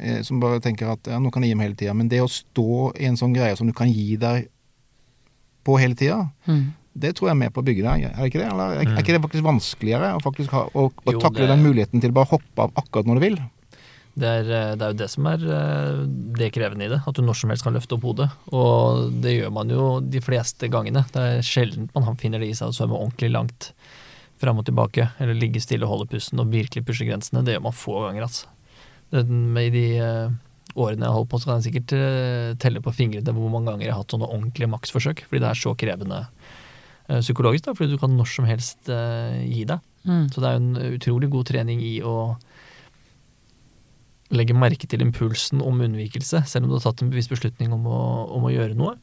Eh, 0.00 0.22
Som 0.22 0.38
bare 0.40 0.60
tenker 0.60 0.90
at 0.92 1.06
ja, 1.10 1.18
nå 1.18 1.30
kan 1.32 1.42
jeg 1.42 1.50
gi 1.50 1.54
meg 1.58 1.68
hele 1.68 1.78
tida. 1.78 1.94
Men 1.94 2.08
det 2.08 2.20
å 2.22 2.28
stå 2.30 2.92
i 3.00 3.06
en 3.06 3.16
sånn 3.16 3.32
greie 3.34 3.56
som 3.56 3.66
du 3.66 3.72
kan 3.72 3.88
gi 3.90 4.16
deg 4.16 4.48
på 5.64 5.78
hele 5.78 5.94
tida, 5.94 6.30
Mm. 6.46 6.72
det 6.98 7.14
tror 7.14 7.28
jeg 7.28 7.36
er 7.36 7.42
med 7.44 7.52
på 7.54 7.62
å 7.62 7.66
bygge 7.66 7.82
deg, 7.82 8.04
er 8.18 8.26
ikke 8.26 8.38
det? 8.42 8.48
Eller 8.50 8.74
er, 8.80 8.84
Mm. 8.84 8.96
er 8.96 9.02
ikke 9.02 9.14
det 9.14 9.22
faktisk 9.22 9.44
vanskeligere 9.44 10.14
å 10.16 10.22
faktisk 10.22 10.50
ha, 10.50 10.64
å, 10.74 10.90
å 10.90 11.12
Jo, 11.12 11.18
takle 11.20 11.46
det- 11.46 11.48
den 11.54 11.62
muligheten 11.62 12.00
til 12.00 12.10
å 12.10 12.14
bare 12.14 12.26
hoppe 12.30 12.58
av 12.58 12.72
akkurat 12.74 13.06
når 13.06 13.14
du 13.14 13.20
vil? 13.20 13.38
Det 14.18 14.26
er, 14.26 14.48
eh, 14.50 14.74
det 14.74 14.84
er 14.84 14.92
jo 14.92 14.98
det 14.98 15.08
som 15.12 15.28
er 15.30 15.44
eh, 15.54 16.00
det 16.38 16.50
krevende 16.54 16.88
i 16.88 16.90
det. 16.90 17.00
At 17.06 17.16
du 17.16 17.22
når 17.22 17.38
som 17.38 17.52
helst 17.52 17.66
kan 17.66 17.76
løfte 17.76 17.96
opp 17.96 18.06
hodet. 18.08 18.28
Og 18.50 19.14
det 19.22 19.36
gjør 19.36 19.54
man 19.54 19.70
jo 19.72 19.86
de 20.02 20.22
fleste 20.24 20.70
gangene. 20.72 21.04
Det 21.14 21.22
er 21.22 21.46
sjelden 21.46 21.88
man 21.94 22.18
finner 22.20 22.42
det 22.42 22.50
i 22.50 22.58
seg 22.58 22.72
å 22.72 22.76
svømme 22.76 22.98
ordentlig 22.98 23.30
langt 23.34 23.70
fram 24.42 24.60
og 24.60 24.66
tilbake. 24.68 25.10
Eller 25.22 25.38
ligge 25.38 25.62
stille 25.62 25.86
og 25.86 25.94
holde 25.94 26.10
pusten 26.10 26.42
og 26.42 26.50
virkelig 26.52 26.84
pushe 26.88 27.06
grensene. 27.06 27.44
Det 27.46 27.56
gjør 27.56 27.66
man 27.68 27.78
få 27.78 28.02
ganger, 28.06 28.28
altså. 28.28 28.50
I 29.08 29.70
de 29.72 29.86
eh, 30.04 30.34
årene 30.76 31.06
jeg 31.06 31.08
har 31.08 31.16
holdt 31.16 31.30
på, 31.32 31.40
så 31.40 31.48
kan 31.48 31.60
jeg 31.60 31.70
sikkert 31.70 32.58
telle 32.60 32.82
på 32.84 32.92
fingrene 32.94 33.32
hvor 33.34 33.48
mange 33.50 33.70
ganger 33.70 33.86
jeg 33.86 33.94
har 33.94 34.02
hatt 34.02 34.14
sånne 34.14 34.28
ordentlige 34.28 34.70
maksforsøk. 34.74 35.24
Fordi 35.28 35.44
det 35.44 35.52
er 35.52 35.62
så 35.62 35.74
krevende 35.78 36.24
psykologisk. 37.08 37.64
da, 37.64 37.72
Fordi 37.74 37.94
du 37.94 38.02
kan 38.02 38.12
når 38.18 38.28
som 38.34 38.46
helst 38.50 38.90
gi 38.90 39.64
deg. 39.66 39.80
Mm. 40.04 40.26
Så 40.28 40.42
det 40.42 40.50
er 40.50 40.58
jo 40.58 40.60
en 40.60 40.94
utrolig 40.98 41.30
god 41.32 41.48
trening 41.48 41.80
i 41.82 41.96
å 42.04 42.36
legge 44.30 44.52
merke 44.56 44.86
til 44.90 45.00
impulsen 45.00 45.62
om 45.64 45.80
unnvikelse, 45.80 46.42
selv 46.46 46.64
om 46.66 46.70
du 46.70 46.76
har 46.76 46.84
tatt 46.88 47.02
en 47.02 47.10
bevisst 47.12 47.30
beslutning 47.32 47.72
om 47.72 47.86
å, 47.88 48.00
om 48.36 48.44
å 48.44 48.52
gjøre 48.52 48.76
noe. 48.76 48.96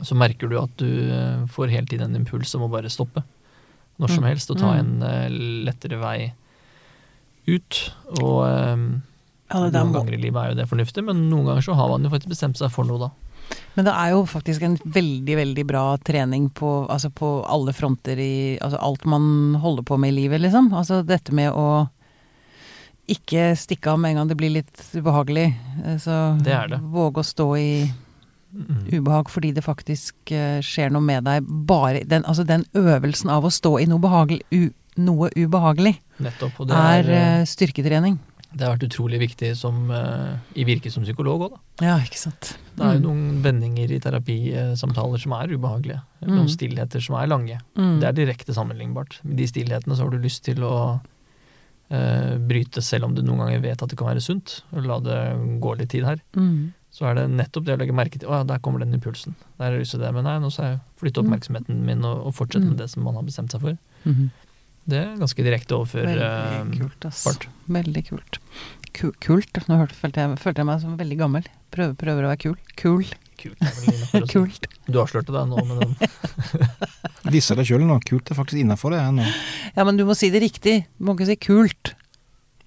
Så 0.00 0.16
merker 0.16 0.48
du 0.48 0.56
at 0.60 0.72
du 0.80 0.86
eh, 1.12 1.42
får 1.52 1.68
hele 1.74 1.86
tiden 1.90 2.08
en 2.14 2.22
impuls 2.22 2.54
om 2.56 2.64
å 2.64 2.70
bare 2.72 2.88
stoppe. 2.92 3.22
Når 4.00 4.08
som 4.14 4.24
Mm. 4.24 4.28
helst, 4.30 4.50
og 4.50 4.56
ta 4.58 4.70
Mm. 4.72 4.78
en 4.78 5.02
eh, 5.02 5.28
lettere 5.68 5.98
vei 6.00 6.32
ut. 7.46 7.80
Og 8.20 8.44
um, 8.46 9.02
Ja, 9.50 9.58
noen 9.68 9.92
ganger 9.92 10.14
i 10.14 10.20
livet 10.22 10.38
er 10.40 10.52
jo 10.52 10.58
det 10.60 10.68
fornuftig, 10.70 11.04
men 11.04 11.28
noen 11.28 11.44
ganger 11.50 11.64
så 11.66 11.74
har 11.74 11.88
man 11.90 12.04
jo 12.06 12.10
faktisk 12.12 12.30
bestemt 12.32 12.56
seg 12.60 12.70
for 12.70 12.84
noe 12.86 12.98
da. 13.02 13.10
men 13.74 13.84
det 13.84 13.92
er 13.92 14.10
jo 14.14 14.20
faktisk 14.30 14.62
en 14.62 14.76
veldig, 14.78 15.34
veldig 15.36 15.64
bra 15.66 15.96
trening 16.06 16.48
på, 16.54 16.86
altså 16.88 17.10
på 17.10 17.44
alle 17.50 17.72
fronter 17.74 18.16
i 18.22 18.58
altså 18.62 18.78
alt 18.80 19.04
man 19.04 19.56
holder 19.58 19.82
på 19.82 19.98
med 19.98 20.12
i 20.14 20.20
livet, 20.22 20.40
liksom. 20.40 20.70
Altså 20.72 21.00
dette 21.04 21.32
med 21.34 21.50
å 21.52 21.88
ikke 23.08 23.56
stikke 23.58 23.92
av 23.92 23.98
med 23.98 24.10
en 24.10 24.16
gang 24.20 24.28
det 24.28 24.36
blir 24.36 24.50
litt 24.50 24.82
ubehagelig. 24.94 25.54
eh, 25.84 25.96
Så 25.96 26.38
Det 26.42 26.52
er 26.52 26.68
det. 26.68 26.80
våge 26.80 27.20
å 27.20 27.24
stå 27.24 27.58
i 27.58 27.90
Mm. 28.52 28.88
ubehag 29.04 29.28
fordi 29.30 29.54
det 29.54 29.62
faktisk 29.62 30.32
eh, 30.32 30.58
skjer 30.60 30.90
noe 30.90 31.00
med 31.00 31.22
deg. 31.24 31.44
Bare 31.46 32.02
den, 32.04 32.24
altså 32.24 32.44
den 32.44 32.64
øvelsen 32.74 33.30
av 33.30 33.44
å 33.44 33.50
stå 33.50 33.80
i 33.80 33.86
noe, 33.86 34.00
behagelig, 34.00 34.42
u, 34.50 34.70
noe 34.96 35.30
ubehagelig 35.36 36.00
Nettopp. 36.18 36.58
Og 36.58 36.66
det 36.66 36.74
er, 36.76 37.04
er, 37.10 37.40
eh, 37.40 37.44
styrketrening. 37.44 38.18
det 38.52 38.66
har 38.66 38.76
vært 38.76 38.88
utrolig 38.90 39.20
viktig 39.20 39.56
som, 39.56 39.88
i 40.56 40.64
virke 40.64 40.90
som 40.90 41.04
psykolog 41.04 41.40
òg, 41.42 41.50
da. 41.78 41.86
Ja, 41.86 41.98
ikke 42.02 42.18
sant. 42.18 42.56
Det 42.74 42.84
er 42.84 42.94
jo 42.98 42.98
Mm. 42.98 43.02
noen 43.06 43.42
vendinger 43.42 43.92
i 43.92 44.00
terapisamtaler 44.00 45.20
som 45.20 45.32
er 45.32 45.46
ubehagelige. 45.56 46.02
Noen 46.22 46.30
Mm. 46.30 46.36
Noen 46.36 46.48
stillheter 46.48 47.00
som 47.00 47.14
er 47.14 47.28
lange. 47.28 47.60
Mm. 47.76 48.00
Det 48.00 48.08
er 48.08 48.12
direkte 48.26 48.52
sammenlignbart. 48.52 49.20
Med 49.22 49.36
de 49.36 49.44
stillhetene 49.46 49.94
så 49.96 50.02
har 50.02 50.10
du 50.10 50.18
lyst 50.18 50.42
til 50.42 50.56
å 50.56 51.00
bryte, 52.50 52.82
selv 52.82 53.04
om 53.08 53.14
du 53.16 53.22
noen 53.22 53.40
ganger 53.44 53.60
vet 53.64 53.82
at 53.82 53.88
det 53.90 53.98
kan 53.98 54.06
være 54.10 54.22
sunt. 54.22 54.60
og 54.72 54.84
La 54.86 55.00
det 55.02 55.16
gå 55.60 55.72
litt 55.78 55.90
tid 55.90 56.04
her. 56.06 56.20
Mm. 56.36 56.72
så 56.90 57.06
er 57.06 57.14
det 57.14 57.24
nettopp 57.30 57.64
det 57.66 57.74
å 57.76 57.78
legge 57.78 57.94
merke 57.94 58.18
til 58.18 58.26
Å 58.28 58.40
ja, 58.40 58.44
der 58.44 58.58
kommer 58.58 58.80
den 58.82 58.92
impulsen. 58.96 59.34
Der 59.58 59.76
til 59.84 60.00
det. 60.02 60.12
Men 60.14 60.24
nei, 60.26 60.38
nå 60.42 60.50
skal 60.50 60.64
jeg 60.72 60.80
flytte 60.98 61.22
oppmerksomheten 61.22 61.84
min 61.86 62.04
og, 62.04 62.26
og 62.26 62.34
fortsette 62.34 62.64
Mm. 62.66 62.70
med 62.74 62.78
det 62.78 62.88
som 62.90 63.02
man 63.06 63.14
har 63.14 63.22
bestemt 63.22 63.50
seg 63.52 63.60
for. 63.60 63.78
Mhm. 64.04 64.30
Det 64.90 64.96
er 64.98 65.16
ganske 65.20 65.44
direkte 65.44 65.76
overfor 65.76 66.02
Veldig 66.02 66.24
eh, 66.24 66.78
kult, 66.80 67.04
ass. 67.06 67.22
fart. 67.22 67.46
Veldig 67.68 68.02
kult. 68.08 68.38
Kult. 69.20 69.60
Nå 69.68 69.76
følte, 69.92 70.18
jeg, 70.24 70.38
følte 70.40 70.58
jeg 70.64 70.66
meg 70.66 70.80
som 70.80 70.96
veldig 70.98 71.18
gammel. 71.20 71.44
Prøver, 71.70 71.94
prøver 72.00 72.24
å 72.24 72.30
være 72.32 72.40
kul. 72.42 72.56
Kul. 72.80 73.04
Kult. 73.40 73.62
Kult. 74.30 74.66
Du 74.90 74.98
avslørte 75.00 75.32
deg 75.36 75.48
nå 75.48 75.62
med 75.64 75.80
den. 75.80 75.94
Disser 77.32 77.56
deg 77.58 77.68
sjøl 77.68 77.86
nå. 77.88 77.96
Kult 78.06 78.30
er 78.32 78.38
faktisk 78.38 78.60
innafor 78.60 78.94
det 78.94 79.00
her 79.02 79.14
nå. 79.16 79.24
Ja, 79.76 79.86
men 79.88 79.96
du 80.00 80.04
må 80.08 80.16
si 80.18 80.30
det 80.32 80.42
riktig. 80.44 80.82
Du 80.98 81.08
må 81.08 81.16
ikke 81.16 81.30
si 81.30 81.38
kult. 81.40 81.94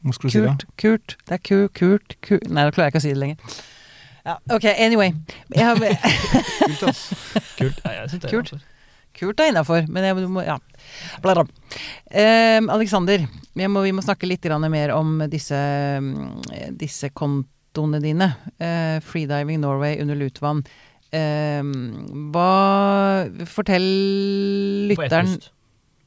Hva 0.03 0.15
skal 0.17 0.27
du 0.29 0.33
si 0.33 0.41
da? 0.43 0.55
Kult. 0.55 0.67
Kult. 0.83 1.15
Det 1.29 1.37
er 1.37 1.43
ku, 1.45 1.59
kult, 1.77 2.17
ku 2.25 2.39
Nei, 2.49 2.65
nå 2.65 2.73
klarer 2.75 2.89
jeg 2.89 2.93
ikke 2.95 3.03
å 3.03 3.05
si 3.05 3.13
det 3.13 3.21
lenger. 3.21 3.55
Ja, 4.23 4.37
ok, 4.55 4.65
anyway. 4.79 5.13
Jeg 5.51 5.65
har, 5.67 5.79
Kult, 6.67 6.83
ass. 6.89 7.01
Kult. 7.59 7.79
Nei, 7.83 7.95
jeg 7.97 8.11
synes 8.11 8.23
det 8.23 8.29
er 8.29 8.33
Kult. 8.33 8.53
kult 9.19 9.43
er 9.43 9.51
innafor, 9.51 9.87
men 9.91 10.07
jeg, 10.07 10.19
du 10.23 10.29
må 10.31 10.43
Ja. 10.47 10.57
Bla, 11.23 11.35
bla. 11.37 11.43
Eh, 12.11 12.59
Alexander, 12.71 13.23
jeg 13.55 13.71
vi 13.75 13.91
må 13.95 14.03
snakke 14.03 14.27
litt 14.27 14.47
mer 14.71 14.95
om 14.95 15.21
disse, 15.31 15.59
disse 16.79 17.09
disse 17.11 17.11
kontoene 17.73 17.99
dine. 18.01 18.35
Eh, 18.59 18.99
Freediving 19.01 19.59
Norway 19.61 19.99
under 20.01 20.15
Lutvann. 20.15 20.63
Eh, 21.11 21.61
hva 22.33 23.27
Fortell 23.49 24.87
lytteren. 24.89 25.39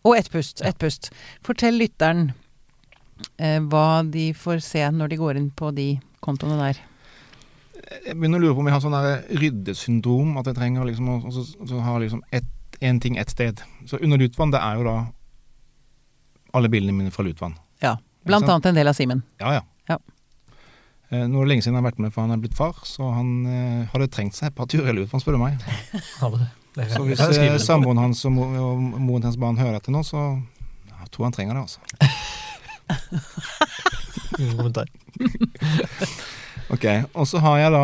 Og 0.07 0.17
ett 0.17 0.31
pust. 0.31 0.63
Ett 0.63 0.79
pust. 0.79 1.11
Fortell 1.43 1.75
lytteren 1.79 2.33
eh, 3.39 3.59
hva 3.61 4.03
de 4.07 4.33
får 4.35 4.61
se 4.63 4.85
når 4.91 5.09
de 5.11 5.17
går 5.19 5.37
inn 5.41 5.51
på 5.51 5.73
de 5.75 5.97
kontoene 6.23 6.59
der. 6.61 6.81
Jeg 8.07 8.17
begynner 8.19 8.39
å 8.39 8.43
lure 8.43 8.55
på 8.55 8.61
om 8.63 8.67
jeg 8.71 8.75
har 8.77 8.83
sånn 8.83 8.97
der 8.97 9.39
ryddesyndrom. 9.41 10.37
At 10.41 10.47
jeg 10.51 10.57
trenger 10.59 10.87
liksom 10.87 11.09
å 11.09 11.33
så, 11.35 11.45
så 11.67 11.81
ha 11.83 11.99
liksom 12.03 12.23
ett- 12.33 12.53
én 12.81 13.01
ting 13.01 13.17
ett 13.17 13.31
sted. 13.31 13.61
Så 13.87 13.97
under 14.03 14.19
Lutvann, 14.19 14.51
det 14.53 14.61
er 14.61 14.77
jo 14.77 14.85
da 14.85 14.97
alle 16.55 16.69
bildene 16.69 16.93
mine 16.95 17.11
fra 17.11 17.25
Lutvann. 17.25 17.55
Ja. 17.83 17.97
Blant 18.27 18.49
annet 18.49 18.67
en 18.67 18.75
del 18.75 18.89
av 18.91 18.95
Simen. 18.99 19.23
Ja, 19.41 19.53
ja. 19.55 19.63
Eh, 21.11 21.23
Nå 21.31 21.39
er 21.39 21.45
det 21.47 21.51
lenge 21.53 21.63
siden 21.63 21.77
jeg 21.77 21.83
har 21.85 21.91
vært 21.91 22.01
med, 22.03 22.13
for 22.15 22.25
han 22.27 22.35
er 22.35 22.41
blitt 22.43 22.57
far, 22.59 22.75
så 22.89 23.13
han 23.15 23.29
eh, 23.47 23.83
hadde 23.93 24.09
trengt 24.11 24.35
seg 24.35 24.49
et 24.51 24.57
par 24.59 24.67
turer 24.71 24.91
i 24.91 24.97
Lutvann, 24.99 25.23
spør 25.23 25.37
du 25.39 25.43
meg. 25.45 25.59
Ja, 26.21 26.29
men 26.33 26.41
det- 26.43 26.53
det 26.77 26.91
Så 26.93 27.03
hvis 27.07 27.21
eh, 27.25 27.59
samboeren 27.63 27.99
hans 28.03 28.25
og, 28.29 28.33
mo 28.37 28.43
og 28.51 28.81
moren 29.01 29.23
til 29.23 29.31
hans 29.31 29.39
barn 29.41 29.57
hører 29.57 29.79
dette 29.79 29.95
nå, 29.95 30.03
så 30.05 30.25
jeg 30.91 31.09
tror 31.15 31.25
han 31.29 31.33
trenger 31.37 31.55
det, 31.57 31.63
altså. 31.63 31.81
Ingen 34.39 34.57
kommentar. 34.57 34.87
Ok, 36.67 36.83
og 37.15 37.29
så 37.31 37.39
har 37.39 37.61
jeg 37.61 37.71
da 37.71 37.83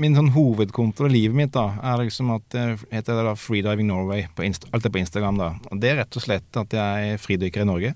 Min 0.00 0.14
sånn 0.14 0.28
hovedkonto 0.30 1.08
i 1.08 1.10
livet 1.10 1.34
mitt 1.36 1.50
da 1.56 1.64
er 1.82 2.04
liksom 2.04 2.28
at 2.36 2.44
det 2.54 2.62
heter 2.94 3.18
det 3.18 3.24
da 3.26 3.32
Freediving 3.36 3.88
Norway. 3.90 4.28
På 4.32 4.44
Insta 4.46 4.70
alt 4.72 4.86
er 4.86 4.92
på 4.94 5.00
Instagram, 5.02 5.36
da. 5.42 5.48
Og 5.68 5.80
det 5.82 5.90
er 5.90 5.98
rett 6.04 6.16
og 6.16 6.22
slett 6.24 6.56
at 6.56 6.72
jeg 6.78 7.10
er 7.16 7.18
fridykker 7.20 7.64
i 7.64 7.68
Norge. 7.68 7.90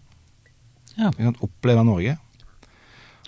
Ja. 0.99 1.12
Jeg 1.14 1.22
kan 1.30 1.39
oppleve 1.47 1.85
Norge. 1.87 2.16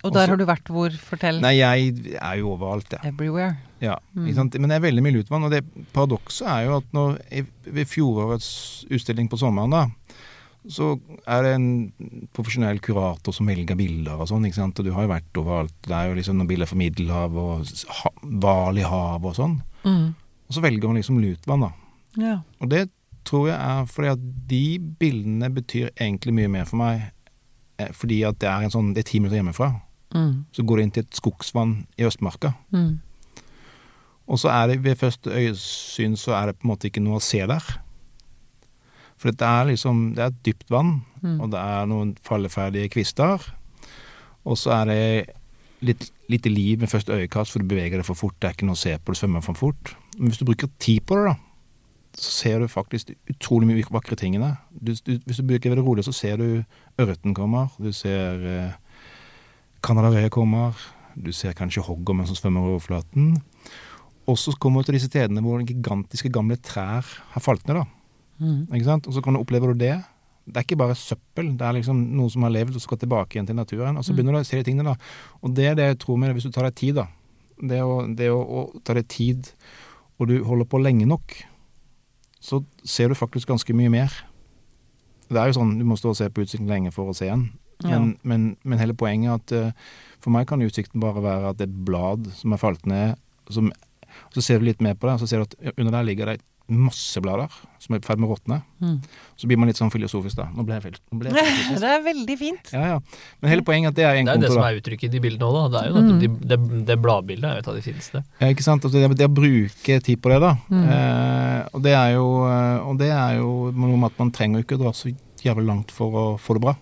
Og 0.06 0.12
der 0.14 0.22
Også- 0.22 0.28
har 0.32 0.36
du 0.40 0.46
vært 0.46 0.70
hvor? 0.72 0.90
Fortell. 1.10 1.40
Nei, 1.42 1.56
jeg 1.58 2.16
er 2.20 2.36
jo 2.38 2.52
overalt, 2.54 2.88
jeg. 2.94 3.00
Everywhere. 3.12 3.56
Ja, 3.82 3.96
Mm. 4.16 4.30
Men 4.60 4.68
det 4.70 4.76
er 4.76 4.80
veldig 4.86 5.02
mye 5.04 5.12
lutvann, 5.18 5.44
og 5.44 5.50
det 5.52 5.64
paradokset 5.92 6.46
er 6.48 6.64
jo 6.64 6.76
at 6.78 6.84
når, 6.96 7.18
ved 7.66 7.86
fjorårets 7.86 8.86
utstilling 8.90 9.28
på 9.28 9.36
sommeren, 9.36 9.70
da, 9.70 9.82
så 10.66 10.98
er 11.28 11.42
det 11.44 11.54
en 11.54 11.92
profesjonell 12.34 12.80
kurator 12.80 13.32
som 13.34 13.46
velger 13.46 13.76
bilder 13.76 14.18
og 14.18 14.26
sånn, 14.30 14.46
ikke 14.48 14.54
sant, 14.58 14.78
og 14.80 14.84
du 14.88 14.92
har 14.92 15.04
jo 15.06 15.12
vært 15.12 15.40
overalt. 15.42 15.74
Det 15.82 15.92
er 15.94 16.08
jo 16.08 16.14
liksom 16.16 16.38
noen 16.40 16.48
bilder 16.48 16.66
fra 16.66 16.76
Middelhavet 16.80 17.36
og 17.36 18.40
hval 18.40 18.78
i 18.78 18.82
havet 18.82 19.28
og 19.30 19.36
sånn. 19.36 19.58
Mm. 19.84 20.14
Og 20.48 20.54
så 20.56 20.62
velger 20.64 20.88
man 20.88 20.96
liksom 20.96 21.20
lutvann, 21.22 21.60
da. 21.68 21.72
Ja. 22.16 22.36
Og 22.60 22.68
det 22.72 22.88
tror 23.26 23.48
jeg 23.50 23.58
er 23.60 23.84
fordi 23.90 24.08
at 24.14 24.24
de 24.48 24.78
bildene 24.78 25.52
betyr 25.52 25.90
egentlig 25.98 26.32
mye 26.34 26.48
mer 26.48 26.64
for 26.64 26.76
meg, 26.80 27.12
eh, 27.78 27.88
fordi 27.92 28.22
at 28.26 28.38
det 28.38 28.48
er 28.48 28.62
en 28.64 28.70
sånn, 28.70 28.94
det 28.94 29.04
er 29.04 29.10
ti 29.10 29.18
minutter 29.20 29.38
hjemmefra. 29.42 29.82
Mm. 30.14 30.44
Så 30.54 30.62
går 30.62 30.76
det 30.76 30.84
inn 30.86 30.90
til 30.96 31.02
et 31.06 31.18
skogsvann 31.18 31.74
i 31.98 32.04
Østmarka. 32.06 32.52
Mm. 32.72 33.00
Og 34.26 34.38
så 34.42 34.50
er 34.50 34.66
det 34.72 34.80
ved 34.84 34.96
første 34.98 35.30
øyesyn 35.30 36.16
så 36.18 36.34
er 36.34 36.46
det 36.50 36.56
på 36.58 36.66
en 36.66 36.72
måte 36.74 36.88
ikke 36.90 37.02
noe 37.02 37.18
å 37.20 37.22
se 37.24 37.42
der. 37.46 37.62
For 39.16 39.30
det 39.32 39.46
er 39.46 39.64
liksom 39.70 40.14
Det 40.14 40.22
er 40.22 40.26
et 40.32 40.42
dypt 40.44 40.70
vann, 40.70 41.02
Mm. 41.22 41.40
og 41.40 41.50
det 41.50 41.58
er 41.58 41.86
noen 41.86 42.16
falleferdige 42.22 42.88
kvister. 42.92 43.42
Og 44.44 44.56
så 44.58 44.70
er 44.70 44.84
det 44.84 45.30
litt 45.82 46.10
lite 46.28 46.50
liv 46.50 46.78
med 46.80 46.88
første 46.88 47.12
øyekast, 47.12 47.52
for 47.52 47.58
du 47.58 47.66
beveger 47.66 47.98
deg 47.98 48.04
for 48.04 48.14
fort. 48.14 48.34
Det 48.40 48.48
er 48.48 48.52
ikke 48.54 48.66
noe 48.66 48.74
å 48.74 48.82
se 48.82 48.96
på, 48.98 49.12
du 49.12 49.18
svømmer 49.18 49.42
for 49.42 49.54
fort. 49.54 49.94
Men 50.18 50.28
hvis 50.30 50.38
du 50.38 50.44
bruker 50.44 50.68
tid 50.78 51.00
på 51.06 51.14
det, 51.16 51.24
da, 51.24 51.34
så 52.16 52.30
ser 52.30 52.58
du 52.60 52.66
faktisk 52.68 53.10
utrolig 53.30 53.66
mye 53.68 53.84
vakre 53.90 54.16
ting 54.16 54.34
i 54.34 54.38
det. 54.38 54.56
Du, 54.80 54.92
du, 55.06 55.18
hvis 55.26 55.36
du 55.36 55.42
bruker 55.46 55.74
det 55.74 55.84
rolig, 55.84 56.04
så 56.04 56.12
ser 56.12 56.36
du 56.36 56.64
ørreten 56.98 57.34
kommer, 57.34 57.68
du 57.78 57.92
ser 57.92 58.46
eh, 58.46 58.72
Canada-røye 59.86 60.30
kommer, 60.34 60.74
du 61.16 61.30
ser 61.32 61.54
kanskje 61.56 61.84
hoggormen 61.86 62.26
som 62.28 62.36
svømmer 62.36 62.64
over 62.64 62.76
overflaten. 62.76 63.36
Og 64.26 64.36
så 64.42 64.52
kommer 64.58 64.82
du 64.82 64.88
til 64.90 64.96
disse 64.98 65.08
stedene 65.12 65.40
hvor 65.44 65.62
gigantiske 65.62 66.32
gamle 66.34 66.56
trær 66.58 67.06
har 67.32 67.40
falt 67.44 67.66
ned. 67.68 67.78
da. 67.78 67.84
Mm. 68.42 68.66
Ikke 68.74 68.84
sant? 68.88 69.06
Og 69.06 69.14
så 69.14 69.22
kan 69.22 69.36
du 69.36 69.40
oppleve 69.40 69.70
det. 69.78 69.94
Det 70.46 70.56
er 70.60 70.66
ikke 70.66 70.78
bare 70.78 70.94
søppel, 70.94 71.52
det 71.58 71.64
er 71.66 71.72
liksom 71.78 71.98
noe 72.14 72.30
som 72.30 72.44
har 72.46 72.52
levd 72.54 72.76
og 72.78 72.82
skal 72.84 72.98
tilbake 73.02 73.34
igjen 73.34 73.46
til 73.48 73.56
naturen. 73.58 73.96
Og 73.98 74.04
så 74.04 74.12
Mm. 74.12 74.16
begynner 74.16 74.32
du 74.36 74.38
å 74.42 74.46
se 74.46 74.56
de 74.62 74.66
tingene, 74.68 74.84
da. 74.84 74.96
Og 75.42 75.54
det 75.54 75.64
er 75.66 75.74
det 75.74 75.86
jeg 75.86 75.98
tror 75.98 76.18
med 76.18 76.34
hvis 76.34 76.44
du 76.44 76.50
tar 76.54 76.64
deg 76.68 76.74
tid, 76.74 76.94
da. 76.94 77.06
Det 77.62 77.80
å, 77.82 78.06
det 78.14 78.28
å, 78.30 78.38
å 78.42 78.80
ta 78.84 78.94
deg 78.94 79.08
tid, 79.08 79.48
og 80.20 80.28
du 80.28 80.44
holder 80.44 80.64
på 80.66 80.82
lenge 80.82 81.06
nok, 81.06 81.34
så 82.40 82.64
ser 82.84 83.08
du 83.08 83.14
faktisk 83.14 83.48
ganske 83.48 83.74
mye 83.74 83.90
mer. 83.90 84.12
Det 85.28 85.36
er 85.40 85.46
jo 85.50 85.58
sånn, 85.58 85.78
du 85.78 85.84
må 85.84 85.96
stå 85.98 86.10
og 86.12 86.16
se 86.16 86.28
på 86.30 86.42
utsikten 86.44 86.68
lenge 86.68 86.92
for 86.92 87.10
å 87.10 87.14
se 87.16 87.26
den. 87.26 87.48
Men, 87.84 87.92
Ja. 87.92 88.18
men, 88.22 88.56
men 88.64 88.78
hele 88.78 88.94
poenget 88.94 89.28
er 89.30 89.34
at 89.34 89.52
eh, 89.52 89.72
for 90.20 90.30
meg 90.30 90.46
kan 90.48 90.62
utsikten 90.64 91.00
bare 91.00 91.20
være 91.22 91.50
at 91.50 91.58
det 91.58 91.68
er 91.68 91.72
et 91.72 91.84
blad 91.86 92.30
som 92.34 92.52
er 92.52 92.56
falt 92.62 92.86
ned, 92.86 93.16
som, 93.50 93.70
så 94.34 94.42
ser 94.42 94.58
du 94.58 94.64
litt 94.70 94.80
mer 94.80 94.94
på 94.94 95.06
det, 95.06 95.14
og 95.14 95.20
så 95.20 95.28
ser 95.28 95.42
du 95.44 95.48
at 95.50 95.74
under 95.78 95.92
der 95.98 96.06
ligger 96.08 96.26
det 96.32 96.40
masse 96.66 97.20
blader 97.22 97.46
som 97.78 97.94
er 97.94 98.00
i 98.00 98.02
ferd 98.02 98.18
med 98.18 98.26
å 98.26 98.32
råtne. 98.34 98.56
Mm. 98.82 98.96
Så 99.38 99.46
blir 99.46 99.56
man 99.60 99.68
litt 99.70 99.78
sånn 99.78 99.92
filosofisk, 99.92 100.34
da. 100.40 100.48
Nå 100.50 100.64
ble 100.66 100.80
jeg 100.80 100.96
nå 101.12 101.18
ble 101.20 101.30
jeg 101.30 101.36
filosofisk. 101.46 101.78
Det 101.84 101.90
er 101.92 102.00
veldig 102.02 102.36
fint. 102.40 102.72
Ja, 102.74 102.80
ja. 102.90 102.96
Men 103.38 103.52
hele 103.52 103.62
poenget 103.62 103.86
er 103.86 103.92
at 103.92 103.98
det 104.00 104.06
er 104.08 104.16
en 104.18 104.26
Det 104.26 104.32
er 104.32 104.40
jo 104.40 104.42
det 104.42 104.50
som 104.56 104.64
er 104.66 104.78
uttrykket 104.80 105.06
i 105.06 105.12
de 105.14 105.20
bildene 105.28 105.46
òg, 105.46 105.54
da. 105.60 105.68
Det 105.70 105.82
er 105.84 105.92
jo 105.92 106.02
Mm. 106.02 106.18
det, 106.24 106.30
det, 106.50 106.58
det 106.88 106.96
bladbildet 107.04 107.46
er 107.46 107.54
jo 107.54 107.62
et 107.62 107.68
av 107.70 107.76
de 107.78 107.84
fineste. 107.86 108.24
Ja, 108.40 108.48
ikke 108.50 108.66
sant? 108.66 108.82
Altså, 108.88 108.98
det, 109.04 109.12
det 109.20 109.28
å 109.30 109.34
bruke 109.36 110.00
tid 110.08 110.18
på 110.24 110.32
det, 110.34 110.40
da. 110.42 110.56
Mm. 110.72 110.82
Eh, 110.96 111.60
og 111.76 111.82
det 111.86 111.94
er 111.94 112.10
jo 112.16 112.26
eh, 112.50 112.78
Og 112.88 112.98
det 112.98 113.12
er 113.14 113.36
jo 113.38 113.52
noe 113.70 113.96
med 114.00 114.10
at 114.10 114.18
man 114.24 114.32
trenger 114.34 114.64
ikke 114.66 114.74
å 114.80 114.82
dra 114.88 114.92
så 114.96 115.12
jævlig 115.46 115.68
langt 115.70 115.94
for 115.94 116.18
å 116.18 116.26
få 116.40 116.56
det 116.58 116.64
bra. 116.66 116.74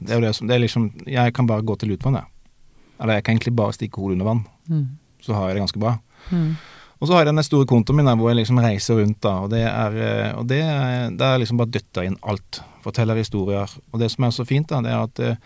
Det 0.00 0.10
er 0.14 0.20
jo 0.20 0.26
det 0.26 0.34
som 0.36 0.46
det 0.48 0.54
er 0.56 0.62
liksom 0.62 0.86
Jeg 1.10 1.32
kan 1.34 1.46
bare 1.46 1.62
gå 1.66 1.74
til 1.78 1.88
lutvann, 1.90 2.14
jeg. 2.20 2.26
Eller 3.00 3.18
jeg 3.18 3.24
kan 3.26 3.34
egentlig 3.36 3.56
bare 3.56 3.72
stikke 3.76 4.00
hodet 4.00 4.16
under 4.16 4.24
vann, 4.30 4.44
Mm. 4.70 4.86
så 5.22 5.34
har 5.34 5.48
jeg 5.48 5.56
det 5.56 5.62
ganske 5.66 5.78
bra. 5.82 5.98
Mm. 6.30 6.56
Og 7.00 7.08
så 7.08 7.12
har 7.12 7.20
jeg 7.24 7.28
denne 7.28 7.44
store 7.44 7.66
kontoen 7.68 7.96
min 7.98 8.06
der 8.06 8.16
hvor 8.16 8.30
jeg 8.30 8.36
liksom 8.40 8.58
reiser 8.58 8.96
rundt, 9.02 9.20
da. 9.20 9.34
Og 9.44 9.50
det 9.52 9.60
er, 9.68 9.96
eh, 10.00 10.30
og 10.38 10.46
det 10.48 10.62
er, 10.62 11.10
det 11.10 11.20
er 11.26 11.38
liksom 11.42 11.58
bare 11.60 11.70
døtter 11.74 12.06
inn 12.08 12.16
alt. 12.22 12.60
Forteller 12.82 13.18
historier. 13.20 13.68
Og 13.92 14.00
det 14.00 14.10
som 14.10 14.24
er 14.24 14.30
så 14.30 14.46
fint, 14.48 14.68
da, 14.68 14.80
det 14.80 14.90
er 14.94 15.02
at 15.02 15.20
eh, 15.20 15.36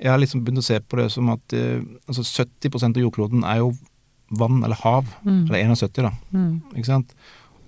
jeg 0.00 0.10
har 0.10 0.18
liksom 0.18 0.42
begynt 0.44 0.58
å 0.62 0.64
se 0.64 0.80
på 0.80 0.96
det 0.96 1.10
som 1.12 1.28
at 1.34 1.52
eh, 1.52 1.82
altså 2.08 2.24
70% 2.24 2.96
av 2.96 3.02
jordkloden 3.04 3.44
er 3.44 3.58
jo 3.60 3.74
vann 4.30 4.62
eller 4.64 4.76
hav. 4.82 5.04
Mm. 5.24 5.44
Eller 5.50 5.66
71, 5.74 6.02
da. 6.02 6.10
Mm. 6.32 6.62
Ikke 6.74 6.86
sant? 6.88 7.12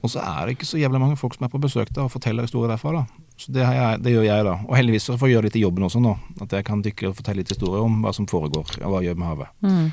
Og 0.02 0.10
så 0.10 0.22
er 0.24 0.46
det 0.46 0.56
ikke 0.56 0.66
så 0.72 0.78
jævlig 0.80 1.00
mange 1.02 1.16
folk 1.20 1.34
som 1.36 1.44
er 1.44 1.52
på 1.52 1.60
besøk 1.60 1.92
der 1.92 2.06
og 2.06 2.12
forteller 2.14 2.42
historier 2.48 2.72
derfra, 2.72 2.92
da. 3.02 3.04
Så 3.38 3.52
det, 3.54 3.62
har 3.62 3.76
jeg, 3.76 4.02
det 4.02 4.14
gjør 4.16 4.24
jeg, 4.26 4.46
da. 4.48 4.54
Og 4.66 4.74
heldigvis 4.74 5.04
så 5.06 5.14
får 5.18 5.30
jeg 5.30 5.36
gjøre 5.36 5.48
litt 5.48 5.58
i 5.60 5.62
jobben 5.62 5.86
også 5.86 6.02
nå. 6.02 6.14
At 6.42 6.54
jeg 6.58 6.66
kan 6.66 6.82
dykke 6.84 7.10
og 7.10 7.18
fortelle 7.20 7.44
litt 7.44 7.52
historier 7.54 7.84
om 7.86 8.00
hva 8.02 8.14
som 8.16 8.26
foregår, 8.30 8.78
og 8.80 8.88
hva 8.90 9.02
jeg 9.02 9.12
gjør 9.12 9.20
med 9.20 9.30
havet. 9.30 9.52
Mm. 9.62 9.86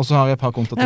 Og 0.00 0.06
så 0.08 0.16
har 0.16 0.30
jeg 0.30 0.38
et 0.38 0.40
par 0.40 0.54
konta 0.56 0.78
til, 0.78 0.80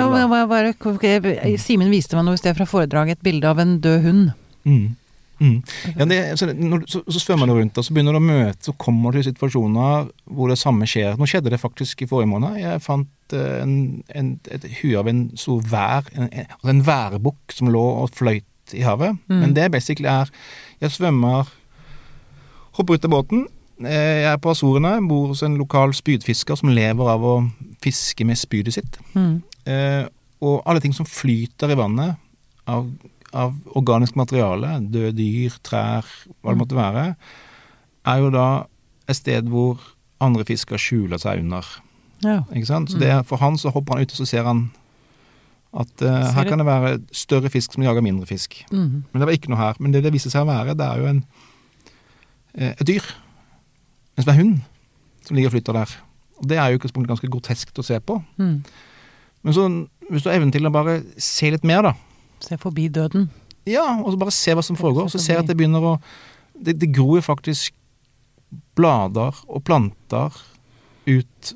Simen 1.63 1.93
viste 1.93 2.19
meg 2.19 2.27
noe 2.27 2.39
i 2.39 2.41
sted 2.41 2.57
fra 2.59 2.67
foredraget, 2.67 3.21
et 3.21 3.27
bilde 3.27 3.47
av 3.47 3.63
en 3.63 3.77
død 3.85 3.99
hund. 4.09 4.29
Mm. 4.67 4.97
Mm. 5.39 5.63
Ja, 5.99 6.07
det, 6.09 6.19
så, 6.39 6.47
når, 6.47 6.85
så, 6.89 7.03
så 7.11 7.21
svømmer 7.21 7.47
du 7.51 7.55
rundt, 7.57 7.79
og 7.79 7.85
så 7.85 7.95
begynner 7.95 8.15
du 8.15 8.21
å 8.21 8.25
møte, 8.25 8.69
så 8.69 8.75
kommer 8.81 9.13
du 9.13 9.19
til 9.19 9.29
situasjoner 9.33 10.09
hvor 10.31 10.51
det 10.51 10.59
samme 10.61 10.89
skjer. 10.89 11.19
Nå 11.19 11.29
skjedde 11.31 11.53
det 11.53 11.61
faktisk 11.63 12.05
i 12.05 12.09
forrige 12.11 12.31
måned. 12.31 12.59
Jeg 12.63 12.83
fant 12.85 13.37
eh, 13.37 13.59
en, 13.63 13.77
en, 14.15 14.33
et 14.55 14.67
hue 14.81 14.97
av 15.01 15.11
en 15.11 15.27
stor 15.41 15.63
vær, 15.71 16.09
en, 16.15 16.29
en, 16.31 16.55
altså 16.59 16.75
en 16.75 16.85
værbukk 16.87 17.57
som 17.57 17.73
lå 17.75 17.85
og 18.05 18.15
fløyt 18.15 18.77
i 18.77 18.85
havet. 18.87 19.19
Mm. 19.29 19.41
Men 19.43 19.59
det 19.59 19.71
basically 19.75 20.09
er 20.11 20.31
Jeg 20.81 20.95
svømmer, 20.95 21.51
hopper 22.79 22.95
ut 22.99 23.05
av 23.09 23.11
båten. 23.14 23.47
eh, 23.85 24.22
Jeg 24.25 24.33
er 24.33 24.37
på 24.43 24.51
Azorene, 24.53 24.97
bor 25.09 25.29
hos 25.33 25.43
en 25.43 25.57
lokal 25.59 25.93
spydfisker 25.95 26.57
som 26.59 26.68
lever 26.75 27.09
av 27.11 27.22
å 27.22 27.35
fiske 27.83 28.25
med 28.27 28.37
spydet 28.39 28.75
sitt. 28.77 28.99
Mm. 29.14 29.43
Eh, 29.66 30.05
og 30.45 30.62
alle 30.66 30.81
ting 30.81 30.93
som 30.95 31.07
flyter 31.07 31.70
i 31.72 31.79
vannet 31.79 32.16
av, 32.68 32.91
av 33.33 33.55
organisk 33.75 34.16
materiale, 34.16 34.77
døde 34.91 35.14
dyr, 35.16 35.51
trær, 35.62 36.05
hva 36.43 36.53
det 36.53 36.57
Mm. 36.57 36.62
måtte 36.62 36.77
være, 36.79 37.16
er 38.07 38.18
jo 38.20 38.31
da 38.31 38.66
et 39.09 39.16
sted 39.16 39.45
hvor 39.49 39.79
andre 40.20 40.45
fisker 40.45 40.77
skjuler 40.79 41.18
seg 41.18 41.41
under. 41.41 41.64
Ja. 42.22 42.43
Ikke 42.55 42.66
sant? 42.66 42.91
Så 42.91 42.99
det, 42.99 43.09
er- 43.11 43.22
for 43.22 43.37
han 43.39 43.57
så 43.57 43.70
hopper 43.72 43.95
han 43.95 44.03
ut, 44.03 44.12
og 44.12 44.16
så 44.16 44.27
ser 44.27 44.45
han 44.45 44.70
at 45.75 46.03
eh, 46.03 46.33
her 46.33 46.45
kan 46.49 46.59
det 46.59 46.66
være 46.66 47.01
større 47.12 47.51
fisk 47.51 47.72
som 47.75 47.83
jager 47.83 48.01
mindre 48.05 48.27
fisk. 48.27 48.64
Mm. 48.70 49.03
Men 49.12 49.20
det 49.20 49.27
var 49.27 49.33
ikke 49.35 49.49
noe 49.51 49.59
her. 49.59 49.75
Men 49.81 49.93
det 49.93 50.03
det 50.05 50.12
viser 50.14 50.31
seg 50.31 50.45
å 50.47 50.51
være, 50.53 50.77
det 50.79 50.87
er 50.87 50.99
jo 51.03 51.07
en, 51.11 51.25
et 52.55 52.87
dyr. 52.87 53.05
En 54.17 54.29
er 54.29 54.39
hund 54.39 54.59
som 55.27 55.37
ligger 55.37 55.51
og 55.51 55.57
flytter 55.57 55.73
der. 55.79 55.95
Og 56.39 56.49
Det 56.49 56.59
er 56.59 56.69
jo 56.71 56.77
i 56.77 56.79
utgangspunktet 56.79 57.11
ganske 57.15 57.31
groteskt 57.33 57.79
å 57.81 57.85
se 57.87 57.99
på. 58.01 58.19
Mm. 58.39 58.59
Men 59.45 59.57
så, 59.57 59.65
hvis 60.11 60.23
du 60.25 60.29
har 60.31 60.37
evnen 60.39 60.53
til 60.53 60.67
å 60.67 60.73
bare 60.73 61.03
se 61.21 61.51
litt 61.51 61.65
mer, 61.65 61.83
da. 61.83 61.95
Se 62.45 62.59
forbi 62.61 62.89
døden. 62.93 63.29
Ja, 63.69 63.87
og 64.03 64.13
så 64.13 64.21
bare 64.21 64.35
se 64.35 64.55
hva 64.57 64.65
som 64.65 64.77
foregår. 64.77 65.09
Så 65.13 65.19
ser 65.23 65.39
jeg 65.39 65.45
at 65.45 65.51
det 65.51 65.57
begynner 65.59 65.81
å 65.95 65.99
Det, 66.55 66.77
det 66.79 66.93
gror 66.95 67.17
jo 67.19 67.23
faktisk 67.27 67.75
blader 68.79 69.35
og 69.51 69.65
planter 69.67 70.31
ut 71.09 71.55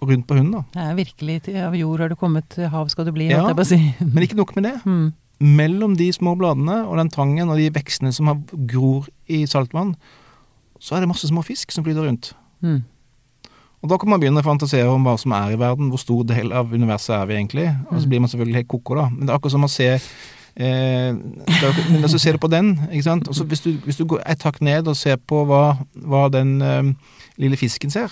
og 0.00 0.08
rundt 0.08 0.24
på 0.26 0.38
hunden, 0.38 0.54
da. 0.54 0.62
Det 0.72 0.84
er 0.86 0.94
virkelig 0.96 1.34
av 1.60 1.74
jord 1.76 2.00
har 2.00 2.08
du 2.08 2.16
kommet, 2.16 2.46
til 2.48 2.70
hav 2.72 2.88
skal 2.88 3.04
du 3.04 3.12
bli, 3.12 3.26
Ja. 3.28 3.52
si. 3.64 3.76
Men 4.00 4.24
ikke 4.24 4.38
nok 4.38 4.54
med 4.56 4.64
det. 4.64 4.76
Mhm. 4.86 5.12
Mellom 5.40 5.94
de 5.96 6.10
små 6.12 6.34
bladene 6.36 6.82
og 6.86 6.96
den 7.00 7.08
tangen 7.10 7.48
og 7.48 7.56
de 7.56 7.70
vekstene 7.72 8.12
som 8.12 8.26
har 8.28 8.40
gror 8.68 9.06
i 9.28 9.46
saltvann, 9.48 9.94
så 10.80 10.96
er 10.96 11.00
det 11.00 11.08
masse 11.08 11.28
små 11.28 11.42
fisk 11.44 11.72
som 11.72 11.84
flyter 11.84 12.04
rundt. 12.06 12.32
Mm. 12.60 12.82
Og 13.82 13.88
da 13.88 13.96
kan 13.96 14.10
man 14.12 14.20
begynne 14.20 14.42
å 14.42 14.44
fantasere 14.44 14.88
om 14.92 15.04
hva 15.04 15.14
som 15.18 15.32
er 15.32 15.54
i 15.54 15.60
verden, 15.60 15.88
hvor 15.88 15.98
stor 16.02 16.24
del 16.28 16.52
av 16.52 16.72
universet 16.72 17.14
er 17.16 17.26
vi 17.30 17.34
egentlig. 17.38 17.68
Og 17.90 17.96
så 18.00 18.04
Mm. 18.04 18.08
blir 18.10 18.20
man 18.20 18.28
selvfølgelig 18.28 18.54
helt 18.60 18.68
koko, 18.68 18.94
da. 18.94 19.08
Men 19.08 19.20
det 19.26 19.30
er 19.30 19.38
akkurat 19.38 19.52
som 19.52 19.64
å 19.64 19.70
se 19.70 19.88
eh, 20.56 21.12
Men 21.14 22.08
så 22.08 22.18
ser 22.20 22.32
du 22.32 22.38
på 22.38 22.50
den, 22.50 22.74
ikke 22.92 23.02
sant. 23.04 23.28
Og 23.28 23.34
så 23.34 23.44
hvis 23.44 23.60
du, 23.64 23.72
hvis 23.84 23.96
du 23.96 24.04
går 24.04 24.20
et 24.26 24.42
hakk 24.42 24.60
ned 24.60 24.88
og 24.88 24.96
ser 24.96 25.16
på 25.16 25.46
hva, 25.46 25.78
hva 25.96 26.28
den 26.30 26.60
eh, 26.60 26.92
lille 27.38 27.56
fisken 27.56 27.90
ser, 27.90 28.08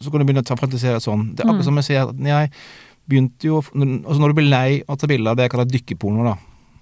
så 0.00 0.10
kan 0.10 0.18
du 0.18 0.24
begynne 0.26 0.42
å 0.42 0.46
ta 0.48 0.56
fantasere 0.58 0.98
sånn. 1.00 1.36
Det 1.36 1.44
er 1.44 1.48
akkurat 1.48 1.60
Mm. 1.62 1.64
som 1.64 1.76
jeg 1.76 1.84
ser 1.84 2.08
at 2.08 2.16
jeg 2.18 2.50
begynte 3.08 3.48
jo 3.48 3.60
Altså 3.62 4.18
når 4.22 4.32
du 4.32 4.36
blir 4.38 4.50
lei 4.50 4.70
av 4.86 4.94
å 4.96 4.98
ta 5.00 5.06
bilder 5.10 5.30
av 5.32 5.36
det 5.38 5.46
jeg 5.48 5.52
kaller 5.54 5.70
dykkerporno, 5.72 6.24
da. 6.26 6.36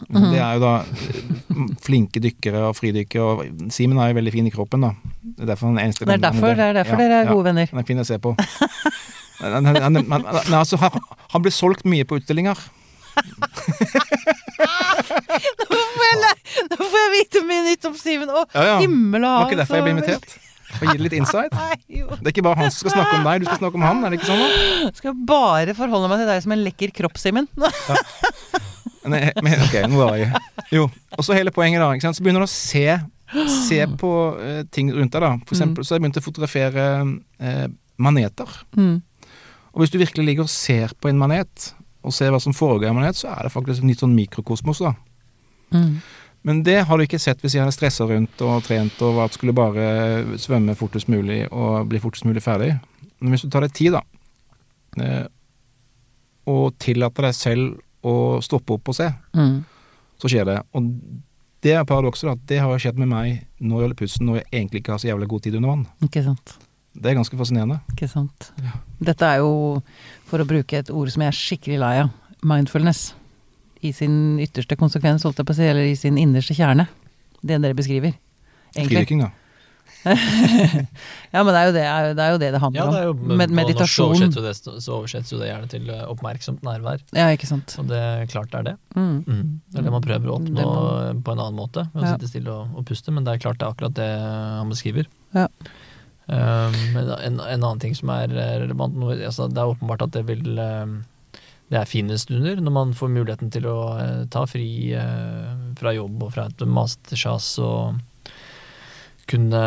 Mm. 0.09 0.31
Det 0.33 0.41
er 0.41 0.53
jo 0.57 0.61
da 0.63 0.73
eh, 0.81 1.73
flinke 1.85 2.21
dykkere 2.25 2.63
og 2.71 2.77
fridykkere, 2.79 3.21
og 3.21 3.73
Simen 3.75 3.99
er 4.01 4.13
jo 4.13 4.17
veldig 4.21 4.33
fin 4.33 4.47
i 4.49 4.53
kroppen, 4.55 4.81
da. 4.87 4.95
Det 5.21 5.45
er 5.45 5.51
derfor 5.53 5.69
han 5.69 5.79
er 5.83 5.93
Det 5.93 6.09
er 6.09 6.23
derfor, 6.25 6.55
det 6.57 6.67
er 6.71 6.79
derfor 6.81 6.97
dere 7.03 7.19
er 7.21 7.29
gode 7.33 7.45
venner. 7.51 7.69
Han 7.75 7.83
er 7.83 7.89
fin 7.89 8.01
å 8.01 8.07
se 8.09 8.17
på. 8.23 8.33
Han, 9.41 9.65
han, 9.69 9.77
han, 9.83 9.93
men 10.05 10.25
altså, 10.57 10.77
han, 10.81 10.97
han 11.33 11.45
ble 11.45 11.53
solgt 11.53 11.85
mye 11.89 12.05
på 12.09 12.17
utstillinger. 12.21 12.59
Nå 14.61 15.79
får 15.95 16.05
jeg, 16.07 16.37
nå 16.71 16.77
får 16.81 16.99
jeg 17.01 17.11
vite 17.15 17.43
mye 17.49 17.63
nytt 17.67 17.89
om 17.89 17.97
Simen. 17.99 18.31
Å, 18.33 18.45
Ja, 18.55 18.65
ja. 18.73 18.77
himmel 18.83 19.25
og 19.25 19.31
hav. 19.31 19.41
var 19.43 19.51
ikke 19.51 19.61
derfor 19.63 19.79
jeg 19.81 19.87
ble 19.87 19.95
invitert. 19.97 20.37
Å 20.79 20.87
gi 20.87 20.95
det 20.95 21.05
litt 21.05 21.17
insight. 21.19 21.55
Det 21.91 22.29
er 22.29 22.33
ikke 22.33 22.45
bare 22.47 22.61
han 22.63 22.71
som 22.73 22.85
skal 22.85 22.95
snakke 22.95 23.19
om 23.19 23.27
deg, 23.27 23.43
du 23.43 23.49
skal 23.49 23.61
snakke 23.61 23.79
om 23.79 23.85
han, 23.85 24.03
er 24.05 24.13
det 24.13 24.21
ikke 24.21 24.29
sånn? 24.29 24.41
da? 24.43 24.91
Skal 24.97 25.15
bare 25.27 25.75
forholde 25.77 26.11
meg 26.11 26.23
til 26.23 26.29
deg 26.31 26.43
som 26.45 26.55
en 26.55 26.63
lekker 26.67 26.93
kropp, 26.97 27.19
Simen. 27.21 27.49
Nei, 29.11 29.23
men, 29.41 29.63
ok, 29.65 29.77
nå 29.89 29.97
var 29.97 30.19
jeg 30.21 30.29
Jo, 30.75 30.85
og 31.17 31.25
så 31.25 31.35
hele 31.37 31.53
poenget, 31.55 31.81
da. 31.83 31.89
Ikke 31.97 32.07
sant? 32.07 32.19
Så 32.19 32.25
begynner 32.25 32.45
du 32.45 32.49
å 32.49 32.53
se, 32.53 32.85
se 33.67 33.81
på 34.01 34.13
uh, 34.37 34.63
ting 34.73 34.93
rundt 34.95 35.15
deg, 35.17 35.25
da. 35.25 35.33
For 35.47 35.57
eksempel 35.57 35.87
så 35.87 35.95
har 35.95 36.01
jeg 36.01 36.07
begynt 36.07 36.21
å 36.21 36.25
fotografere 36.25 36.87
uh, 37.09 37.67
maneter. 38.01 38.57
Mm. 38.77 38.99
Og 39.73 39.83
hvis 39.83 39.93
du 39.95 40.01
virkelig 40.01 40.27
ligger 40.27 40.47
og 40.47 40.53
ser 40.53 40.95
på 41.01 41.11
en 41.11 41.21
manet, 41.21 41.73
og 42.01 42.15
ser 42.17 42.33
hva 42.33 42.41
som 42.43 42.57
foregår 42.57 42.89
i 42.89 42.93
en 42.93 43.01
manet, 43.01 43.19
så 43.19 43.31
er 43.33 43.47
det 43.47 43.55
faktisk 43.55 43.83
et 43.83 43.91
nytt 43.91 44.05
sånn 44.05 44.17
mikrokosmos, 44.17 44.83
da. 44.85 44.95
Mm. 45.75 46.01
Men 46.43 46.63
det 46.65 46.79
har 46.89 46.97
du 46.97 47.05
ikke 47.05 47.21
sett 47.21 47.43
hvis 47.45 47.55
jeg 47.59 47.63
har 47.67 47.71
stressa 47.75 48.07
rundt 48.09 48.41
og 48.47 48.63
trent 48.65 49.01
og 49.05 49.19
at 49.27 49.35
skulle 49.37 49.53
bare 49.53 50.39
svømme 50.41 50.73
fortest 50.79 51.09
mulig 51.13 51.43
og 51.53 51.89
bli 51.91 52.01
fortest 52.01 52.25
mulig 52.25 52.41
ferdig. 52.43 52.71
Men 53.21 53.35
hvis 53.35 53.45
du 53.45 53.51
tar 53.53 53.61
deg 53.67 53.75
tid, 53.77 53.93
da, 53.99 54.01
eh, 55.05 55.27
og 56.49 56.79
tillater 56.81 57.29
deg 57.29 57.37
selv 57.37 58.07
å 58.09 58.15
stoppe 58.43 58.73
opp 58.79 58.89
og 58.89 58.97
se, 58.97 59.11
Mm. 59.37 59.65
så 60.19 60.29
skjer 60.33 60.45
det. 60.49 60.63
Og 60.75 60.89
det 61.61 61.75
er 61.77 61.85
paradokset, 61.85 62.31
at 62.33 62.47
Det 62.47 62.59
har 62.59 62.79
skjedd 62.79 62.97
med 62.97 63.09
meg 63.09 63.47
når 63.61 63.77
jeg 63.77 63.81
holder 63.85 63.95
pusten, 64.01 64.27
når 64.27 64.37
jeg 64.41 64.47
egentlig 64.53 64.81
ikke 64.81 64.93
har 64.93 64.99
så 64.99 65.09
jævlig 65.13 65.29
god 65.29 65.43
tid 65.43 65.55
under 65.57 65.69
vann. 65.69 65.87
Ikke 66.03 66.25
sant. 66.25 66.57
Det 66.97 67.07
er 67.11 67.15
ganske 67.15 67.37
fascinerende. 67.37 67.81
Ikke 67.93 68.09
sant. 68.09 68.51
Dette 69.01 69.23
er 69.23 69.37
jo, 69.39 69.83
for 70.25 70.39
å 70.39 70.47
bruke 70.47 70.73
et 70.79 70.91
ord 70.91 71.11
som 71.13 71.21
jeg 71.23 71.29
er 71.29 71.37
skikkelig 71.37 71.79
lei 71.79 72.01
av, 72.01 72.11
mindfulness. 72.43 73.13
I 73.83 73.93
sin 73.97 74.39
ytterste 74.43 74.77
konsekvens, 74.77 75.23
holdt 75.25 75.39
jeg 75.41 75.47
på 75.49 75.55
å 75.55 75.57
si, 75.57 75.65
eller 75.71 75.87
i 75.89 75.95
sin 75.97 76.19
innerste 76.21 76.53
kjerne. 76.57 76.89
Det 77.41 77.57
dere 77.63 77.75
beskriver. 77.79 78.13
Egentlig. 78.77 79.21
Da. 79.23 79.31
Ja, 81.31 81.43
men 81.45 81.51
det 81.53 81.59
er 81.61 81.67
jo 81.69 81.73
det 81.75 81.83
det, 82.17 82.25
er 82.25 82.31
jo 82.33 82.39
det, 82.41 82.49
det 82.55 82.61
handler 82.63 82.81
Ja, 82.81 82.87
det 82.91 83.01
er 83.01 83.05
jo, 83.09 83.13
om. 83.15 83.33
Med 83.39 83.53
meditasjon. 83.55 84.13
norsk 84.15 84.39
oversettes 84.39 84.63
jo 84.65 84.73
det, 84.75 84.83
så 84.85 84.95
oversettes 84.97 85.33
jo 85.35 85.41
det 85.43 85.51
gjerne 85.51 85.69
til 85.71 85.91
eh, 85.93 86.01
oppmerksomt 86.11 86.63
nærvær. 86.67 87.03
Ja, 87.17 87.27
ikke 87.37 87.49
sant. 87.51 87.75
Og 87.81 87.87
det 87.91 88.01
klart 88.33 88.51
det 88.53 88.59
er 88.63 88.67
det. 88.71 88.75
Mm. 88.97 89.13
Mm. 89.27 89.45
Det 89.71 89.79
er 89.83 89.87
det 89.87 89.93
man 89.95 90.05
prøver 90.07 90.33
å 90.33 90.39
oppnå 90.41 90.65
man- 90.71 91.21
på 91.27 91.35
en 91.35 91.43
annen 91.45 91.59
måte, 91.61 91.85
ved 91.93 92.03
å 92.03 92.07
Ja. 92.07 92.15
sitte 92.17 92.31
stille 92.33 92.51
og, 92.55 92.75
og 92.81 92.87
puste, 92.89 93.13
men 93.15 93.25
det 93.29 93.35
er 93.37 93.43
klart 93.45 93.61
det 93.61 93.69
er 93.69 93.75
akkurat 93.77 93.95
det 94.01 94.09
han 94.21 94.73
beskriver. 94.73 95.11
Ja. 95.37 95.47
Um, 96.31 96.75
en, 96.97 97.41
en 97.41 97.63
annen 97.65 97.81
ting 97.83 97.95
som 97.99 98.11
er 98.15 98.31
eh, 98.31 98.53
relevant 98.63 98.95
altså 99.27 99.49
Det 99.51 99.59
er 99.59 99.73
åpenbart 99.73 100.05
at 100.07 100.13
det 100.15 100.21
vil 100.29 100.59
um, 100.63 101.01
Det 101.71 101.79
er 101.79 101.87
fine 101.87 102.17
stunder 102.19 102.59
når 102.59 102.75
man 102.75 102.93
får 102.99 103.13
muligheten 103.15 103.51
til 103.55 103.67
å 103.71 103.77
eh, 104.03 104.23
ta 104.33 104.43
fri 104.51 104.91
eh, 104.99 105.51
fra 105.79 105.93
jobb 105.95 106.25
og 106.27 106.33
fra 106.35 106.49
et 106.51 106.65
mastersjas 106.67 107.53
og 107.63 108.01
kunne 109.31 109.61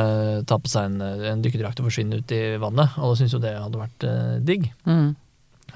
ta 0.50 0.58
på 0.60 0.68
seg 0.68 0.90
en, 0.90 0.98
en 1.32 1.44
dykkerdrakt 1.44 1.80
og 1.80 1.88
forsvinne 1.88 2.18
ut 2.20 2.34
i 2.36 2.42
vannet. 2.60 2.98
Alle 3.00 3.16
syns 3.16 3.32
jo 3.36 3.40
det 3.44 3.54
hadde 3.56 3.80
vært 3.80 4.04
eh, 4.10 4.34
digg. 4.44 4.68
Mm. 4.84 5.14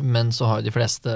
Men 0.03 0.33
så 0.35 0.49
har 0.49 0.59
jo 0.59 0.67
de 0.67 0.73
fleste 0.75 1.13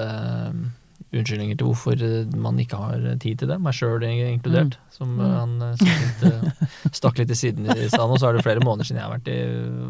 unnskyldninger 1.12 1.58
til 1.60 1.68
hvorfor 1.68 2.00
man 2.40 2.56
ikke 2.62 2.78
har 2.80 3.02
tid 3.20 3.42
til 3.42 3.50
det, 3.52 3.58
meg 3.60 3.76
sjøl 3.76 4.00
inkludert. 4.08 4.78
Som 4.96 5.18
eh, 5.20 5.28
Mm. 5.28 5.34
han 5.36 5.76
litt, 5.82 6.94
stakk 6.96 7.20
litt 7.20 7.30
i 7.30 7.36
siden 7.36 7.68
i 7.68 7.90
stad 7.92 8.08
nå, 8.08 8.16
så 8.16 8.30
er 8.30 8.38
det 8.38 8.46
flere 8.46 8.64
måneder 8.64 8.88
siden 8.88 9.02
jeg 9.02 9.10
har 9.10 9.18
vært 9.18 9.28
i 9.28 9.36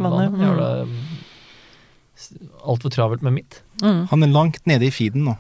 Vannet. 0.03 0.41
Jeg 0.43 0.51
har 0.51 0.59
det 0.59 1.22
altfor 2.63 2.93
travelt 2.95 3.25
med 3.27 3.37
mitt. 3.41 3.61
Mm. 3.83 4.07
Han 4.13 4.27
er 4.27 4.33
langt 4.33 4.63
nede 4.71 4.89
i 4.89 4.95
feeden 4.95 5.27
nå. 5.29 5.37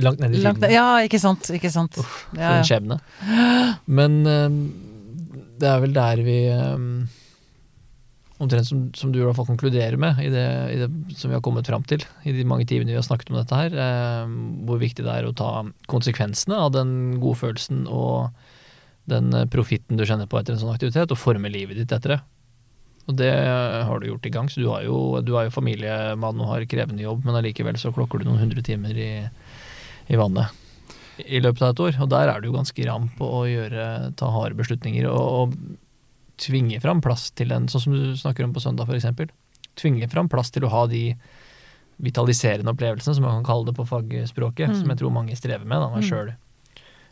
Langt 0.00 0.20
nede 0.22 0.38
i 0.38 0.42
Langt, 0.44 0.60
feeden. 0.62 0.74
ja, 0.74 1.00
ikke 1.06 1.20
sant. 1.22 1.50
Ikke 1.54 1.72
sant. 1.72 1.98
For 1.98 2.38
Ja, 2.38 2.58
en 2.58 2.68
skjebne. 2.68 3.00
Men 3.86 4.20
eh, 4.26 4.60
det 5.60 5.68
er 5.70 5.82
vel 5.82 5.96
der 5.96 6.22
vi 6.26 6.38
eh, 6.50 6.84
Omtrent 8.40 8.64
som, 8.64 8.86
som 8.96 9.10
du 9.12 9.18
i 9.20 9.24
hvert 9.26 9.36
fall 9.36 9.50
konkluderer 9.50 9.98
med, 10.00 10.16
i 10.24 10.30
det, 10.32 10.44
i 10.72 10.78
det 10.80 10.86
som 11.20 11.28
vi 11.28 11.36
har 11.36 11.42
kommet 11.44 11.66
fram 11.68 11.82
til 11.84 12.00
i 12.24 12.32
de 12.32 12.46
mange 12.48 12.64
timene 12.64 12.88
vi 12.88 12.96
har 12.96 13.04
snakket 13.04 13.28
om 13.28 13.36
dette 13.36 13.58
her, 13.58 13.74
eh, 13.76 14.30
hvor 14.64 14.80
viktig 14.80 15.04
det 15.04 15.12
er 15.12 15.28
å 15.28 15.34
ta 15.36 15.50
konsekvensene 15.92 16.56
av 16.56 16.72
den 16.72 16.94
godfølelsen 17.20 17.82
og 17.84 18.30
den 19.12 19.28
eh, 19.36 19.44
profitten 19.52 20.00
du 20.00 20.06
kjenner 20.08 20.30
på 20.30 20.40
etter 20.40 20.56
en 20.56 20.62
sånn 20.62 20.72
aktivitet, 20.72 21.12
og 21.12 21.20
forme 21.20 21.52
livet 21.52 21.76
ditt 21.82 21.92
etter 21.92 22.16
det. 22.16 22.18
Og 23.10 23.16
det 23.18 23.30
har 23.34 24.00
du 24.00 24.06
gjort 24.08 24.26
i 24.28 24.32
gang, 24.34 24.48
så 24.52 24.62
du, 24.62 24.68
har 24.70 24.84
jo, 24.86 24.96
du 25.26 25.34
er 25.36 25.48
jo 25.48 25.54
familiemann 25.54 26.40
og 26.40 26.50
har 26.52 26.66
krevende 26.70 27.02
jobb, 27.04 27.24
men 27.26 27.38
allikevel 27.40 27.78
så 27.80 27.90
klokker 27.94 28.22
du 28.22 28.28
noen 28.28 28.40
hundre 28.44 28.62
timer 28.66 28.94
i, 28.96 29.10
i 30.10 30.18
vannet 30.20 30.56
i 31.20 31.40
løpet 31.42 31.60
av 31.66 31.74
et 31.74 31.80
år. 31.84 31.98
Og 32.00 32.08
der 32.14 32.30
er 32.32 32.40
du 32.40 32.48
jo 32.48 32.56
ganske 32.56 32.86
ram 32.88 33.10
på 33.18 33.26
å 33.28 33.42
gjøre, 33.50 33.88
ta 34.16 34.30
harde 34.32 34.56
beslutninger 34.56 35.04
og, 35.10 35.20
og 35.42 35.58
tvinge 36.40 36.78
fram 36.80 37.02
plass 37.04 37.26
til 37.36 37.52
en, 37.52 37.66
sånn 37.68 37.82
som 37.84 37.92
du 37.92 38.14
snakker 38.16 38.46
om 38.46 38.54
på 38.56 38.62
søndag 38.64 38.88
f.eks. 38.88 39.10
Tvinge 39.76 40.08
fram 40.12 40.30
plass 40.32 40.48
til 40.54 40.64
å 40.64 40.70
ha 40.72 40.86
de 40.88 41.10
vitaliserende 42.00 42.72
opplevelsene, 42.72 43.14
som 43.18 43.26
man 43.26 43.40
kan 43.42 43.48
kalle 43.50 43.68
det 43.68 43.76
på 43.76 43.84
fagspråket, 43.88 44.70
Mm. 44.70 44.78
som 44.80 44.88
jeg 44.88 44.98
tror 45.02 45.12
mange 45.12 45.36
strever 45.36 45.66
med, 45.68 45.76
da, 45.82 45.90
meg 45.92 46.00
Mm. 46.02 46.08
sjøl 46.08 46.30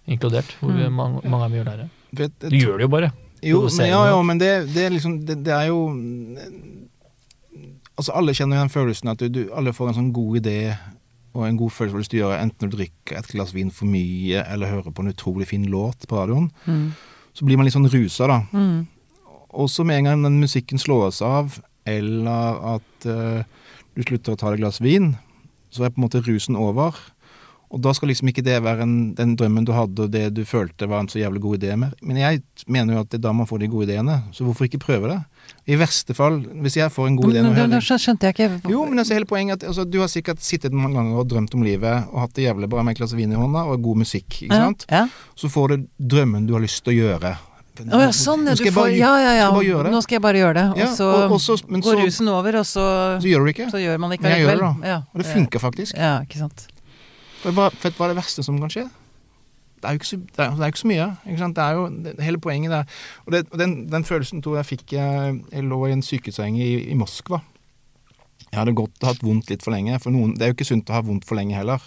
inkludert. 0.09 0.55
Hvor 0.61 0.73
Mm. 0.73 0.93
mange, 0.97 1.21
mange 1.29 1.49
dem 1.51 1.59
gjør 1.59 1.77
det. 1.77 1.89
Du 2.49 2.57
gjør 2.57 2.79
det 2.79 2.87
jo 2.87 2.89
bare. 2.89 3.13
Jo, 3.45 3.63
men, 3.69 3.87
ja, 3.87 4.01
ja, 4.11 4.19
men 4.27 4.41
det, 4.41 4.53
det 4.75 4.85
er 4.87 4.95
liksom 4.95 5.21
det, 5.27 5.41
det 5.47 5.55
er 5.55 5.69
jo 5.71 5.83
Altså, 7.99 8.13
alle 8.15 8.35
kjenner 8.35 8.59
jo 8.59 8.63
den 8.65 8.73
følelsen 8.73 9.11
at 9.11 9.23
du, 9.23 9.27
du 9.31 9.41
alle 9.55 9.75
får 9.75 9.91
en 9.91 9.97
sånn 9.97 10.13
god 10.15 10.41
idé 10.41 10.59
og 11.39 11.45
en 11.47 11.59
god 11.59 11.73
følelse 11.75 11.95
for 11.95 12.03
å 12.03 12.21
gjøre, 12.21 12.41
enten 12.43 12.71
du 12.71 12.77
drikker 12.77 13.19
et 13.19 13.31
glass 13.31 13.53
vin 13.55 13.71
for 13.75 13.91
mye 13.91 14.43
eller 14.49 14.71
hører 14.71 14.95
på 14.95 15.05
en 15.05 15.13
utrolig 15.13 15.49
fin 15.51 15.67
låt 15.71 16.07
på 16.09 16.19
radioen. 16.19 16.49
Mm. 16.67 16.93
Så 17.37 17.47
blir 17.47 17.59
man 17.59 17.69
litt 17.69 17.77
sånn 17.77 17.91
rusa, 17.91 18.27
da. 18.31 18.39
Mm. 18.55 18.87
Og 19.59 19.71
så 19.71 19.85
med 19.87 20.01
en 20.01 20.09
gang 20.09 20.25
den 20.27 20.41
musikken 20.43 20.81
slås 20.83 21.21
av, 21.25 21.59
eller 21.89 22.63
at 22.75 23.07
uh, 23.07 23.43
du 23.95 24.03
slutter 24.05 24.35
å 24.35 24.41
ta 24.41 24.51
deg 24.51 24.59
et 24.59 24.65
glass 24.65 24.81
vin, 24.83 25.13
så 25.75 25.85
er 25.85 25.93
på 25.93 26.01
en 26.01 26.07
måte 26.09 26.25
rusen 26.27 26.59
over. 26.59 26.97
Og 27.71 27.81
da 27.85 27.93
skal 27.93 28.09
liksom 28.09 28.29
ikke 28.31 28.43
det 28.45 28.63
være 28.65 28.83
en, 28.87 29.15
den 29.15 29.35
drømmen 29.37 29.65
du 29.69 29.73
hadde 29.77 30.07
og 30.07 30.11
det 30.11 30.33
du 30.35 30.43
følte 30.49 30.87
var 30.89 31.01
en 31.01 31.09
så 31.13 31.19
jævlig 31.21 31.41
god 31.45 31.59
idé 31.59 31.75
mer. 31.77 31.93
Men 32.03 32.17
jeg 32.17 32.43
mener 32.67 32.95
jo 32.95 33.01
at 33.01 33.11
det 33.11 33.19
er 33.19 33.25
da 33.29 33.33
man 33.37 33.47
får 33.47 33.59
de 33.61 33.69
gode 33.69 33.85
ideene, 33.91 34.23
så 34.33 34.45
hvorfor 34.47 34.65
ikke 34.65 34.79
prøve 34.81 35.09
det? 35.13 35.19
I 35.69 35.77
verste 35.77 36.15
fall, 36.17 36.41
hvis 36.65 36.77
jeg 36.77 36.91
får 36.93 37.07
en 37.11 37.17
god 37.17 37.33
idé 37.35 37.43
nå 37.43 37.81
skjø- 37.85 37.99
skjønte 38.01 38.25
jeg 38.29 38.35
ikke 38.39 38.71
Jo, 38.73 38.85
men 38.89 38.99
altså 38.99 39.15
hele 39.19 39.29
poenget 39.29 39.63
at 39.63 39.69
altså, 39.69 39.85
du 39.85 40.01
har 40.01 40.09
sikkert 40.09 40.41
sittet 40.41 40.73
mange 40.73 40.97
ganger 40.97 41.19
og 41.21 41.29
drømt 41.29 41.55
om 41.55 41.63
livet 41.63 42.09
og 42.13 42.21
hatt 42.25 42.33
det 42.35 42.45
jævlig 42.49 42.69
bra 42.73 42.83
med 42.83 42.93
et 42.97 43.03
glass 43.03 43.13
vin 43.17 43.33
i 43.33 43.37
hånda 43.37 43.67
og 43.69 43.83
god 43.83 43.97
musikk, 44.05 44.29
ikke 44.49 44.55
sant? 44.55 44.87
Ja, 44.91 45.07
Så 45.37 45.49
får 45.53 45.69
du 45.77 45.87
drømmen 46.01 46.47
du 46.49 46.55
har 46.55 46.61
lyst 46.65 46.85
til 46.85 46.95
å 46.95 46.97
gjøre. 47.05 47.37
appen. 47.79 47.93
Å 47.95 48.01
ja, 48.01 48.09
sånn. 48.11 48.45
Nå 48.45 48.51
Du 48.57 48.57
skal 48.57 48.73
får, 48.73 48.97
ja, 48.97 49.13
ja, 49.23 49.33
ja. 49.39 49.51
skal. 49.53 49.91
Nå 49.93 50.01
skal 50.03 50.17
jeg 50.17 50.23
bare 50.23 50.41
gjøre 50.41 50.55
det. 50.55 50.67
Og 50.83 50.97
så 50.97 51.05
og- 51.05 51.33
og 51.33 51.41
så- 51.41 51.63
går 51.69 51.83
så- 51.83 52.05
rusen 52.07 52.29
over, 52.29 52.57
og 52.57 52.65
så, 52.65 53.21
Så 53.21 53.29
gjør 53.29 53.45
så 53.71 53.79
gjør 53.79 53.99
man 54.01 54.11
det 54.11 54.19
ikke 54.19 54.23
Men 54.23 54.33
jeg 54.33 54.47
gjør 54.47 54.51
det 54.51 54.81
da. 54.83 54.89
Ja. 54.89 54.97
Og 55.15 55.23
det 55.23 55.27
funker 55.27 55.59
faktisk. 55.61 55.95
Ja, 55.97 56.21
ikke 56.23 56.39
sant. 56.39 56.67
For 57.43 57.55
hva, 57.55 57.69
for 57.71 57.95
hva 57.95 58.09
er 58.09 58.15
det 58.15 58.21
verste 58.21 58.45
som 58.47 58.59
kan 58.63 58.73
skje? 58.73 58.87
Det 59.79 59.87
er 59.87 59.95
jo 59.95 60.01
ikke 60.01 60.09
så, 60.09 60.17
det 60.19 60.43
er, 60.43 60.57
det 60.57 60.65
er 60.65 60.73
ikke 60.73 60.81
så 60.81 60.91
mye. 60.91 61.05
Ikke 61.27 61.43
sant? 61.43 61.57
Det 61.57 61.65
er 61.65 61.77
jo 61.77 61.85
det, 62.07 62.15
hele 62.27 62.41
poenget 62.43 62.75
der. 62.75 62.97
Og, 63.27 63.33
det, 63.35 63.45
og 63.53 63.61
den, 63.61 63.77
den 63.93 64.07
følelsen 64.09 64.43
tror 64.43 64.59
jeg 64.59 64.71
fikk 64.73 64.97
jeg 64.97 65.39
Jeg 65.53 65.69
lå 65.71 65.79
i 65.87 65.95
en 65.95 66.03
sykehuseng 66.03 66.59
i, 66.59 66.73
i 66.91 66.99
Moskva. 66.99 67.41
Jeg 68.49 68.59
hadde 68.59 68.75
gått 68.75 68.97
og 69.03 69.11
hatt 69.11 69.23
vondt 69.23 69.53
litt 69.53 69.63
for 69.63 69.75
lenge. 69.75 70.01
For 70.03 70.15
noen, 70.15 70.35
det 70.35 70.47
er 70.47 70.53
jo 70.53 70.59
ikke 70.59 70.67
sunt 70.73 70.91
å 70.91 70.97
ha 70.97 71.05
vondt 71.07 71.29
for 71.29 71.39
lenge 71.39 71.57
heller. 71.59 71.83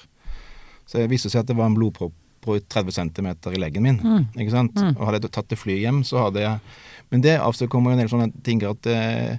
Så 0.87 1.01
det 1.01 1.09
viste 1.11 1.31
seg 1.31 1.43
at 1.43 1.49
det 1.51 1.57
var 1.57 1.71
en 1.71 1.75
blodpropp 1.75 2.15
på 2.41 2.57
30 2.73 2.95
cm 2.95 3.27
i 3.53 3.61
leggen 3.61 3.85
min. 3.85 3.99
Mm. 4.01 4.23
Ikke 4.35 4.53
sant? 4.53 4.77
Mm. 4.77 4.95
Og 4.95 5.03
hadde 5.07 5.21
jeg 5.21 5.33
tatt 5.35 5.51
det 5.51 5.59
flyet 5.59 5.83
hjem, 5.83 6.01
så 6.07 6.27
hadde 6.27 6.45
jeg 6.45 6.79
Men 7.11 7.23
det 7.25 7.35
avstedkommer 7.43 7.91
jo 7.91 7.97
en 7.97 8.01
del 8.01 8.09
sånne 8.09 8.29
ting 8.45 8.63
at 8.63 8.87
eh, 8.87 9.35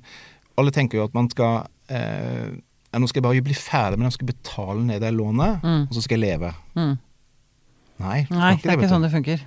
Alle 0.60 0.74
tenker 0.74 1.00
jo 1.00 1.06
at 1.08 1.14
man 1.16 1.30
skal 1.32 1.64
eh, 1.88 2.52
ja, 2.92 2.98
Nå 3.00 3.08
skal 3.08 3.22
jeg 3.22 3.24
bare 3.28 3.42
bli 3.48 3.54
ferdig 3.56 3.98
med 3.98 4.04
det, 4.06 4.12
jeg 4.12 4.18
skal 4.20 4.30
betale 4.32 4.84
ned 4.84 5.00
det 5.00 5.12
lånet, 5.16 5.62
Mm. 5.64 5.82
og 5.88 5.94
så 5.96 6.02
skal 6.04 6.18
jeg 6.20 6.24
leve. 6.28 6.52
Mm. 6.76 6.94
Nei, 8.02 8.26
Nei, 8.30 8.54
det 8.56 8.66
er 8.68 8.76
ikke 8.76 8.82
det, 8.86 8.90
sånn 8.92 9.02
det 9.06 9.12
funker. 9.12 9.42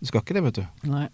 du. 0.00 0.06
Skal 0.06 0.20
ikke 0.22 0.34
det, 0.38 0.42
vet 0.44 0.54
du. 0.60 0.66
Nei. 0.88 1.08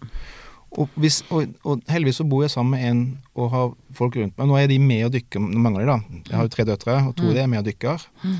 Og, 0.75 0.89
hvis, 0.99 1.21
og, 1.31 1.53
og 1.63 1.81
heldigvis 1.87 2.17
så 2.19 2.25
bor 2.27 2.41
jeg 2.43 2.51
sammen 2.51 2.75
med 2.75 2.83
en 2.89 3.01
og 3.39 3.49
har 3.53 3.69
folk 3.95 4.15
rundt 4.19 4.35
meg. 4.37 4.47
Nå 4.49 4.57
er 4.59 4.67
de 4.67 4.77
med 4.83 5.05
og 5.07 5.13
dykker, 5.15 5.39
nå 5.39 5.61
mangler 5.63 5.85
de 5.85 5.91
da. 5.93 5.97
Jeg 6.29 6.35
har 6.35 6.43
jo 6.49 6.51
tre 6.51 6.65
døtre, 6.67 6.95
og 7.07 7.15
to 7.15 7.29
av 7.29 7.33
de 7.37 7.39
er 7.45 7.47
med 7.47 7.61
og 7.63 7.67
dykker. 7.69 8.03
Mm. 8.25 8.37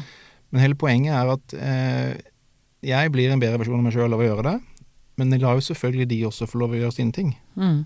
Men 0.52 0.62
hele 0.66 0.76
poenget 0.80 1.16
er 1.16 1.32
at 1.32 1.56
eh, 1.58 2.18
jeg 2.86 3.12
blir 3.16 3.32
en 3.32 3.40
bedre 3.42 3.58
versjon 3.62 3.80
av 3.80 3.86
meg 3.88 3.96
sjøl 3.96 4.14
av 4.14 4.20
å 4.22 4.28
gjøre 4.28 4.44
det. 4.50 4.56
Men 5.18 5.32
jeg 5.32 5.42
lar 5.46 5.56
jo 5.56 5.64
selvfølgelig 5.64 6.08
de 6.12 6.20
også 6.28 6.48
få 6.52 6.60
lov 6.60 6.76
å 6.76 6.80
gjøre 6.82 6.92
sine 6.98 7.16
ting. 7.16 7.32
Mm. 7.56 7.86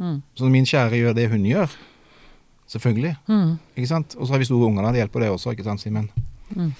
Mm. 0.00 0.18
Så 0.34 0.46
når 0.46 0.54
min 0.56 0.68
kjære 0.72 0.96
gjør 1.02 1.14
det 1.20 1.28
hun 1.30 1.44
gjør, 1.44 1.76
selvfølgelig. 2.70 3.14
Mm. 3.28 3.52
Ikke 3.76 3.90
sant? 3.90 4.14
Og 4.18 4.26
så 4.28 4.34
har 4.36 4.42
vi 4.42 4.48
store 4.48 4.68
unger, 4.70 4.86
da. 4.86 4.92
Det 4.94 5.02
hjelper 5.04 5.24
det 5.26 5.30
også, 5.34 5.52
ikke 5.56 5.66
sant, 5.66 5.82
Simen? 5.82 6.08
Mm. 6.54 6.72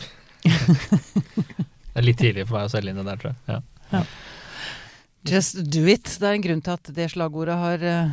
Det 1.91 1.99
er 1.99 2.07
litt 2.07 2.21
tidlig 2.23 2.45
for 2.47 2.61
meg 2.61 2.69
å 2.69 2.71
selge 2.73 2.93
inn 2.93 3.01
det 3.01 3.07
der, 3.09 3.19
tror 3.19 3.33
jeg. 3.35 3.63
Ja. 3.91 4.03
Just 5.29 5.59
do 5.75 5.83
it. 5.91 6.07
Det 6.21 6.29
er 6.29 6.37
en 6.39 6.45
grunn 6.45 6.63
til 6.65 6.77
at 6.79 6.91
det 6.97 7.09
slagordet 7.13 7.57
har 7.61 7.83
uh, 7.83 8.13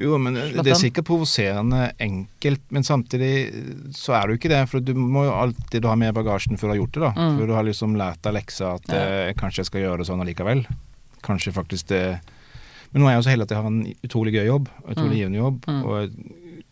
Jo, 0.00 0.14
men 0.22 0.38
det 0.38 0.62
er 0.70 0.78
sikkert 0.78 1.08
provoserende 1.08 1.88
enkelt, 2.00 2.62
men 2.72 2.86
samtidig 2.86 3.32
så 3.96 4.14
er 4.16 4.22
det 4.30 4.36
jo 4.36 4.40
ikke 4.40 4.52
det. 4.54 4.62
For 4.70 4.84
du 4.84 4.94
må 4.96 5.26
jo 5.26 5.34
alltid 5.34 5.84
ha 5.90 5.96
med 6.00 6.14
bagasjen 6.16 6.56
før 6.60 6.70
du 6.70 6.74
har 6.76 6.80
gjort 6.84 6.94
det, 6.96 7.02
da. 7.08 7.12
Mm. 7.18 7.36
Før 7.40 7.50
du 7.50 7.54
har 7.58 7.66
liksom 7.68 7.98
lært 7.98 8.22
deg 8.24 8.36
leksa 8.38 8.74
at 8.78 8.88
Ja. 8.94 9.02
eh, 9.26 9.34
kanskje 9.42 9.64
jeg 9.64 9.70
skal 9.72 9.84
gjøre 9.84 9.98
det 10.04 10.08
sånn 10.12 10.22
allikevel. 10.24 10.64
Kanskje 11.26 11.52
faktisk 11.58 11.90
det 11.92 12.04
Men 12.92 13.02
nå 13.02 13.06
er 13.06 13.12
jeg 13.14 13.20
jo 13.20 13.26
så 13.28 13.30
heldig 13.30 13.44
at 13.46 13.50
jeg 13.54 13.60
har 13.60 13.66
en 13.70 13.82
utrolig 14.02 14.32
gøy 14.34 14.46
jobb, 14.48 14.64
utrolig 14.82 15.12
Mm. 15.12 15.18
givende 15.20 15.38
jobb, 15.38 15.58
Mm. 15.66 15.82
og 15.84 16.10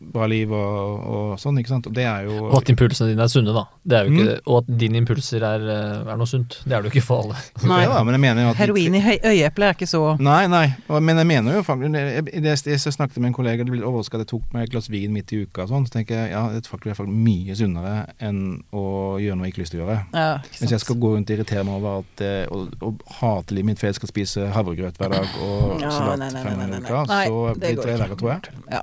bra 0.01 0.27
liv 0.31 0.53
og, 0.55 1.01
og 1.09 1.31
sånn, 1.43 1.59
ikke 1.59 1.73
sant. 1.73 1.87
Og 1.91 1.95
det 1.97 2.05
er 2.07 2.29
jo 2.29 2.37
Og 2.49 2.57
at 2.61 2.71
impulsene 2.73 3.11
dine 3.11 3.25
er 3.25 3.31
sunne, 3.33 3.53
da. 3.57 3.65
Det 3.83 3.97
er 3.99 4.05
jo 4.07 4.13
ikke, 4.15 4.27
Mm. 4.29 4.43
Og 4.49 4.57
at 4.63 4.69
dine 4.79 4.99
impulser 5.01 5.43
er, 5.45 5.63
eh, 5.73 6.11
er 6.13 6.17
noe 6.21 6.27
sunt. 6.29 6.59
Det 6.65 6.73
er 6.77 6.83
det 6.83 6.91
jo 6.91 6.93
ikke 6.99 7.05
for 7.07 7.23
alle. 7.25 7.37
Nei. 7.71 7.81
Ja, 7.85 8.03
men 8.07 8.15
jeg 8.17 8.21
mener 8.23 8.43
jo 8.45 8.49
at 8.53 8.57
Heroin 8.61 8.95
i 8.95 9.03
øyeeplet 9.03 9.67
er 9.69 9.75
ikke 9.77 9.89
så 9.91 10.03
Nei, 10.21 10.47
nei, 10.51 10.67
men 10.89 11.17
jeg 11.23 11.27
mener 11.27 11.57
jo 11.59 11.63
faktisk 11.67 11.93
det- 11.93 12.35
I 12.35 12.41
det 12.45 12.55
jeg 12.67 12.79
snakket 12.95 13.19
med 13.19 13.29
en 13.33 13.35
kollega, 13.35 13.65
det 13.65 13.73
ble 13.73 13.83
overraska 13.85 14.19
at 14.19 14.25
jeg 14.27 14.31
tok 14.35 14.53
meg 14.55 14.63
et 14.69 14.71
glass 14.71 14.89
vin 14.89 15.13
midt 15.13 15.33
i 15.33 15.43
uka 15.45 15.63
og 15.67 15.69
sånn, 15.73 15.87
så 15.89 15.97
tenker 15.99 16.15
jeg 16.23 16.31
ja, 16.33 16.43
det 16.53 16.63
er 16.65 16.71
faktisk, 16.71 17.07
mye 17.09 17.55
sunnere 17.57 17.95
enn 18.21 18.63
å 18.73 19.19
gjøre 19.21 19.37
noe 19.39 19.47
jeg 19.49 19.53
ikke 19.55 19.61
har 19.61 19.65
lyst 19.67 19.75
til 19.75 19.81
å 19.81 19.85
gjøre. 19.87 19.99
ja, 20.15 20.39
Hvis 20.61 20.71
jeg 20.77 20.81
skal 20.81 20.97
gå 20.97 21.15
rundt 21.17 21.31
og 21.31 21.37
irritere 21.39 21.65
meg 21.65 21.75
over 21.81 21.99
at 22.05 22.25
eh, 22.25 22.47
og, 22.51 22.73
og 22.83 23.03
hate 23.21 23.55
livet 23.57 23.73
mitt 23.73 23.79
for 23.83 23.87
jeg 23.91 23.99
skal 23.99 24.09
spise 24.13 24.49
havregrøt 24.55 24.99
hver 24.99 25.11
dag 25.17 25.29
og 25.43 25.81
Ja, 25.83 25.91
salat 25.91 26.33
fem 26.33 26.59
ganger 26.59 26.79
i 26.79 26.83
uka, 26.87 27.05
så 27.09 27.55
blir 27.59 27.77
det 27.83 27.99
verre, 27.99 28.17
tror 28.17 28.35
jeg. 28.37 28.59
Ja. 28.71 28.83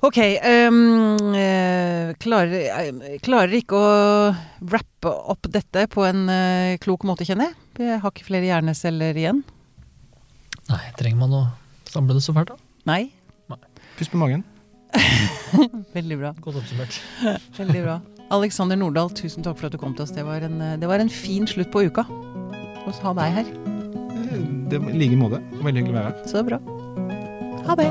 Ok. 0.00 0.18
ehm, 0.18 1.34
eh, 1.34 2.14
klarer, 2.22 2.52
eh, 2.54 3.18
klarer 3.18 3.54
ikke 3.58 3.74
å 3.74 4.34
rappe 4.70 5.10
opp 5.10 5.48
dette 5.50 5.86
på 5.90 6.04
en 6.06 6.28
uh, 6.30 6.76
klok 6.78 7.02
måte, 7.08 7.26
kjenner 7.26 7.50
jeg. 7.50 7.56
Jeg 7.78 8.00
har 8.02 8.12
ikke 8.12 8.26
flere 8.26 8.46
hjerneceller 8.46 9.18
igjen. 9.18 9.42
Nei, 10.68 10.84
trenger 10.98 11.18
man 11.18 11.34
å 11.34 11.42
samle 11.88 12.14
det 12.14 12.22
så 12.22 12.34
fælt, 12.36 12.52
da? 12.52 12.58
Nei. 12.86 13.10
Pust 13.98 14.12
på 14.14 14.20
magen. 14.20 14.44
Veldig 15.96 16.18
bra. 16.20 16.32
Godt 16.44 16.60
oppsummert. 16.60 17.00
Veldig 17.60 17.82
bra. 17.82 17.96
Alexander 18.34 18.78
Nordahl, 18.78 19.10
tusen 19.16 19.42
takk 19.42 19.58
for 19.58 19.66
at 19.66 19.74
du 19.74 19.80
kom 19.80 19.96
til 19.96 20.04
oss. 20.04 20.14
Det 20.14 20.26
var 20.26 20.44
en, 20.46 20.60
det 20.78 20.90
var 20.90 21.02
en 21.02 21.10
fin 21.10 21.48
slutt 21.48 21.72
på 21.74 21.86
uka. 21.88 22.04
Å 22.06 22.94
ha 23.02 23.16
deg 23.18 23.40
her. 23.40 23.50
Det 24.68 24.78
I 24.78 25.00
like 25.00 25.18
måte. 25.18 25.42
Veldig 25.58 25.82
hyggelig 25.82 25.96
å 25.96 25.98
være 25.98 26.12
her. 26.12 26.22
Så 26.30 26.44
bra. 26.46 26.62
Ha 27.66 27.76
det. 27.80 27.90